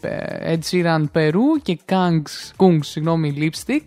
[0.00, 3.84] ε, Ed Sheeran Peru και Kungs, Kungs συγγνώμη, Lipstick.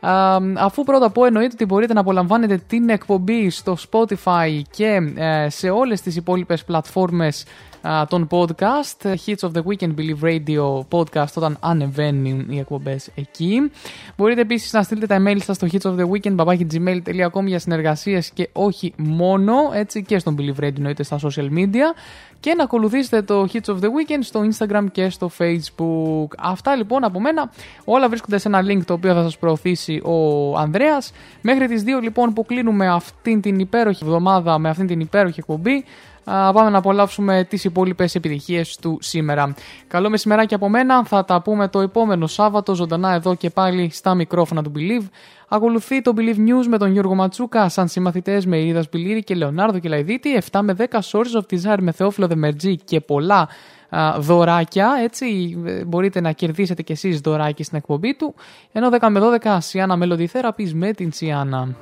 [0.00, 5.48] Α, αφού πρώτα πω εννοείται ότι μπορείτε να απολαμβάνετε την εκπομπή στο Spotify και ε,
[5.48, 7.44] σε όλες τις υπόλοιπες πλατφόρμες
[7.82, 13.70] α, των podcast Hits of the Weekend Believe Radio podcast όταν ανεβαίνουν οι εκπομπές εκεί.
[14.16, 16.36] Μπορείτε επίσης να στείλετε τα email σας στο hits of the weekend
[16.72, 21.94] gmail.com για συνεργασίες και όχι μόνο έτσι και στον Believe Radio εννοείται στα social media
[22.40, 26.26] και να ακολουθήσετε το Hits of the Weekend στο Instagram και στο Facebook.
[26.38, 27.50] Αυτά λοιπόν από μένα.
[27.84, 31.12] Όλα βρίσκονται σε ένα link το οποίο θα σας προωθήσει ο Ανδρέας.
[31.40, 35.84] Μέχρι τις 2 λοιπόν που κλείνουμε αυτήν την υπέροχη εβδομάδα με αυτήν την υπέροχη εκπομπή
[36.24, 39.54] Α, πάμε να απολαύσουμε τις υπόλοιπες επιτυχίες του σήμερα.
[39.88, 44.14] Καλό μεσημεράκι από μένα, θα τα πούμε το επόμενο Σάββατο ζωντανά εδώ και πάλι στα
[44.14, 45.08] μικρόφωνα του Believe.
[45.52, 49.78] Ακολουθεί το Believe News με τον Γιώργο Ματσούκα, σαν συμμαθητές με Ήρας Μπιλίρη και Λεωνάρδο
[49.78, 53.48] και Λαϊδίτη, 7 με 10 Sources of Desire με Θεόφιλο Δεμερτζή και πολλά
[53.88, 58.34] α, δωράκια, έτσι ε, μπορείτε να κερδίσετε κι εσείς δωράκι στην εκπομπή του,
[58.72, 61.76] ενώ 10 με 12 Σιάννα Melody Therapies με την Σιάννα.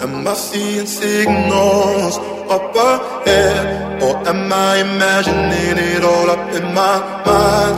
[0.00, 2.14] Am I seeing signals
[2.54, 3.64] up ahead?
[4.04, 7.76] Or am I imagining it all up in my mind?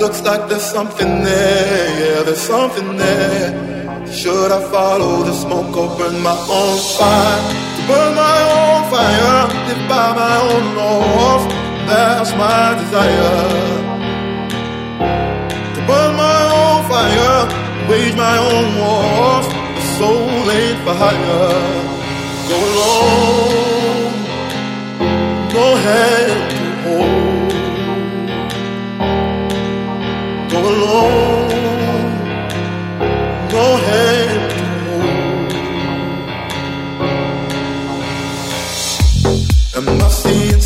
[0.00, 3.81] Looks like there's something there, yeah, there's something there.
[4.12, 7.40] Should I follow the smoke or burn my own fire?
[7.76, 11.44] To burn my own fire, live by my own laws,
[11.88, 13.38] that's my desire.
[15.74, 17.40] To burn my own fire,
[17.88, 19.46] wage my own wars
[19.98, 20.94] soul ain't for.
[22.48, 24.12] Go alone,
[25.56, 27.52] no hand to hold.
[30.52, 31.31] Go alone,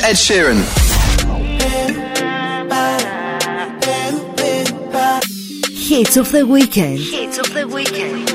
[0.00, 0.60] Is Ed Sheeran.
[5.88, 7.00] Hits of the weekend.
[7.00, 8.30] Hits of the weekend.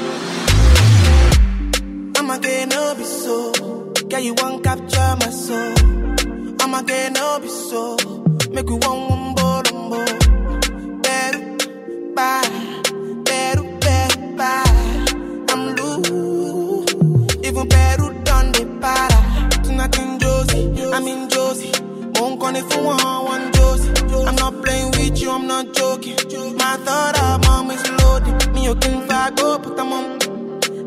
[2.18, 3.52] I'ma get no be so.
[4.10, 5.76] Girl, you won't capture my soul.
[6.62, 7.98] I'ma get no be so.
[8.52, 9.15] Make you one
[22.56, 23.92] Won't call it for one, Josie.
[24.26, 26.16] I'm not playing with you, I'm not joking.
[26.58, 28.54] My thought of mom is loaded.
[28.54, 30.16] Me, you can fuck up, but I'm on.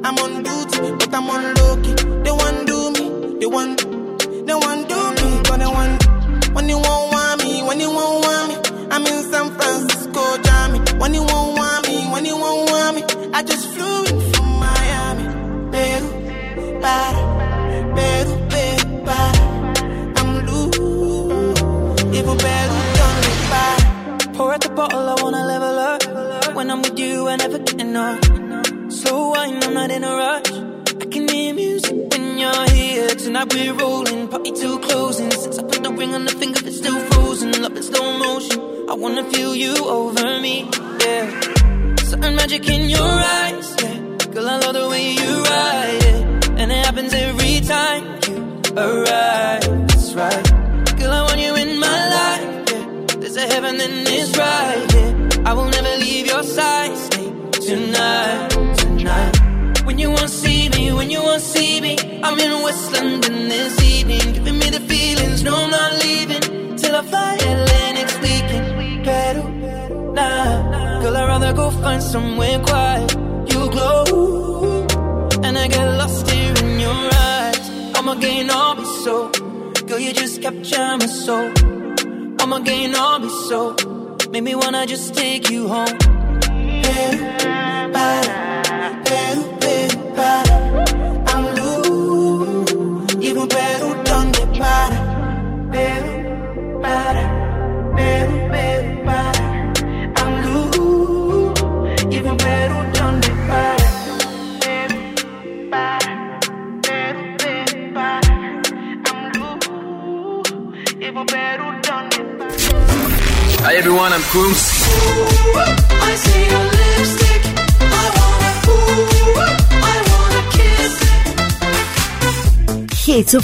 [0.04, 1.94] I'm on duty, but I'm on low key.
[2.24, 3.87] They want do me, they want,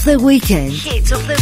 [0.05, 0.73] the weekend.
[0.73, 1.34] Hits of the